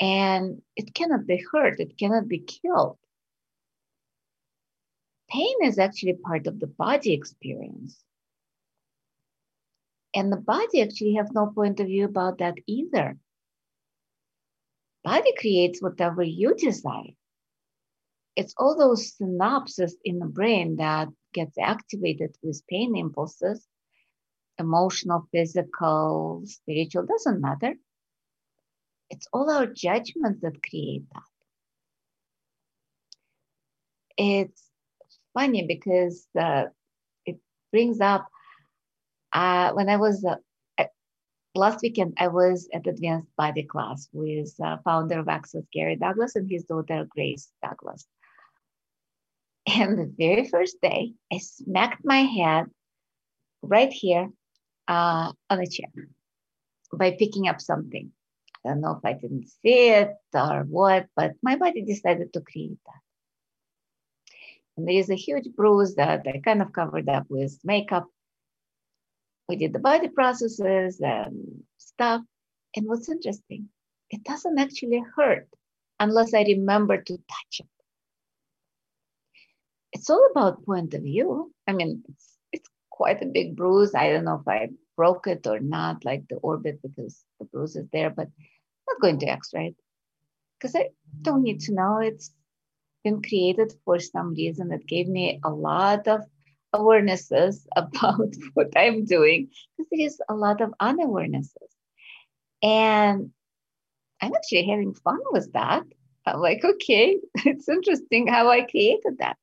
And 0.00 0.62
it 0.76 0.94
cannot 0.94 1.26
be 1.26 1.44
hurt, 1.52 1.80
it 1.80 1.98
cannot 1.98 2.28
be 2.28 2.38
killed 2.38 2.98
pain 5.28 5.54
is 5.62 5.78
actually 5.78 6.14
part 6.14 6.46
of 6.46 6.58
the 6.58 6.66
body 6.66 7.12
experience. 7.12 8.02
And 10.14 10.32
the 10.32 10.38
body 10.38 10.82
actually 10.82 11.14
have 11.14 11.34
no 11.34 11.52
point 11.54 11.80
of 11.80 11.86
view 11.86 12.06
about 12.06 12.38
that 12.38 12.54
either. 12.66 13.18
Body 15.04 15.32
creates 15.38 15.82
whatever 15.82 16.22
you 16.22 16.54
desire. 16.54 17.14
It's 18.38 18.54
all 18.56 18.78
those 18.78 19.16
synapses 19.16 19.94
in 20.04 20.20
the 20.20 20.26
brain 20.26 20.76
that 20.76 21.08
gets 21.34 21.58
activated 21.58 22.36
with 22.40 22.62
pain 22.70 22.96
impulses, 22.96 23.66
emotional, 24.60 25.26
physical, 25.32 26.42
spiritual, 26.44 27.04
doesn't 27.04 27.40
matter. 27.40 27.74
It's 29.10 29.26
all 29.32 29.50
our 29.50 29.66
judgments 29.66 30.40
that 30.42 30.62
create 30.62 31.02
that. 31.12 31.22
It's 34.16 34.70
funny 35.34 35.66
because 35.66 36.28
uh, 36.38 36.66
it 37.26 37.38
brings 37.72 38.00
up 38.00 38.28
uh, 39.32 39.72
when 39.72 39.88
I 39.88 39.96
was 39.96 40.24
uh, 40.24 40.36
last 41.56 41.80
weekend, 41.82 42.14
I 42.18 42.28
was 42.28 42.68
at 42.72 42.86
advanced 42.86 43.34
body 43.36 43.64
class 43.64 44.08
with 44.12 44.54
uh, 44.64 44.76
founder 44.84 45.18
of 45.18 45.28
Access 45.28 45.64
Gary 45.72 45.96
Douglas 45.96 46.36
and 46.36 46.48
his 46.48 46.62
daughter 46.64 47.04
Grace 47.10 47.50
Douglas. 47.64 48.06
And 49.76 49.98
the 49.98 50.12
very 50.16 50.48
first 50.48 50.80
day, 50.80 51.12
I 51.30 51.38
smacked 51.38 52.02
my 52.02 52.22
head 52.22 52.66
right 53.60 53.92
here 53.92 54.30
uh, 54.86 55.32
on 55.50 55.60
a 55.60 55.66
chair 55.66 55.90
by 56.92 57.10
picking 57.18 57.48
up 57.48 57.60
something. 57.60 58.10
I 58.64 58.70
don't 58.70 58.80
know 58.80 58.92
if 58.92 59.04
I 59.04 59.12
didn't 59.12 59.48
see 59.62 59.90
it 59.90 60.14
or 60.32 60.64
what, 60.68 61.06
but 61.14 61.32
my 61.42 61.56
body 61.56 61.82
decided 61.82 62.32
to 62.32 62.40
create 62.40 62.78
that. 62.86 63.02
And 64.76 64.88
there 64.88 64.96
is 64.96 65.10
a 65.10 65.16
huge 65.16 65.48
bruise 65.54 65.96
that 65.96 66.26
I 66.26 66.40
kind 66.42 66.62
of 66.62 66.72
covered 66.72 67.08
up 67.08 67.26
with 67.28 67.58
makeup. 67.62 68.06
We 69.48 69.56
did 69.56 69.74
the 69.74 69.80
body 69.80 70.08
processes 70.08 71.00
and 71.00 71.62
stuff. 71.76 72.22
And 72.74 72.86
what's 72.86 73.08
interesting, 73.10 73.68
it 74.10 74.24
doesn't 74.24 74.58
actually 74.58 75.02
hurt 75.14 75.48
unless 76.00 76.32
I 76.32 76.42
remember 76.42 76.96
to 76.96 77.16
touch 77.16 77.60
it. 77.60 77.77
It's 79.92 80.10
all 80.10 80.28
about 80.30 80.64
point 80.64 80.94
of 80.94 81.02
view. 81.02 81.52
I 81.66 81.72
mean, 81.72 82.02
it's, 82.08 82.38
it's 82.52 82.70
quite 82.90 83.22
a 83.22 83.26
big 83.26 83.56
bruise. 83.56 83.94
I 83.94 84.10
don't 84.10 84.24
know 84.24 84.40
if 84.40 84.48
I 84.48 84.68
broke 84.96 85.26
it 85.26 85.46
or 85.46 85.60
not, 85.60 86.04
like 86.04 86.24
the 86.28 86.36
orbit, 86.36 86.80
because 86.82 87.24
the 87.38 87.46
bruise 87.46 87.76
is 87.76 87.86
there, 87.92 88.10
but 88.10 88.26
I'm 88.26 88.94
not 88.94 89.00
going 89.00 89.18
to 89.20 89.26
x-ray 89.26 89.68
it 89.68 89.76
because 90.58 90.74
I 90.74 90.90
don't 91.22 91.42
need 91.42 91.60
to 91.62 91.74
know. 91.74 91.98
It's 91.98 92.32
been 93.04 93.22
created 93.22 93.72
for 93.84 93.98
some 93.98 94.34
reason 94.34 94.68
that 94.68 94.86
gave 94.86 95.08
me 95.08 95.40
a 95.44 95.50
lot 95.50 96.08
of 96.08 96.22
awarenesses 96.74 97.66
about 97.76 98.34
what 98.54 98.76
I'm 98.76 99.04
doing 99.04 99.48
because 99.76 99.88
there 99.90 100.06
is 100.06 100.20
a 100.28 100.34
lot 100.34 100.60
of 100.60 100.74
unawarenesses. 100.80 101.70
And 102.62 103.30
I'm 104.20 104.34
actually 104.34 104.66
having 104.66 104.94
fun 104.94 105.20
with 105.30 105.52
that. 105.52 105.84
I'm 106.26 106.40
like, 106.40 106.64
okay, 106.64 107.18
it's 107.36 107.68
interesting 107.68 108.26
how 108.26 108.50
I 108.50 108.62
created 108.62 109.18
that. 109.18 109.36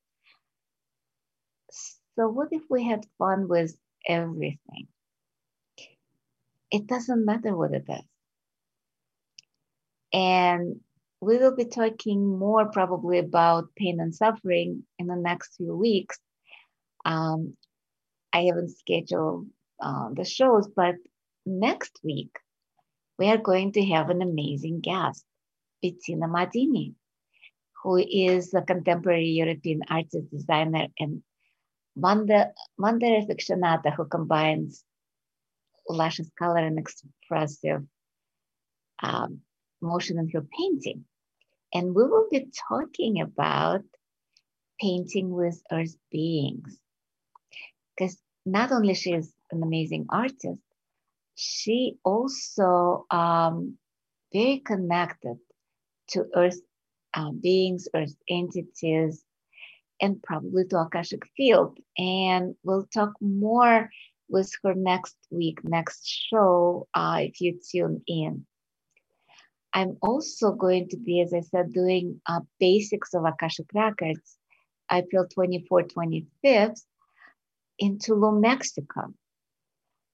So, 2.16 2.30
what 2.30 2.50
if 2.52 2.64
we 2.70 2.84
had 2.84 3.06
fun 3.18 3.48
with 3.48 3.76
everything? 4.08 4.88
It 6.72 6.88
doesn't 6.88 7.26
matter 7.26 7.56
what 7.56 7.74
it 7.74 7.86
is. 7.90 8.06
And 10.14 10.80
we 11.20 11.38
will 11.38 11.56
be 11.56 11.66
talking 11.66 12.38
more 12.38 12.72
probably 12.72 13.20
about 13.20 13.76
pain 13.76 14.00
and 14.00 14.16
suffering 14.16 14.84
in 14.98 15.08
the 15.08 15.16
next 15.16 15.58
few 15.58 15.76
weeks. 15.76 16.18
Um, 17.04 17.58
I 18.32 18.44
haven't 18.44 18.78
scheduled 18.78 19.48
uh, 19.82 20.10
the 20.14 20.24
shows, 20.24 20.68
but 20.68 20.96
next 21.46 22.00
week 22.04 22.38
we 23.18 23.28
are 23.28 23.38
going 23.38 23.74
to 23.74 23.86
have 23.86 24.10
an 24.10 24.22
amazing 24.22 24.82
guest, 24.82 25.26
Bettina 25.82 26.28
Madini, 26.28 26.94
who 27.84 27.98
is 27.98 28.54
a 28.54 28.62
contemporary 28.62 29.30
European 29.30 29.82
artist, 29.90 30.30
designer, 30.32 30.88
and 31.00 31.24
Manda, 31.96 32.52
Mandala 32.80 33.26
aficionada 33.26 33.96
who 33.96 34.06
combines 34.06 34.84
luscious 35.88 36.30
color 36.38 36.58
and 36.58 36.80
expressive 36.80 37.84
um, 39.02 39.42
motion 39.82 40.20
in 40.20 40.30
her 40.30 40.42
painting. 40.42 41.06
And 41.74 41.96
we 41.96 42.04
will 42.04 42.28
be 42.32 42.48
talking 42.70 43.22
about 43.22 43.84
painting 44.80 45.32
with 45.32 45.62
earth 45.72 45.96
beings. 46.12 46.78
Because 47.96 48.18
not 48.46 48.72
only 48.72 48.94
she 48.94 49.14
is 49.14 49.34
an 49.52 49.64
amazing 49.64 50.08
artist, 50.10 50.62
she 51.36 51.98
also 52.04 53.06
um, 53.12 53.78
very 54.34 54.60
connected 54.60 55.38
to 56.10 56.26
earth 56.36 56.60
uh, 57.14 57.32
beings, 57.32 57.88
earth 57.94 58.16
entities, 58.30 59.24
and 60.02 60.22
probably 60.22 60.66
to 60.66 60.80
Akashic 60.80 61.24
field. 61.38 61.78
And 61.98 62.56
we'll 62.64 62.88
talk 62.94 63.14
more 63.22 63.90
with 64.30 64.52
her 64.64 64.74
next 64.74 65.16
week, 65.30 65.64
next 65.64 66.08
show, 66.08 66.88
uh, 66.94 67.20
if 67.22 67.42
you 67.42 67.60
tune 67.72 68.02
in. 68.08 68.46
I'm 69.74 69.98
also 70.02 70.54
going 70.54 70.90
to 70.90 70.98
be, 70.98 71.22
as 71.22 71.34
I 71.34 71.42
said, 71.42 71.74
doing 71.74 72.22
uh, 72.26 72.40
basics 72.60 73.14
of 73.14 73.26
Akashic 73.26 73.68
Records 73.74 74.38
April 74.92 75.26
24, 75.34 75.84
25th 75.84 76.82
in 77.80 77.98
Tulum, 77.98 78.40
Mexico, 78.40 79.14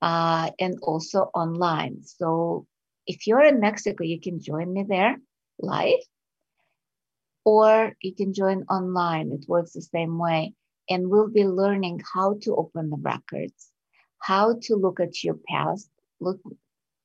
uh, 0.02 0.50
and 0.60 0.80
also 0.82 1.30
online. 1.34 2.04
So 2.04 2.66
if 3.06 3.28
you're 3.28 3.44
in 3.44 3.60
Mexico, 3.60 4.04
you 4.04 4.20
can 4.20 4.40
join 4.40 4.74
me 4.74 4.84
there 4.88 5.18
live, 5.60 6.00
or 7.44 7.96
you 8.02 8.14
can 8.14 8.34
join 8.34 8.64
online. 8.70 9.32
It 9.32 9.46
works 9.48 9.74
the 9.74 9.82
same 9.82 10.18
way. 10.18 10.54
And 10.90 11.10
we'll 11.10 11.30
be 11.30 11.46
learning 11.46 12.02
how 12.14 12.38
to 12.42 12.56
open 12.56 12.90
the 12.90 12.98
records, 12.98 13.70
how 14.20 14.58
to 14.64 14.76
look 14.76 15.00
at 15.00 15.24
your 15.24 15.38
past, 15.48 15.90
look, 16.20 16.40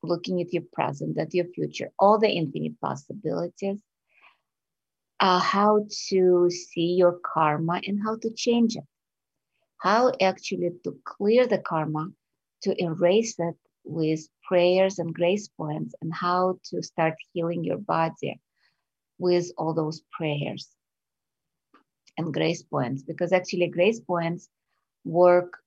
looking 0.03 0.41
at 0.41 0.53
your 0.53 0.65
present, 0.73 1.19
at 1.19 1.35
your 1.35 1.47
future, 1.47 1.93
all 1.99 2.19
the 2.19 2.29
infinite 2.29 2.81
possibilities, 2.81 3.81
uh, 5.21 5.39
how 5.39 5.87
to 6.09 6.51
see 6.51 6.95
your 6.95 7.19
karma 7.25 7.81
and 7.87 8.01
how 8.03 8.17
to 8.17 8.31
change 8.31 8.77
it, 8.77 8.85
how 9.79 10.13
actually 10.21 10.71
to 10.85 10.99
clear 11.05 11.47
the 11.47 11.59
karma, 11.59 12.09
to 12.63 12.83
erase 12.83 13.39
it 13.39 13.57
with 13.85 14.29
prayers 14.43 14.99
and 14.99 15.15
grace 15.15 15.49
points, 15.49 15.95
and 16.03 16.13
how 16.13 16.59
to 16.65 16.83
start 16.83 17.15
healing 17.33 17.63
your 17.63 17.79
body 17.79 18.41
with 19.19 19.51
all 19.57 19.75
those 19.75 20.03
prayers 20.13 20.69
and 22.19 22.33
grace 22.33 22.63
points, 22.63 23.03
because 23.03 23.33
actually, 23.33 23.69
grace 23.69 24.01
points 24.01 24.49
work 25.05 25.59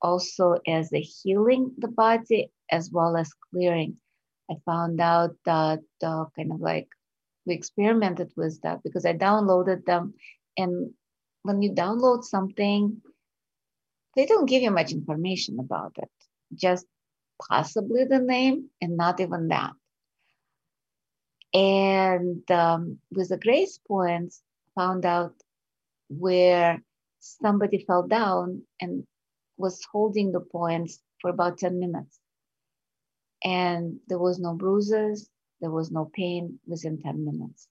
also 0.00 0.58
as 0.66 0.92
a 0.92 1.00
healing 1.00 1.72
the 1.78 1.88
body 1.88 2.50
as 2.70 2.90
well 2.90 3.16
as 3.16 3.32
clearing. 3.50 3.96
I 4.50 4.54
found 4.66 5.00
out 5.00 5.36
that 5.44 5.80
uh, 6.02 6.24
kind 6.36 6.52
of 6.52 6.60
like 6.60 6.88
we 7.46 7.54
experimented 7.54 8.32
with 8.36 8.60
that 8.62 8.82
because 8.82 9.06
I 9.06 9.14
downloaded 9.14 9.84
them. 9.84 10.14
And 10.56 10.92
when 11.42 11.62
you 11.62 11.72
download 11.72 12.24
something, 12.24 13.00
they 14.14 14.26
don't 14.26 14.46
give 14.46 14.62
you 14.62 14.70
much 14.70 14.92
information 14.92 15.58
about 15.58 15.92
it, 15.96 16.10
just 16.54 16.86
possibly 17.48 18.04
the 18.04 18.18
name 18.18 18.68
and 18.80 18.96
not 18.96 19.20
even 19.20 19.48
that. 19.48 19.72
And 21.54 22.50
um, 22.50 22.98
with 23.10 23.28
the 23.28 23.36
grace 23.36 23.78
points, 23.86 24.42
found 24.74 25.04
out 25.04 25.34
where 26.08 26.82
somebody 27.20 27.84
fell 27.86 28.06
down 28.06 28.62
and 28.80 29.04
was 29.58 29.84
holding 29.92 30.32
the 30.32 30.40
points 30.40 31.00
for 31.20 31.30
about 31.30 31.58
10 31.58 31.78
minutes. 31.78 32.18
And 33.44 33.98
there 34.08 34.18
was 34.18 34.38
no 34.38 34.54
bruises, 34.54 35.28
there 35.60 35.70
was 35.70 35.90
no 35.90 36.10
pain 36.14 36.58
within 36.66 37.00
10 37.02 37.24
minutes. 37.24 37.68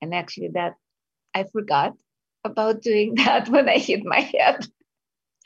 And 0.00 0.14
actually, 0.14 0.48
that 0.54 0.74
I 1.34 1.44
forgot 1.44 1.94
about 2.44 2.82
doing 2.82 3.14
that 3.16 3.48
when 3.48 3.68
I 3.68 3.78
hit 3.78 4.04
my 4.04 4.20
head. 4.20 4.66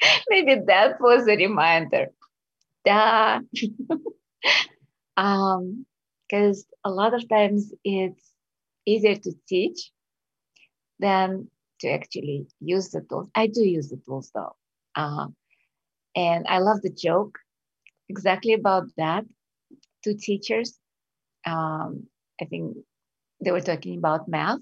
Maybe 0.31 0.63
that 0.67 1.01
was 1.01 1.27
a 1.29 1.37
reminder. 1.37 2.09
Um, 5.17 5.85
because 6.31 6.67
a 6.85 6.91
lot 6.91 7.15
of 7.15 7.29
times 7.29 7.73
it's 7.85 8.33
easier 8.87 9.17
to 9.17 9.33
teach 9.49 9.91
than 11.01 11.49
to 11.81 11.89
actually 11.91 12.47
use 12.61 12.91
the 12.91 13.01
tools. 13.03 13.31
I 13.35 13.47
do 13.47 13.63
use 13.63 13.89
the 13.89 14.01
tools 14.07 14.31
though. 14.35 14.55
Uh, 14.95 15.29
and 16.15 16.47
I 16.49 16.59
love 16.59 16.83
the 16.83 16.91
joke 16.91 17.39
exactly 18.09 18.55
about 18.55 18.85
that. 18.97 19.25
Two 20.05 20.15
teachers, 20.17 20.79
um, 21.47 22.07
I 22.41 22.47
think 22.47 22.77
they 23.45 23.53
were 23.53 23.61
talking 23.61 23.99
about 23.99 24.29
math 24.29 24.61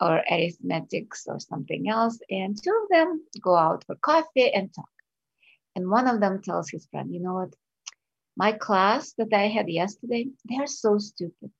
or 0.00 0.22
arithmetics 0.30 1.26
or 1.26 1.38
something 1.40 1.88
else. 1.88 2.18
And 2.30 2.56
two 2.62 2.78
of 2.82 2.88
them 2.90 3.22
go 3.42 3.56
out 3.56 3.84
for 3.86 3.96
coffee 3.96 4.52
and 4.52 4.72
talk. 4.74 4.88
And 5.76 5.90
one 5.90 6.06
of 6.08 6.20
them 6.20 6.42
tells 6.42 6.70
his 6.70 6.86
friend, 6.86 7.12
you 7.12 7.20
know 7.20 7.34
what? 7.34 7.54
My 8.36 8.52
class 8.52 9.12
that 9.18 9.32
I 9.32 9.48
had 9.48 9.68
yesterday, 9.68 10.26
they 10.48 10.56
are 10.56 10.66
so 10.66 10.98
stupid. 10.98 11.50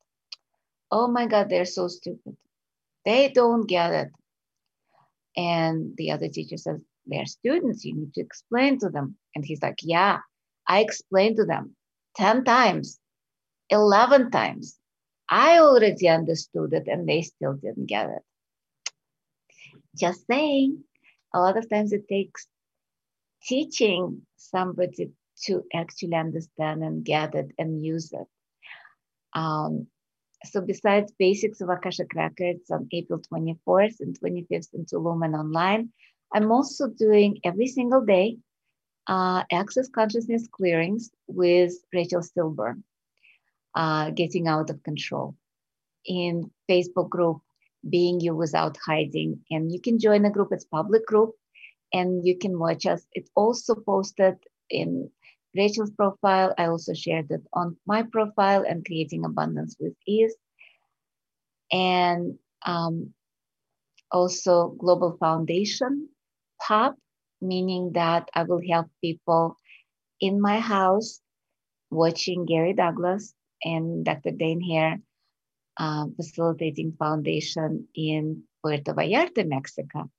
Oh 0.91 1.09
my 1.09 1.27
God, 1.27 1.49
they're 1.49 1.65
so 1.65 1.89
stupid. 1.89 2.37
They 3.05 3.29
don't 3.29 3.67
get 3.67 3.93
it. 3.93 4.09
And 5.37 5.97
the 5.97 6.13
other 6.13 6.29
teacher 6.29 6.57
says, 6.57 6.81
they're 7.07 7.27
students. 7.27 7.85
You 7.85 7.95
need 7.95 8.15
to 8.15 8.21
explain 8.21 8.79
to 8.81 8.89
them. 8.89 9.17
And 9.35 9.45
he's 9.45 9.63
like, 9.63 9.79
yeah, 9.83 10.19
I 10.67 10.81
explained 10.81 11.37
to 11.37 11.45
them 11.45 11.77
10 12.17 12.45
times, 12.45 12.99
11 13.71 14.31
times. 14.31 14.79
I 15.29 15.59
already 15.59 16.09
understood 16.09 16.73
it 16.73 16.87
and 16.87 17.09
they 17.09 17.23
still 17.23 17.55
didn't 17.55 17.87
get 17.87 18.11
it. 18.11 18.23
Just 19.97 20.27
saying, 20.27 20.85
a 21.33 21.41
lot 21.41 21.57
of 21.57 21.69
times 21.69 21.93
it 21.93 22.09
takes 22.09 22.47
teaching 23.43 24.23
somebody 24.37 25.11
to 25.47 25.65
actually 25.75 26.15
understand 26.15 26.83
and 26.83 27.05
get 27.05 27.35
it 27.35 27.51
and 27.59 27.85
use 27.85 28.13
it. 28.13 28.27
Um, 29.35 29.87
so 30.45 30.61
besides 30.61 31.13
basics 31.19 31.61
of 31.61 31.71
Akashic 31.71 32.15
Records 32.15 32.71
on 32.71 32.89
April 32.93 33.21
24th 33.21 34.01
and 34.01 34.19
25th 34.19 34.75
in 34.75 34.85
Tulum 34.85 35.25
and 35.25 35.35
online, 35.35 35.91
I'm 36.33 36.53
also 36.53 36.89
doing 36.89 37.39
every 37.45 37.67
single 37.67 38.05
day 38.05 38.39
uh, 39.07 39.45
access 39.53 39.89
consciousness 39.89 40.49
clearings 40.51 41.11
with 41.27 41.73
Rachel 41.93 42.23
Stillburn, 42.23 42.83
uh, 43.75 44.11
getting 44.11 44.49
out 44.49 44.71
of 44.71 44.83
control 44.83 45.37
in 46.07 46.51
Facebook 46.69 47.09
group, 47.09 47.39
being 47.89 48.21
you 48.21 48.35
without 48.35 48.77
hiding. 48.85 49.41
And 49.51 49.73
you 49.73 49.81
can 49.81 49.99
join 49.99 50.23
the 50.23 50.31
group, 50.31 50.49
it's 50.53 50.65
public 50.65 51.07
group 51.07 51.35
and 51.93 52.27
you 52.27 52.37
can 52.37 52.59
watch 52.59 52.87
us. 52.87 53.07
It's 53.13 53.31
also 53.35 53.75
posted 53.75 54.37
in 54.69 55.11
Rachel's 55.57 55.91
profile. 55.91 56.55
I 56.59 56.67
also 56.67 56.95
shared 56.95 57.31
it 57.31 57.43
on 57.53 57.77
my 57.87 58.03
profile 58.03 58.65
and 58.67 58.85
creating 58.85 59.25
abundance 59.25 59.77
with 59.79 59.95
ease. 60.07 60.35
And 61.73 62.39
um, 62.65 63.15
also 64.11 64.71
Global 64.79 65.17
Foundation 65.19 66.09
POP, 66.61 66.97
meaning 67.41 67.93
that 67.93 68.29
I 68.35 68.45
will 68.45 68.63
help 68.69 68.87
people 69.01 69.57
in 70.21 70.41
my 70.41 70.61
house 70.61 71.21
watching 71.91 72.47
Gary 72.47 72.73
Douglas 72.73 73.35
and 73.63 74.05
Dr. 74.05 74.31
Dain 74.33 74.61
Heer 74.61 75.01
uh, 75.77 76.07
facilitating 76.17 76.93
foundation 76.99 77.89
in 77.95 78.45
Puerto 78.63 78.95
Vallarta, 78.95 79.47
Mexico. 79.47 80.11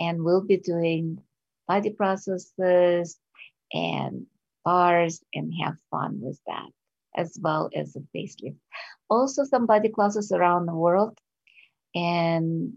And 0.00 0.22
we'll 0.22 0.42
be 0.42 0.56
doing 0.56 1.20
body 1.68 1.90
processes 1.90 3.18
and 3.72 4.26
bars 4.64 5.22
and 5.32 5.52
have 5.62 5.76
fun 5.90 6.20
with 6.20 6.40
that, 6.46 6.68
as 7.16 7.38
well 7.40 7.70
as 7.74 7.96
a 7.96 8.00
facelift. 8.16 8.56
Also, 9.08 9.44
some 9.44 9.66
body 9.66 9.88
classes 9.88 10.32
around 10.32 10.66
the 10.66 10.74
world. 10.74 11.18
And 11.94 12.74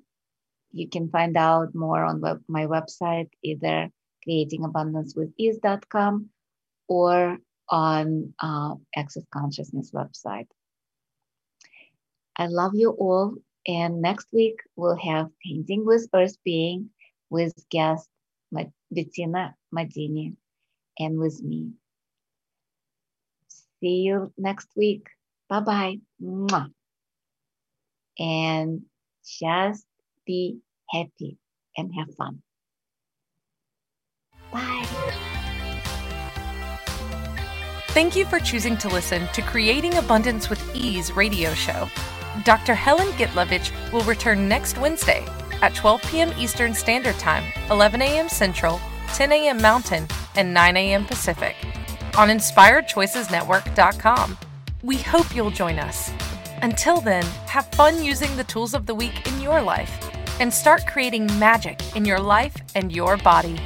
you 0.71 0.89
can 0.89 1.09
find 1.09 1.35
out 1.37 1.73
more 1.73 2.03
on 2.03 2.21
web, 2.21 2.43
my 2.47 2.67
website, 2.67 3.29
either 3.41 3.89
creatingabundancewithease.com 4.27 6.29
or 6.87 7.37
on 7.69 8.33
uh, 8.41 8.75
Access 8.95 9.23
Consciousness 9.31 9.91
website. 9.91 10.47
I 12.37 12.47
love 12.47 12.73
you 12.75 12.91
all. 12.91 13.35
And 13.65 14.01
next 14.01 14.27
week, 14.31 14.59
we'll 14.75 14.97
have 14.97 15.29
Painting 15.43 15.85
with 15.85 16.07
Earth 16.13 16.37
Being 16.45 16.91
with 17.29 17.53
guest 17.69 18.07
Bettina 18.91 19.55
Madini 19.73 20.35
and 20.99 21.19
with 21.19 21.41
me. 21.43 21.71
See 23.81 24.01
you 24.07 24.31
next 24.37 24.69
week. 24.75 25.07
Bye 25.49 25.59
bye. 25.59 25.99
And 28.19 28.81
just 29.39 29.85
be 30.25 30.59
happy 30.89 31.37
and 31.77 31.91
have 31.97 32.13
fun. 32.15 32.41
Bye. 34.51 34.85
Thank 37.89 38.15
you 38.15 38.25
for 38.25 38.39
choosing 38.39 38.77
to 38.77 38.89
listen 38.89 39.27
to 39.33 39.41
Creating 39.41 39.95
Abundance 39.95 40.49
with 40.49 40.61
Ease 40.75 41.11
radio 41.11 41.53
show. 41.53 41.89
Dr. 42.43 42.75
Helen 42.75 43.07
Gitlovich 43.13 43.71
will 43.91 44.03
return 44.03 44.47
next 44.47 44.77
Wednesday 44.77 45.25
at 45.61 45.73
12 45.73 46.01
p.m. 46.03 46.31
Eastern 46.37 46.73
Standard 46.73 47.15
Time, 47.15 47.43
11 47.71 48.01
a.m. 48.03 48.29
Central, 48.29 48.79
10 49.07 49.31
a.m. 49.31 49.61
Mountain, 49.61 50.07
and 50.35 50.53
9 50.53 50.77
a.m. 50.77 51.05
Pacific 51.05 51.55
on 52.17 52.29
InspiredChoicesNetwork.com. 52.29 54.37
We 54.83 54.97
hope 54.97 55.35
you'll 55.35 55.51
join 55.51 55.79
us. 55.79 56.11
Until 56.61 57.01
then, 57.01 57.23
have 57.47 57.67
fun 57.67 58.03
using 58.03 58.35
the 58.35 58.43
tools 58.43 58.73
of 58.73 58.85
the 58.85 58.95
week 58.95 59.27
in 59.27 59.41
your 59.41 59.61
life 59.61 60.09
and 60.39 60.53
start 60.53 60.85
creating 60.87 61.27
magic 61.39 61.81
in 61.95 62.05
your 62.05 62.19
life 62.19 62.55
and 62.75 62.91
your 62.91 63.17
body. 63.17 63.57